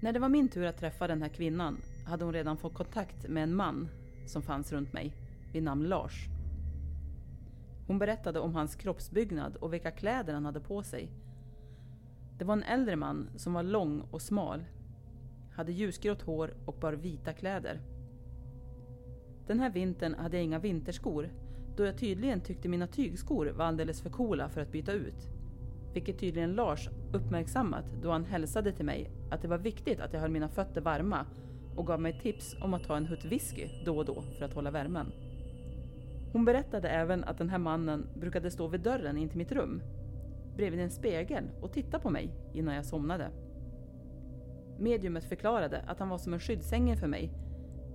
När 0.00 0.12
det 0.12 0.18
var 0.18 0.28
min 0.28 0.48
tur 0.48 0.66
att 0.66 0.78
träffa 0.78 1.06
den 1.06 1.22
här 1.22 1.28
kvinnan 1.28 1.76
hade 2.06 2.24
hon 2.24 2.34
redan 2.34 2.56
fått 2.56 2.74
kontakt 2.74 3.28
med 3.28 3.42
en 3.42 3.54
man 3.54 3.88
som 4.26 4.42
fanns 4.42 4.72
runt 4.72 4.92
mig 4.92 5.14
vid 5.52 5.62
namn 5.62 5.88
Lars. 5.88 6.26
Hon 7.86 7.98
berättade 7.98 8.40
om 8.40 8.54
hans 8.54 8.74
kroppsbyggnad 8.74 9.56
och 9.56 9.72
vilka 9.72 9.90
kläder 9.90 10.34
han 10.34 10.44
hade 10.44 10.60
på 10.60 10.82
sig. 10.82 11.08
Det 12.38 12.44
var 12.44 12.54
en 12.54 12.62
äldre 12.62 12.96
man 12.96 13.28
som 13.36 13.52
var 13.52 13.62
lång 13.62 14.00
och 14.10 14.22
smal, 14.22 14.64
hade 15.52 15.72
ljusgrått 15.72 16.22
hår 16.22 16.54
och 16.66 16.78
bar 16.80 16.92
vita 16.92 17.32
kläder. 17.32 17.80
Den 19.46 19.60
här 19.60 19.70
vintern 19.70 20.14
hade 20.14 20.36
jag 20.36 20.44
inga 20.44 20.58
vinterskor 20.58 21.30
då 21.76 21.84
jag 21.84 21.98
tydligen 21.98 22.40
tyckte 22.40 22.68
mina 22.68 22.86
tygskor 22.86 23.46
var 23.46 23.64
alldeles 23.64 24.02
för 24.02 24.10
coola 24.10 24.48
för 24.48 24.60
att 24.60 24.72
byta 24.72 24.92
ut. 24.92 25.28
Vilket 25.94 26.18
tydligen 26.18 26.52
Lars 26.52 26.88
uppmärksammat 27.12 27.84
då 28.02 28.10
han 28.10 28.24
hälsade 28.24 28.72
till 28.72 28.84
mig 28.84 29.10
att 29.30 29.42
det 29.42 29.48
var 29.48 29.58
viktigt 29.58 30.00
att 30.00 30.12
jag 30.12 30.20
höll 30.20 30.30
mina 30.30 30.48
fötter 30.48 30.80
varma 30.80 31.26
och 31.76 31.86
gav 31.86 32.00
mig 32.00 32.20
tips 32.20 32.56
om 32.60 32.74
att 32.74 32.84
ta 32.84 32.96
en 32.96 33.06
hutt 33.06 33.24
whisky 33.24 33.68
då 33.84 33.98
och 33.98 34.04
då 34.04 34.22
för 34.38 34.44
att 34.44 34.54
hålla 34.54 34.70
värmen. 34.70 35.12
Hon 36.32 36.44
berättade 36.44 36.88
även 36.88 37.24
att 37.24 37.38
den 37.38 37.48
här 37.48 37.58
mannen 37.58 38.06
brukade 38.14 38.50
stå 38.50 38.68
vid 38.68 38.80
dörren 38.80 39.16
in 39.16 39.28
till 39.28 39.38
mitt 39.38 39.52
rum, 39.52 39.82
bredvid 40.56 40.80
en 40.80 40.90
spegel 40.90 41.44
och 41.60 41.72
titta 41.72 41.98
på 41.98 42.10
mig 42.10 42.30
innan 42.54 42.74
jag 42.74 42.84
somnade. 42.84 43.30
Mediumet 44.78 45.24
förklarade 45.24 45.84
att 45.86 45.98
han 45.98 46.08
var 46.08 46.18
som 46.18 46.34
en 46.34 46.40
skyddsängel 46.40 46.96
för 46.96 47.06
mig, 47.06 47.30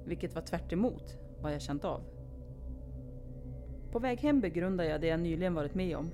vilket 0.05 0.35
var 0.35 0.41
tvärt 0.41 0.73
vad 1.41 1.53
jag 1.53 1.61
känt 1.61 1.85
av. 1.85 2.16
På 3.97 4.01
väg 4.01 4.19
hem 4.19 4.41
begrundade 4.41 4.89
jag 4.89 5.01
det 5.01 5.07
jag 5.07 5.19
nyligen 5.19 5.53
varit 5.53 5.75
med 5.75 5.97
om. 5.97 6.11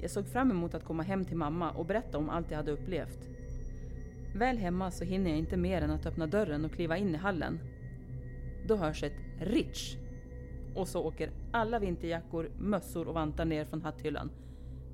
Jag 0.00 0.10
såg 0.10 0.26
fram 0.26 0.50
emot 0.50 0.74
att 0.74 0.84
komma 0.84 1.02
hem 1.02 1.24
till 1.24 1.36
mamma 1.36 1.70
och 1.70 1.86
berätta 1.86 2.18
om 2.18 2.30
allt 2.30 2.50
jag 2.50 2.56
hade 2.56 2.72
upplevt. 2.72 3.28
Väl 4.34 4.58
hemma 4.58 4.90
så 4.90 5.04
hinner 5.04 5.30
jag 5.30 5.38
inte 5.38 5.56
mer 5.56 5.82
än 5.82 5.90
att 5.90 6.06
öppna 6.06 6.26
dörren 6.26 6.64
och 6.64 6.72
kliva 6.72 6.96
in 6.96 7.14
i 7.14 7.18
hallen. 7.18 7.58
Då 8.68 8.76
hörs 8.76 9.02
ett 9.02 9.16
”Ritsch!” 9.40 9.96
och 10.74 10.88
så 10.88 11.02
åker 11.02 11.30
alla 11.52 11.78
vinterjackor, 11.78 12.50
mössor 12.58 13.08
och 13.08 13.14
vantar 13.14 13.44
ner 13.44 13.64
från 13.64 13.82
hatthyllan. 13.82 14.30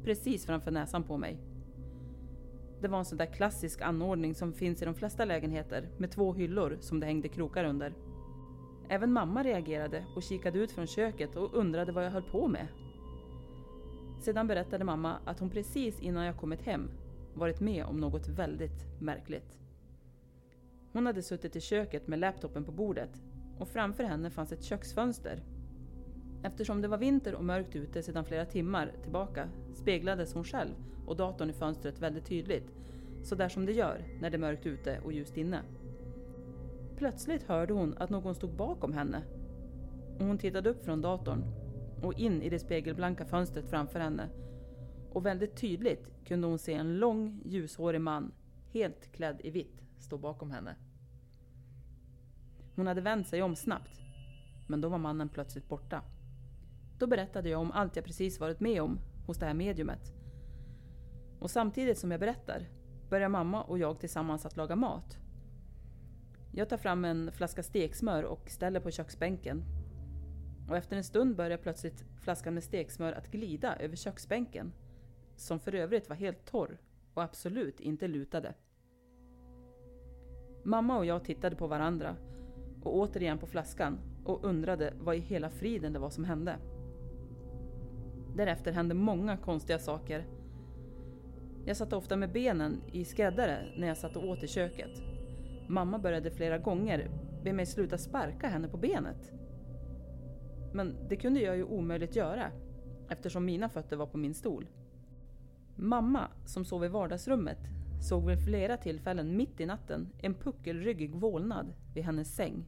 Precis 0.04 0.46
framför 0.46 0.70
näsan 0.70 1.02
på 1.02 1.16
mig. 1.16 1.36
Det 2.80 2.88
var 2.88 2.98
en 2.98 3.04
sån 3.04 3.18
där 3.18 3.26
klassisk 3.26 3.80
anordning 3.80 4.34
som 4.34 4.52
finns 4.52 4.82
i 4.82 4.84
de 4.84 4.94
flesta 4.94 5.24
lägenheter 5.24 5.88
med 5.98 6.10
två 6.10 6.32
hyllor 6.34 6.78
som 6.80 7.00
det 7.00 7.06
hängde 7.06 7.28
krokar 7.28 7.64
under. 7.64 7.92
Även 8.88 9.12
mamma 9.12 9.42
reagerade 9.42 10.04
och 10.16 10.22
kikade 10.22 10.58
ut 10.58 10.72
från 10.72 10.86
köket 10.86 11.36
och 11.36 11.54
undrade 11.54 11.92
vad 11.92 12.04
jag 12.04 12.10
höll 12.10 12.22
på 12.22 12.48
med. 12.48 12.66
Sedan 14.20 14.46
berättade 14.46 14.84
mamma 14.84 15.18
att 15.24 15.40
hon 15.40 15.50
precis 15.50 16.00
innan 16.00 16.24
jag 16.24 16.36
kommit 16.36 16.62
hem 16.62 16.90
varit 17.34 17.60
med 17.60 17.84
om 17.84 17.96
något 17.96 18.28
väldigt 18.28 19.00
märkligt. 19.00 19.58
Hon 20.92 21.06
hade 21.06 21.22
suttit 21.22 21.56
i 21.56 21.60
köket 21.60 22.06
med 22.06 22.18
laptopen 22.18 22.64
på 22.64 22.72
bordet 22.72 23.22
och 23.58 23.68
framför 23.68 24.04
henne 24.04 24.30
fanns 24.30 24.52
ett 24.52 24.64
köksfönster. 24.64 25.42
Eftersom 26.42 26.82
det 26.82 26.88
var 26.88 26.98
vinter 26.98 27.34
och 27.34 27.44
mörkt 27.44 27.76
ute 27.76 28.02
sedan 28.02 28.24
flera 28.24 28.44
timmar 28.44 28.92
tillbaka 29.02 29.48
speglades 29.74 30.34
hon 30.34 30.44
själv 30.44 30.74
och 31.06 31.16
datorn 31.16 31.50
i 31.50 31.52
fönstret 31.52 31.98
väldigt 31.98 32.26
tydligt, 32.26 32.74
så 33.22 33.34
där 33.34 33.48
som 33.48 33.66
det 33.66 33.72
gör 33.72 34.04
när 34.20 34.30
det 34.30 34.36
är 34.36 34.38
mörkt 34.38 34.66
ute 34.66 35.00
och 35.04 35.12
ljust 35.12 35.36
inne. 35.36 35.62
Plötsligt 36.96 37.42
hörde 37.42 37.72
hon 37.74 37.94
att 37.98 38.10
någon 38.10 38.34
stod 38.34 38.56
bakom 38.56 38.92
henne 38.92 39.22
och 40.18 40.26
hon 40.26 40.38
tittade 40.38 40.70
upp 40.70 40.84
från 40.84 41.00
datorn 41.00 41.44
och 42.02 42.14
in 42.14 42.42
i 42.42 42.48
det 42.48 42.58
spegelblanka 42.58 43.24
fönstret 43.24 43.70
framför 43.70 44.00
henne 44.00 44.28
och 45.10 45.26
väldigt 45.26 45.56
tydligt 45.56 46.10
kunde 46.24 46.46
hon 46.46 46.58
se 46.58 46.74
en 46.74 46.98
lång 46.98 47.42
ljushårig 47.44 48.00
man, 48.00 48.32
helt 48.72 49.12
klädd 49.12 49.40
i 49.44 49.50
vitt, 49.50 49.82
stå 49.98 50.18
bakom 50.18 50.50
henne. 50.50 50.76
Hon 52.76 52.86
hade 52.86 53.00
vänt 53.00 53.28
sig 53.28 53.42
om 53.42 53.56
snabbt, 53.56 54.00
men 54.66 54.80
då 54.80 54.88
var 54.88 54.98
mannen 54.98 55.28
plötsligt 55.28 55.68
borta. 55.68 56.02
Då 56.98 57.06
berättade 57.06 57.48
jag 57.48 57.60
om 57.60 57.72
allt 57.72 57.96
jag 57.96 58.04
precis 58.04 58.40
varit 58.40 58.60
med 58.60 58.82
om 58.82 58.98
hos 59.26 59.38
det 59.38 59.46
här 59.46 59.54
mediumet. 59.54 60.12
Och 61.40 61.50
samtidigt 61.50 61.98
som 61.98 62.10
jag 62.10 62.20
berättar 62.20 62.68
börjar 63.10 63.28
mamma 63.28 63.62
och 63.62 63.78
jag 63.78 64.00
tillsammans 64.00 64.46
att 64.46 64.56
laga 64.56 64.76
mat. 64.76 65.18
Jag 66.58 66.68
tar 66.68 66.76
fram 66.76 67.04
en 67.04 67.32
flaska 67.32 67.62
steksmör 67.62 68.22
och 68.22 68.50
ställer 68.50 68.80
på 68.80 68.90
köksbänken. 68.90 69.64
Och 70.68 70.76
efter 70.76 70.96
en 70.96 71.04
stund 71.04 71.36
börjar 71.36 71.58
plötsligt 71.58 72.04
flaskan 72.20 72.54
med 72.54 72.64
steksmör 72.64 73.12
att 73.12 73.30
glida 73.30 73.76
över 73.76 73.96
köksbänken, 73.96 74.72
som 75.36 75.60
för 75.60 75.74
övrigt 75.74 76.08
var 76.08 76.16
helt 76.16 76.44
torr 76.44 76.78
och 77.14 77.22
absolut 77.22 77.80
inte 77.80 78.08
lutade. 78.08 78.54
Mamma 80.64 80.98
och 80.98 81.06
jag 81.06 81.24
tittade 81.24 81.56
på 81.56 81.66
varandra 81.66 82.16
och 82.82 82.96
återigen 82.96 83.38
på 83.38 83.46
flaskan 83.46 83.98
och 84.24 84.44
undrade 84.44 84.92
vad 85.00 85.16
i 85.16 85.20
hela 85.20 85.50
friden 85.50 85.92
det 85.92 85.98
var 85.98 86.10
som 86.10 86.24
hände. 86.24 86.56
Därefter 88.36 88.72
hände 88.72 88.94
många 88.94 89.36
konstiga 89.36 89.78
saker. 89.78 90.26
Jag 91.64 91.76
satt 91.76 91.92
ofta 91.92 92.16
med 92.16 92.32
benen 92.32 92.82
i 92.92 93.04
skräddare 93.04 93.58
när 93.76 93.88
jag 93.88 93.96
satt 93.96 94.16
och 94.16 94.28
åt 94.28 94.42
i 94.42 94.48
köket. 94.48 95.15
Mamma 95.68 95.98
började 95.98 96.30
flera 96.30 96.58
gånger 96.58 97.10
be 97.44 97.52
mig 97.52 97.66
sluta 97.66 97.98
sparka 97.98 98.48
henne 98.48 98.68
på 98.68 98.76
benet. 98.76 99.32
Men 100.72 100.96
det 101.08 101.16
kunde 101.16 101.40
jag 101.40 101.56
ju 101.56 101.64
omöjligt 101.64 102.16
göra 102.16 102.50
eftersom 103.08 103.44
mina 103.44 103.68
fötter 103.68 103.96
var 103.96 104.06
på 104.06 104.18
min 104.18 104.34
stol. 104.34 104.66
Mamma, 105.76 106.28
som 106.44 106.64
sov 106.64 106.84
i 106.84 106.88
vardagsrummet, 106.88 107.58
såg 108.00 108.26
vid 108.26 108.44
flera 108.44 108.76
tillfällen 108.76 109.36
mitt 109.36 109.60
i 109.60 109.66
natten 109.66 110.08
en 110.18 110.34
puckelryggig 110.34 111.14
vålnad 111.14 111.72
vid 111.94 112.04
hennes 112.04 112.34
säng. 112.34 112.64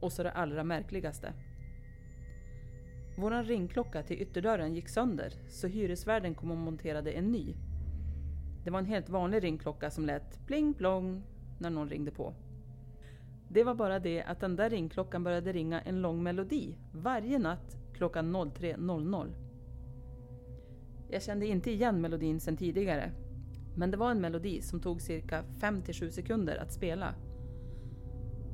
Och 0.00 0.12
så 0.12 0.22
det 0.22 0.30
allra 0.30 0.64
märkligaste. 0.64 1.32
Våran 3.18 3.44
ringklocka 3.44 4.02
till 4.02 4.22
ytterdörren 4.22 4.74
gick 4.74 4.88
sönder 4.88 5.32
så 5.48 5.66
hyresvärden 5.66 6.34
kom 6.34 6.50
och 6.50 6.56
monterade 6.56 7.12
en 7.12 7.32
ny. 7.32 7.54
Det 8.64 8.70
var 8.70 8.78
en 8.78 8.86
helt 8.86 9.08
vanlig 9.08 9.44
ringklocka 9.44 9.90
som 9.90 10.06
lät 10.06 10.46
pling 10.46 10.74
plong 10.74 11.22
när 11.58 11.70
någon 11.70 11.88
ringde 11.88 12.10
på. 12.10 12.34
Det 13.48 13.64
var 13.64 13.74
bara 13.74 13.98
det 13.98 14.22
att 14.22 14.40
den 14.40 14.56
där 14.56 14.70
ringklockan 14.70 15.24
började 15.24 15.52
ringa 15.52 15.80
en 15.80 16.02
lång 16.02 16.22
melodi 16.22 16.78
varje 16.92 17.38
natt 17.38 17.76
klockan 17.94 18.36
03.00. 18.36 19.34
Jag 21.10 21.22
kände 21.22 21.46
inte 21.46 21.70
igen 21.70 22.00
melodin 22.00 22.40
sedan 22.40 22.56
tidigare. 22.56 23.12
Men 23.76 23.90
det 23.90 23.96
var 23.96 24.10
en 24.10 24.20
melodi 24.20 24.62
som 24.62 24.80
tog 24.80 25.00
cirka 25.00 25.44
5-7 25.60 26.10
sekunder 26.10 26.56
att 26.56 26.72
spela. 26.72 27.14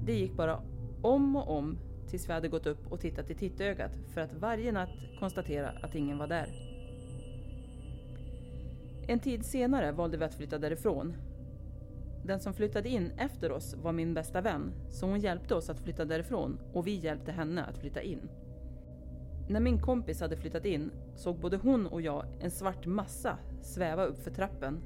Det 0.05 0.15
gick 0.15 0.33
bara 0.33 0.63
om 1.03 1.37
och 1.37 1.57
om 1.57 1.79
tills 2.09 2.29
vi 2.29 2.33
hade 2.33 2.49
gått 2.49 2.67
upp 2.67 2.93
och 2.93 3.01
tittat 3.01 3.31
i 3.31 3.35
tittögat 3.35 3.93
för 4.15 4.21
att 4.21 4.35
varje 4.35 4.73
natt 4.73 4.97
konstatera 5.19 5.69
att 5.83 5.95
ingen 5.95 6.19
var 6.19 6.27
där. 6.27 6.70
En 9.11 9.19
tid 9.19 9.45
senare 9.45 9.93
valde 9.93 10.17
vi 10.17 10.25
att 10.25 10.35
flytta 10.35 10.59
därifrån. 10.59 11.17
Den 12.25 12.41
som 12.41 12.55
flyttade 12.55 12.89
in 12.89 13.13
efter 13.17 13.53
oss 13.53 13.75
var 13.83 13.93
min 13.93 14.15
bästa 14.15 14.41
vän, 14.41 14.73
så 14.91 15.07
hon 15.07 15.21
hjälpte 15.21 15.55
oss 15.55 15.71
att 15.71 15.81
flytta 15.81 16.05
därifrån 16.05 16.59
och 16.73 16.87
vi 16.87 16.95
hjälpte 16.95 17.33
henne 17.33 17.65
att 17.65 17.79
flytta 17.79 18.03
in. 18.03 18.29
När 19.49 19.61
min 19.61 19.81
kompis 19.81 20.21
hade 20.21 20.37
flyttat 20.37 20.65
in 20.65 20.91
såg 21.17 21.37
både 21.37 21.57
hon 21.57 21.87
och 21.87 22.03
jag 22.03 22.25
en 22.41 22.51
svart 22.51 22.87
massa 22.87 23.39
sväva 23.63 24.05
upp 24.05 24.19
för 24.25 24.31
trappen 24.31 24.81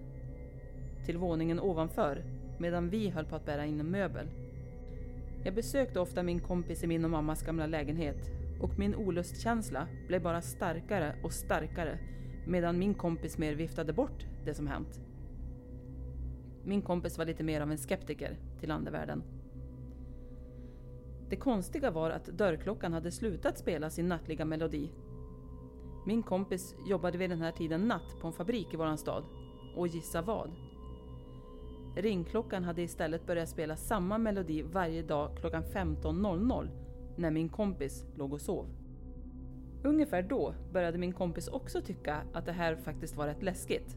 till 1.07 1.19
våningen 1.19 1.61
ovanför 1.61 2.25
medan 2.59 2.91
vi 2.91 3.09
höll 3.09 3.27
på 3.27 3.37
att 3.37 3.47
bära 3.47 3.65
in 3.65 3.81
en 3.81 3.91
möbel. 3.91 4.27
Jag 5.45 5.55
besökte 5.55 6.01
ofta 6.01 6.23
min 6.23 6.41
kompis 6.41 6.85
i 6.85 6.87
min 6.87 7.05
och 7.05 7.11
mammas 7.11 7.43
gamla 7.43 7.67
lägenhet 7.67 8.31
och 8.61 8.79
min 8.79 8.95
olustkänsla 8.95 9.89
blev 10.07 10.23
bara 10.23 10.41
starkare 10.41 11.15
och 11.23 11.33
starkare 11.33 11.99
medan 12.47 12.79
min 12.79 12.95
kompis 12.95 13.39
mer 13.39 13.55
viftade 13.55 13.93
bort 13.93 14.27
det 14.45 14.55
som 14.55 14.67
hänt. 14.67 15.01
Min 16.65 16.83
kompis 16.83 17.19
var 17.19 17.25
lite 17.25 17.45
mer 17.45 17.61
av 17.61 17.71
en 17.71 17.79
skeptiker 17.79 18.39
till 18.61 18.71
andevärlden. 18.71 19.23
Det 21.29 21.37
konstiga 21.37 21.91
var 21.91 22.11
att 22.11 22.27
dörrklockan 22.27 22.93
hade 22.93 23.11
slutat 23.11 23.59
spela 23.59 23.91
sin 23.91 24.09
nattliga 24.09 24.45
melodi. 24.45 24.91
Min 26.07 26.23
kompis 26.23 26.75
jobbade 26.87 27.19
vid 27.19 27.31
den 27.31 27.41
här 27.41 27.53
tiden 27.53 27.89
natt 27.89 28.21
på 28.21 28.27
en 28.27 28.33
fabrik 28.33 28.75
i 28.75 28.77
våran 28.77 28.99
stad. 28.99 29.25
Och 29.77 29.89
gissa 29.89 30.23
vad? 30.23 30.51
Ringklockan 31.97 32.65
hade 32.65 32.83
istället 32.83 33.27
börjat 33.27 33.49
spela 33.49 33.77
samma 33.77 34.19
melodi 34.19 34.63
varje 34.63 35.03
dag 35.03 35.37
klockan 35.37 35.63
15.00 35.63 36.69
när 37.17 37.31
min 37.31 37.49
kompis 37.49 38.05
låg 38.17 38.33
och 38.33 38.41
sov. 38.41 38.84
Ungefär 39.85 40.23
då 40.23 40.55
började 40.73 40.99
min 40.99 41.13
kompis 41.13 41.49
också 41.49 41.81
tycka 41.81 42.23
att 42.33 42.47
det 42.47 42.53
här 42.53 42.77
faktiskt 42.77 43.17
var 43.17 43.27
rätt 43.27 43.43
läskigt. 43.43 43.97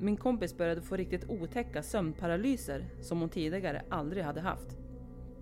Min 0.00 0.16
kompis 0.16 0.56
började 0.56 0.82
få 0.82 0.96
riktigt 0.96 1.30
otäcka 1.30 1.82
sömnparalyser 1.82 2.86
som 3.00 3.20
hon 3.20 3.28
tidigare 3.28 3.82
aldrig 3.88 4.24
hade 4.24 4.40
haft. 4.40 4.76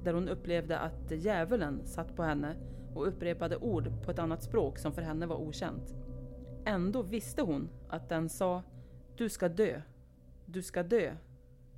Där 0.04 0.14
hon 0.14 0.28
upplevde 0.28 0.78
att 0.78 1.10
djävulen 1.10 1.86
satt 1.86 2.16
på 2.16 2.22
henne 2.22 2.56
och 2.94 3.08
upprepade 3.08 3.56
ord 3.56 4.04
på 4.04 4.10
ett 4.10 4.18
annat 4.18 4.42
språk 4.42 4.78
som 4.78 4.92
för 4.92 5.02
henne 5.02 5.26
var 5.26 5.36
okänt. 5.36 5.94
Ändå 6.64 7.02
visste 7.02 7.42
hon 7.42 7.68
att 7.88 8.08
den 8.08 8.28
sa 8.28 8.62
Du 9.16 9.28
ska 9.28 9.48
dö. 9.48 9.82
Du 10.46 10.62
ska 10.62 10.82
dö. 10.82 11.12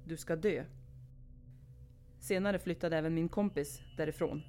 Du 0.04 0.16
ska 0.16 0.36
dö. 0.36 0.64
Senare 2.18 2.58
flyttade 2.58 2.96
även 2.96 3.14
min 3.14 3.28
kompis 3.28 3.80
därifrån. 3.96 4.42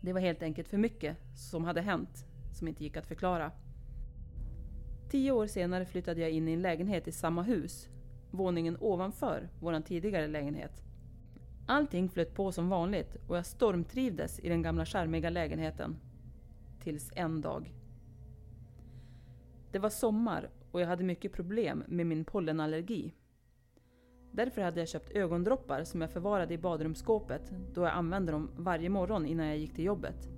Det 0.00 0.12
var 0.12 0.20
helt 0.20 0.42
enkelt 0.42 0.68
för 0.68 0.78
mycket 0.78 1.16
som 1.34 1.64
hade 1.64 1.80
hänt 1.80 2.26
som 2.52 2.68
inte 2.68 2.84
gick 2.84 2.96
att 2.96 3.06
förklara. 3.06 3.52
Tio 5.10 5.32
år 5.32 5.46
senare 5.46 5.84
flyttade 5.84 6.20
jag 6.20 6.30
in 6.30 6.48
i 6.48 6.52
en 6.52 6.62
lägenhet 6.62 7.08
i 7.08 7.12
samma 7.12 7.42
hus, 7.42 7.88
våningen 8.30 8.76
ovanför 8.80 9.48
vår 9.60 9.80
tidigare 9.80 10.26
lägenhet. 10.26 10.82
Allting 11.66 12.08
flöt 12.08 12.34
på 12.34 12.52
som 12.52 12.68
vanligt 12.68 13.16
och 13.28 13.36
jag 13.36 13.46
stormtrivdes 13.46 14.40
i 14.40 14.48
den 14.48 14.62
gamla 14.62 14.86
charmiga 14.86 15.30
lägenheten. 15.30 15.96
Tills 16.80 17.12
en 17.16 17.40
dag. 17.40 17.72
Det 19.72 19.78
var 19.78 19.90
sommar 19.90 20.50
och 20.70 20.80
jag 20.80 20.86
hade 20.86 21.04
mycket 21.04 21.32
problem 21.32 21.84
med 21.86 22.06
min 22.06 22.24
pollenallergi. 22.24 23.14
Därför 24.36 24.62
hade 24.62 24.80
jag 24.80 24.88
köpt 24.88 25.10
ögondroppar 25.10 25.84
som 25.84 26.00
jag 26.00 26.10
förvarade 26.10 26.54
i 26.54 26.58
badrumsskåpet 26.58 27.52
då 27.74 27.80
jag 27.80 27.92
använde 27.92 28.32
dem 28.32 28.50
varje 28.56 28.88
morgon 28.88 29.26
innan 29.26 29.46
jag 29.46 29.58
gick 29.58 29.74
till 29.74 29.84
jobbet. 29.84 30.28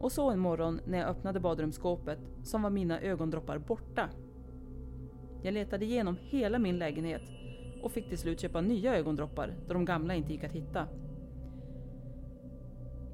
Och 0.00 0.12
så 0.12 0.30
en 0.30 0.38
morgon 0.38 0.80
när 0.86 0.98
jag 0.98 1.08
öppnade 1.08 1.40
badrumsskåpet 1.40 2.18
som 2.42 2.62
var 2.62 2.70
mina 2.70 3.00
ögondroppar 3.00 3.58
borta. 3.58 4.08
Jag 5.42 5.54
letade 5.54 5.84
igenom 5.84 6.16
hela 6.20 6.58
min 6.58 6.78
lägenhet 6.78 7.22
och 7.82 7.92
fick 7.92 8.08
till 8.08 8.18
slut 8.18 8.40
köpa 8.40 8.60
nya 8.60 8.96
ögondroppar 8.96 9.54
då 9.66 9.74
de 9.74 9.84
gamla 9.84 10.14
inte 10.14 10.32
gick 10.32 10.44
att 10.44 10.52
hitta. 10.52 10.88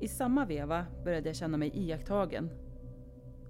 I 0.00 0.08
samma 0.08 0.44
veva 0.44 0.86
började 1.04 1.28
jag 1.28 1.36
känna 1.36 1.56
mig 1.56 1.70
iakttagen 1.74 2.50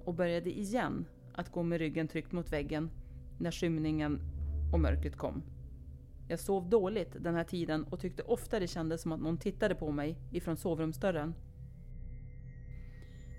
och 0.04 0.14
började 0.14 0.50
igen 0.50 1.04
att 1.34 1.52
gå 1.52 1.62
med 1.62 1.78
ryggen 1.78 2.08
tryckt 2.08 2.32
mot 2.32 2.52
väggen 2.52 2.90
när 3.38 3.50
skymningen 3.50 4.20
och 4.72 4.80
mörkret 4.80 5.16
kom. 5.16 5.42
Jag 6.32 6.40
sov 6.40 6.68
dåligt 6.68 7.16
den 7.20 7.34
här 7.34 7.44
tiden 7.44 7.84
och 7.84 8.00
tyckte 8.00 8.22
ofta 8.22 8.60
det 8.60 8.66
kändes 8.66 9.02
som 9.02 9.12
att 9.12 9.20
någon 9.20 9.38
tittade 9.38 9.74
på 9.74 9.90
mig 9.90 10.16
ifrån 10.30 10.56
sovrumsdörren. 10.56 11.34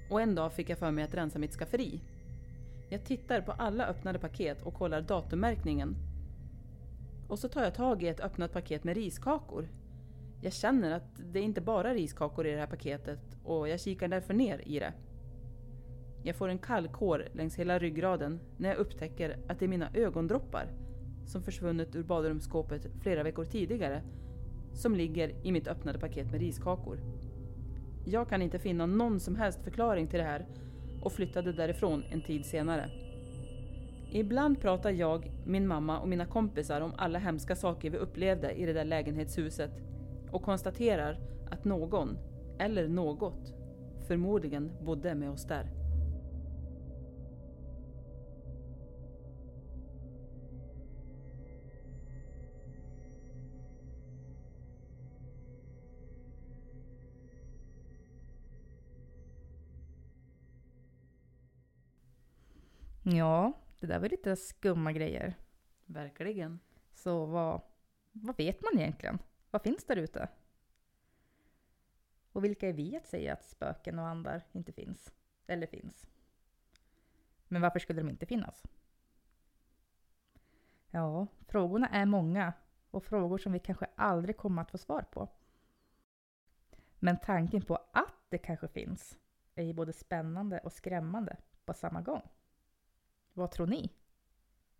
Och 0.09 0.21
en 0.21 0.35
dag 0.35 0.53
fick 0.53 0.69
jag 0.69 0.77
för 0.77 0.91
mig 0.91 1.03
att 1.03 1.13
rensa 1.13 1.39
mitt 1.39 1.53
skafferi. 1.53 2.01
Jag 2.89 3.05
tittar 3.05 3.41
på 3.41 3.51
alla 3.51 3.87
öppnade 3.87 4.19
paket 4.19 4.61
och 4.61 4.73
kollar 4.73 5.01
datummärkningen. 5.01 5.95
Och 7.27 7.39
så 7.39 7.49
tar 7.49 7.63
jag 7.63 7.75
tag 7.75 8.03
i 8.03 8.07
ett 8.07 8.19
öppnat 8.19 8.53
paket 8.53 8.83
med 8.83 8.95
riskakor. 8.95 9.69
Jag 10.41 10.53
känner 10.53 10.91
att 10.91 11.33
det 11.33 11.39
är 11.39 11.43
inte 11.43 11.61
bara 11.61 11.89
är 11.89 11.93
riskakor 11.95 12.47
i 12.47 12.51
det 12.51 12.59
här 12.59 12.67
paketet 12.67 13.37
och 13.43 13.69
jag 13.69 13.79
kikar 13.79 14.07
därför 14.07 14.33
ner 14.33 14.67
i 14.67 14.79
det. 14.79 14.93
Jag 16.23 16.35
får 16.35 16.49
en 16.49 16.59
kall 16.59 16.87
kår 16.87 17.27
längs 17.33 17.55
hela 17.55 17.79
ryggraden 17.79 18.39
när 18.57 18.69
jag 18.69 18.77
upptäcker 18.77 19.39
att 19.47 19.59
det 19.59 19.65
är 19.65 19.69
mina 19.69 19.89
ögondroppar 19.93 20.67
som 21.25 21.43
försvunnit 21.43 21.95
ur 21.95 22.03
badrumsskåpet 22.03 22.87
flera 23.01 23.23
veckor 23.23 23.45
tidigare 23.45 24.01
som 24.73 24.95
ligger 24.95 25.31
i 25.43 25.51
mitt 25.51 25.67
öppnade 25.67 25.99
paket 25.99 26.31
med 26.31 26.41
riskakor. 26.41 26.99
Jag 28.05 28.29
kan 28.29 28.41
inte 28.41 28.59
finna 28.59 28.85
någon 28.85 29.19
som 29.19 29.35
helst 29.35 29.63
förklaring 29.63 30.07
till 30.07 30.19
det 30.19 30.25
här 30.25 30.45
och 31.01 31.13
flyttade 31.13 31.53
därifrån 31.53 32.03
en 32.09 32.21
tid 32.21 32.45
senare. 32.45 32.89
Ibland 34.11 34.61
pratar 34.61 34.91
jag, 34.91 35.31
min 35.45 35.67
mamma 35.67 35.99
och 35.99 36.07
mina 36.07 36.25
kompisar 36.25 36.81
om 36.81 36.93
alla 36.97 37.19
hemska 37.19 37.55
saker 37.55 37.89
vi 37.89 37.97
upplevde 37.97 38.51
i 38.51 38.65
det 38.65 38.73
där 38.73 38.85
lägenhetshuset 38.85 39.71
och 40.31 40.43
konstaterar 40.43 41.19
att 41.49 41.65
någon, 41.65 42.17
eller 42.59 42.87
något, 42.87 43.53
förmodligen 44.07 44.71
bodde 44.81 45.15
med 45.15 45.29
oss 45.29 45.45
där. 45.45 45.82
Ja, 63.03 63.53
det 63.79 63.87
där 63.87 63.99
var 63.99 64.09
lite 64.09 64.35
skumma 64.35 64.91
grejer. 64.91 65.35
Verkligen. 65.85 66.59
Så 66.93 67.25
vad, 67.25 67.61
vad 68.11 68.37
vet 68.37 68.61
man 68.61 68.81
egentligen? 68.81 69.19
Vad 69.51 69.61
finns 69.61 69.83
där 69.83 69.95
ute? 69.95 70.29
Och 72.31 72.43
vilka 72.43 72.69
är 72.69 72.73
vi 72.73 72.97
att 72.97 73.07
säga 73.07 73.33
att 73.33 73.45
spöken 73.45 73.99
och 73.99 74.07
andar 74.07 74.43
inte 74.51 74.71
finns? 74.71 75.13
Eller 75.47 75.67
finns? 75.67 76.09
Men 77.47 77.61
varför 77.61 77.79
skulle 77.79 78.01
de 78.01 78.09
inte 78.09 78.25
finnas? 78.25 78.63
Ja, 80.89 81.27
frågorna 81.47 81.87
är 81.87 82.05
många 82.05 82.53
och 82.91 83.03
frågor 83.03 83.37
som 83.37 83.51
vi 83.51 83.59
kanske 83.59 83.85
aldrig 83.95 84.37
kommer 84.37 84.61
att 84.61 84.71
få 84.71 84.77
svar 84.77 85.01
på. 85.01 85.29
Men 86.99 87.17
tanken 87.19 87.61
på 87.61 87.75
att 87.75 88.25
det 88.29 88.37
kanske 88.37 88.67
finns 88.67 89.17
är 89.55 89.63
ju 89.63 89.73
både 89.73 89.93
spännande 89.93 90.59
och 90.59 90.73
skrämmande 90.73 91.37
på 91.65 91.73
samma 91.73 92.01
gång. 92.01 92.29
Vad 93.33 93.51
tror 93.51 93.67
ni? 93.67 93.93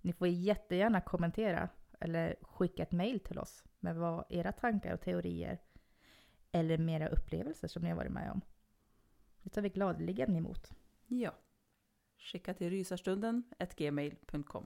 Ni 0.02 0.14
får 0.14 0.28
jättegärna 0.28 1.02
kommentera 1.02 1.70
eller 2.00 2.36
skicka 2.42 2.84
ett 2.84 2.92
mejl 2.92 3.20
till 3.20 3.40
oss 3.40 3.64
med 3.80 3.96
vad 3.96 4.26
era 4.30 4.52
tankar 4.52 4.94
och 4.94 5.02
teorier 5.02 5.60
eller 6.52 6.78
mera 6.78 7.08
upplevelser 7.08 7.68
som 7.68 7.84
ni 7.84 7.90
har 7.90 7.98
varit 7.98 8.12
med 8.12 8.32
om. 8.32 8.42
Det 9.42 9.50
tar 9.50 9.62
vi 9.62 9.70
gladeligen 9.70 10.36
emot. 10.36 10.72
Ja. 11.08 11.36
Skicka 12.18 12.54
till 12.54 12.70
rysarstunden 12.70 13.44
gmail.com. 13.78 14.66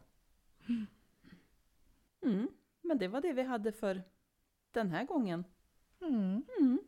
Mm, 2.21 2.49
men 2.81 2.97
det 2.97 3.07
var 3.07 3.21
det 3.21 3.33
vi 3.33 3.43
hade 3.43 3.71
för 3.71 4.03
den 4.71 4.91
här 4.91 5.05
gången. 5.05 5.43
Mm. 6.01 6.43
Mm. 6.59 6.79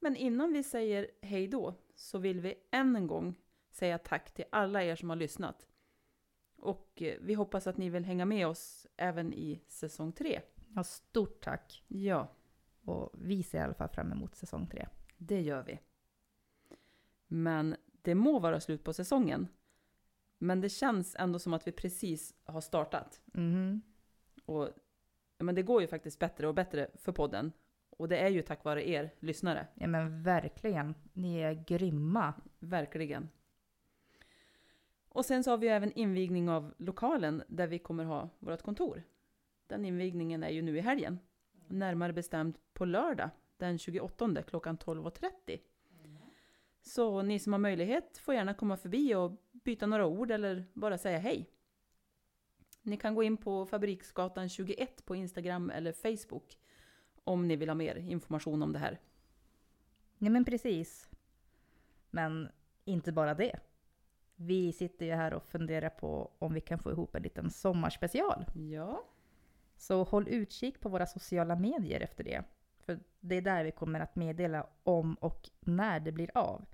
Men 0.00 0.16
innan 0.16 0.52
vi 0.52 0.62
säger 0.62 1.10
hej 1.22 1.48
då 1.48 1.74
så 1.94 2.18
vill 2.18 2.40
vi 2.40 2.54
än 2.70 2.96
en 2.96 3.06
gång 3.06 3.34
säga 3.70 3.98
tack 3.98 4.34
till 4.34 4.44
alla 4.52 4.82
er 4.82 4.96
som 4.96 5.10
har 5.10 5.16
lyssnat. 5.16 5.66
Och 6.60 7.02
eh, 7.02 7.16
vi 7.20 7.34
hoppas 7.34 7.66
att 7.66 7.76
ni 7.76 7.90
vill 7.90 8.04
hänga 8.04 8.24
med 8.24 8.46
oss 8.46 8.86
även 8.96 9.32
i 9.32 9.62
säsong 9.66 10.12
tre. 10.12 10.40
Ja, 10.74 10.84
stort 10.84 11.40
tack. 11.44 11.84
Ja, 11.88 12.28
Och 12.84 13.10
vi 13.14 13.42
ser 13.42 13.58
i 13.58 13.62
alla 13.62 13.74
fall 13.74 13.88
fram 13.88 14.12
emot 14.12 14.34
säsong 14.34 14.66
tre. 14.66 14.86
det 15.18 15.40
gör 15.40 15.62
vi. 15.62 15.78
Men 17.26 17.76
det 18.02 18.14
må 18.14 18.38
vara 18.38 18.60
slut 18.60 18.84
på 18.84 18.92
säsongen. 18.92 19.48
Men 20.38 20.60
det 20.60 20.68
känns 20.68 21.16
ändå 21.18 21.38
som 21.38 21.54
att 21.54 21.66
vi 21.66 21.72
precis 21.72 22.34
har 22.44 22.60
startat. 22.60 23.20
Mhm. 23.24 23.82
Och 24.44 24.68
men 25.38 25.54
det 25.54 25.62
går 25.62 25.80
ju 25.80 25.86
faktiskt 25.88 26.18
bättre 26.18 26.48
och 26.48 26.54
bättre 26.54 26.90
för 26.94 27.12
podden. 27.12 27.52
Och 27.90 28.08
det 28.08 28.18
är 28.18 28.28
ju 28.28 28.42
tack 28.42 28.64
vare 28.64 28.88
er 28.88 29.14
lyssnare. 29.20 29.66
Ja 29.74 29.86
men 29.86 30.22
verkligen. 30.22 30.94
Ni 31.12 31.38
är 31.38 31.52
grymma. 31.66 32.34
Verkligen. 32.58 33.28
Och 35.08 35.24
sen 35.24 35.44
så 35.44 35.50
har 35.50 35.58
vi 35.58 35.66
ju 35.66 35.72
även 35.72 35.92
invigning 35.92 36.48
av 36.48 36.74
lokalen 36.78 37.42
där 37.48 37.66
vi 37.66 37.78
kommer 37.78 38.04
ha 38.04 38.28
vårt 38.38 38.62
kontor. 38.62 39.02
Den 39.66 39.84
invigningen 39.84 40.42
är 40.42 40.50
ju 40.50 40.62
nu 40.62 40.76
i 40.76 40.80
helgen. 40.80 41.18
Närmare 41.68 42.12
bestämt 42.12 42.56
på 42.74 42.84
lördag 42.84 43.30
den 43.56 43.78
28 43.78 44.42
klockan 44.42 44.78
12.30. 44.78 45.58
Så 46.82 47.22
ni 47.22 47.38
som 47.38 47.52
har 47.52 47.60
möjlighet 47.60 48.18
får 48.18 48.34
gärna 48.34 48.54
komma 48.54 48.76
förbi 48.76 49.14
och 49.14 49.32
byta 49.52 49.86
några 49.86 50.06
ord 50.06 50.30
eller 50.30 50.64
bara 50.72 50.98
säga 50.98 51.18
hej. 51.18 51.50
Ni 52.82 52.96
kan 52.96 53.14
gå 53.14 53.22
in 53.22 53.36
på 53.36 53.66
Fabriksgatan 53.66 54.48
21 54.48 55.04
på 55.04 55.16
Instagram 55.16 55.70
eller 55.70 55.92
Facebook 55.92 56.58
om 57.24 57.48
ni 57.48 57.56
vill 57.56 57.68
ha 57.68 57.74
mer 57.74 57.96
information 57.96 58.62
om 58.62 58.72
det 58.72 58.78
här. 58.78 59.00
Nej 60.18 60.30
men 60.30 60.44
precis. 60.44 61.08
Men 62.10 62.48
inte 62.84 63.12
bara 63.12 63.34
det. 63.34 63.60
Vi 64.40 64.72
sitter 64.72 65.06
ju 65.06 65.12
här 65.12 65.34
och 65.34 65.44
funderar 65.44 65.88
på 65.88 66.30
om 66.38 66.54
vi 66.54 66.60
kan 66.60 66.78
få 66.78 66.90
ihop 66.90 67.14
en 67.14 67.22
liten 67.22 67.50
sommarspecial. 67.50 68.44
Ja, 68.54 69.04
Så 69.76 70.04
håll 70.04 70.28
utkik 70.28 70.80
på 70.80 70.88
våra 70.88 71.06
sociala 71.06 71.56
medier 71.56 72.00
efter 72.00 72.24
det. 72.24 72.44
För 72.78 73.00
det 73.20 73.36
är 73.36 73.42
där 73.42 73.64
vi 73.64 73.70
kommer 73.70 74.00
att 74.00 74.16
meddela 74.16 74.66
om 74.82 75.14
och 75.14 75.50
när 75.60 76.00
det 76.00 76.12
blir 76.12 76.30
av. 76.34 76.64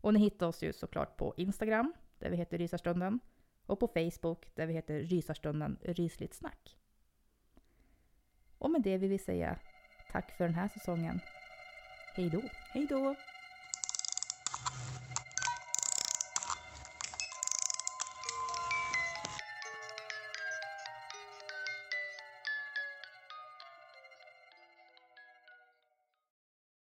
Och 0.00 0.14
ni 0.14 0.20
hittar 0.20 0.46
oss 0.46 0.62
ju 0.62 0.72
såklart 0.72 1.16
på 1.16 1.34
Instagram, 1.36 1.92
där 2.18 2.30
vi 2.30 2.36
heter 2.36 2.58
Rysarstunden. 2.58 3.20
Och 3.66 3.80
på 3.80 3.88
Facebook, 3.88 4.54
där 4.54 4.66
vi 4.66 4.72
heter 4.72 5.00
Rysarstunden 5.00 5.78
Rysligt 5.82 6.34
Snack. 6.34 6.76
Och 8.58 8.70
med 8.70 8.82
det 8.82 8.98
vill 8.98 9.10
vi 9.10 9.18
säga 9.18 9.58
tack 10.12 10.30
för 10.36 10.44
den 10.44 10.54
här 10.54 10.68
säsongen. 10.68 11.20
Hej 12.14 12.30
då! 12.30 12.42
hej 12.72 12.86
då! 12.86 13.14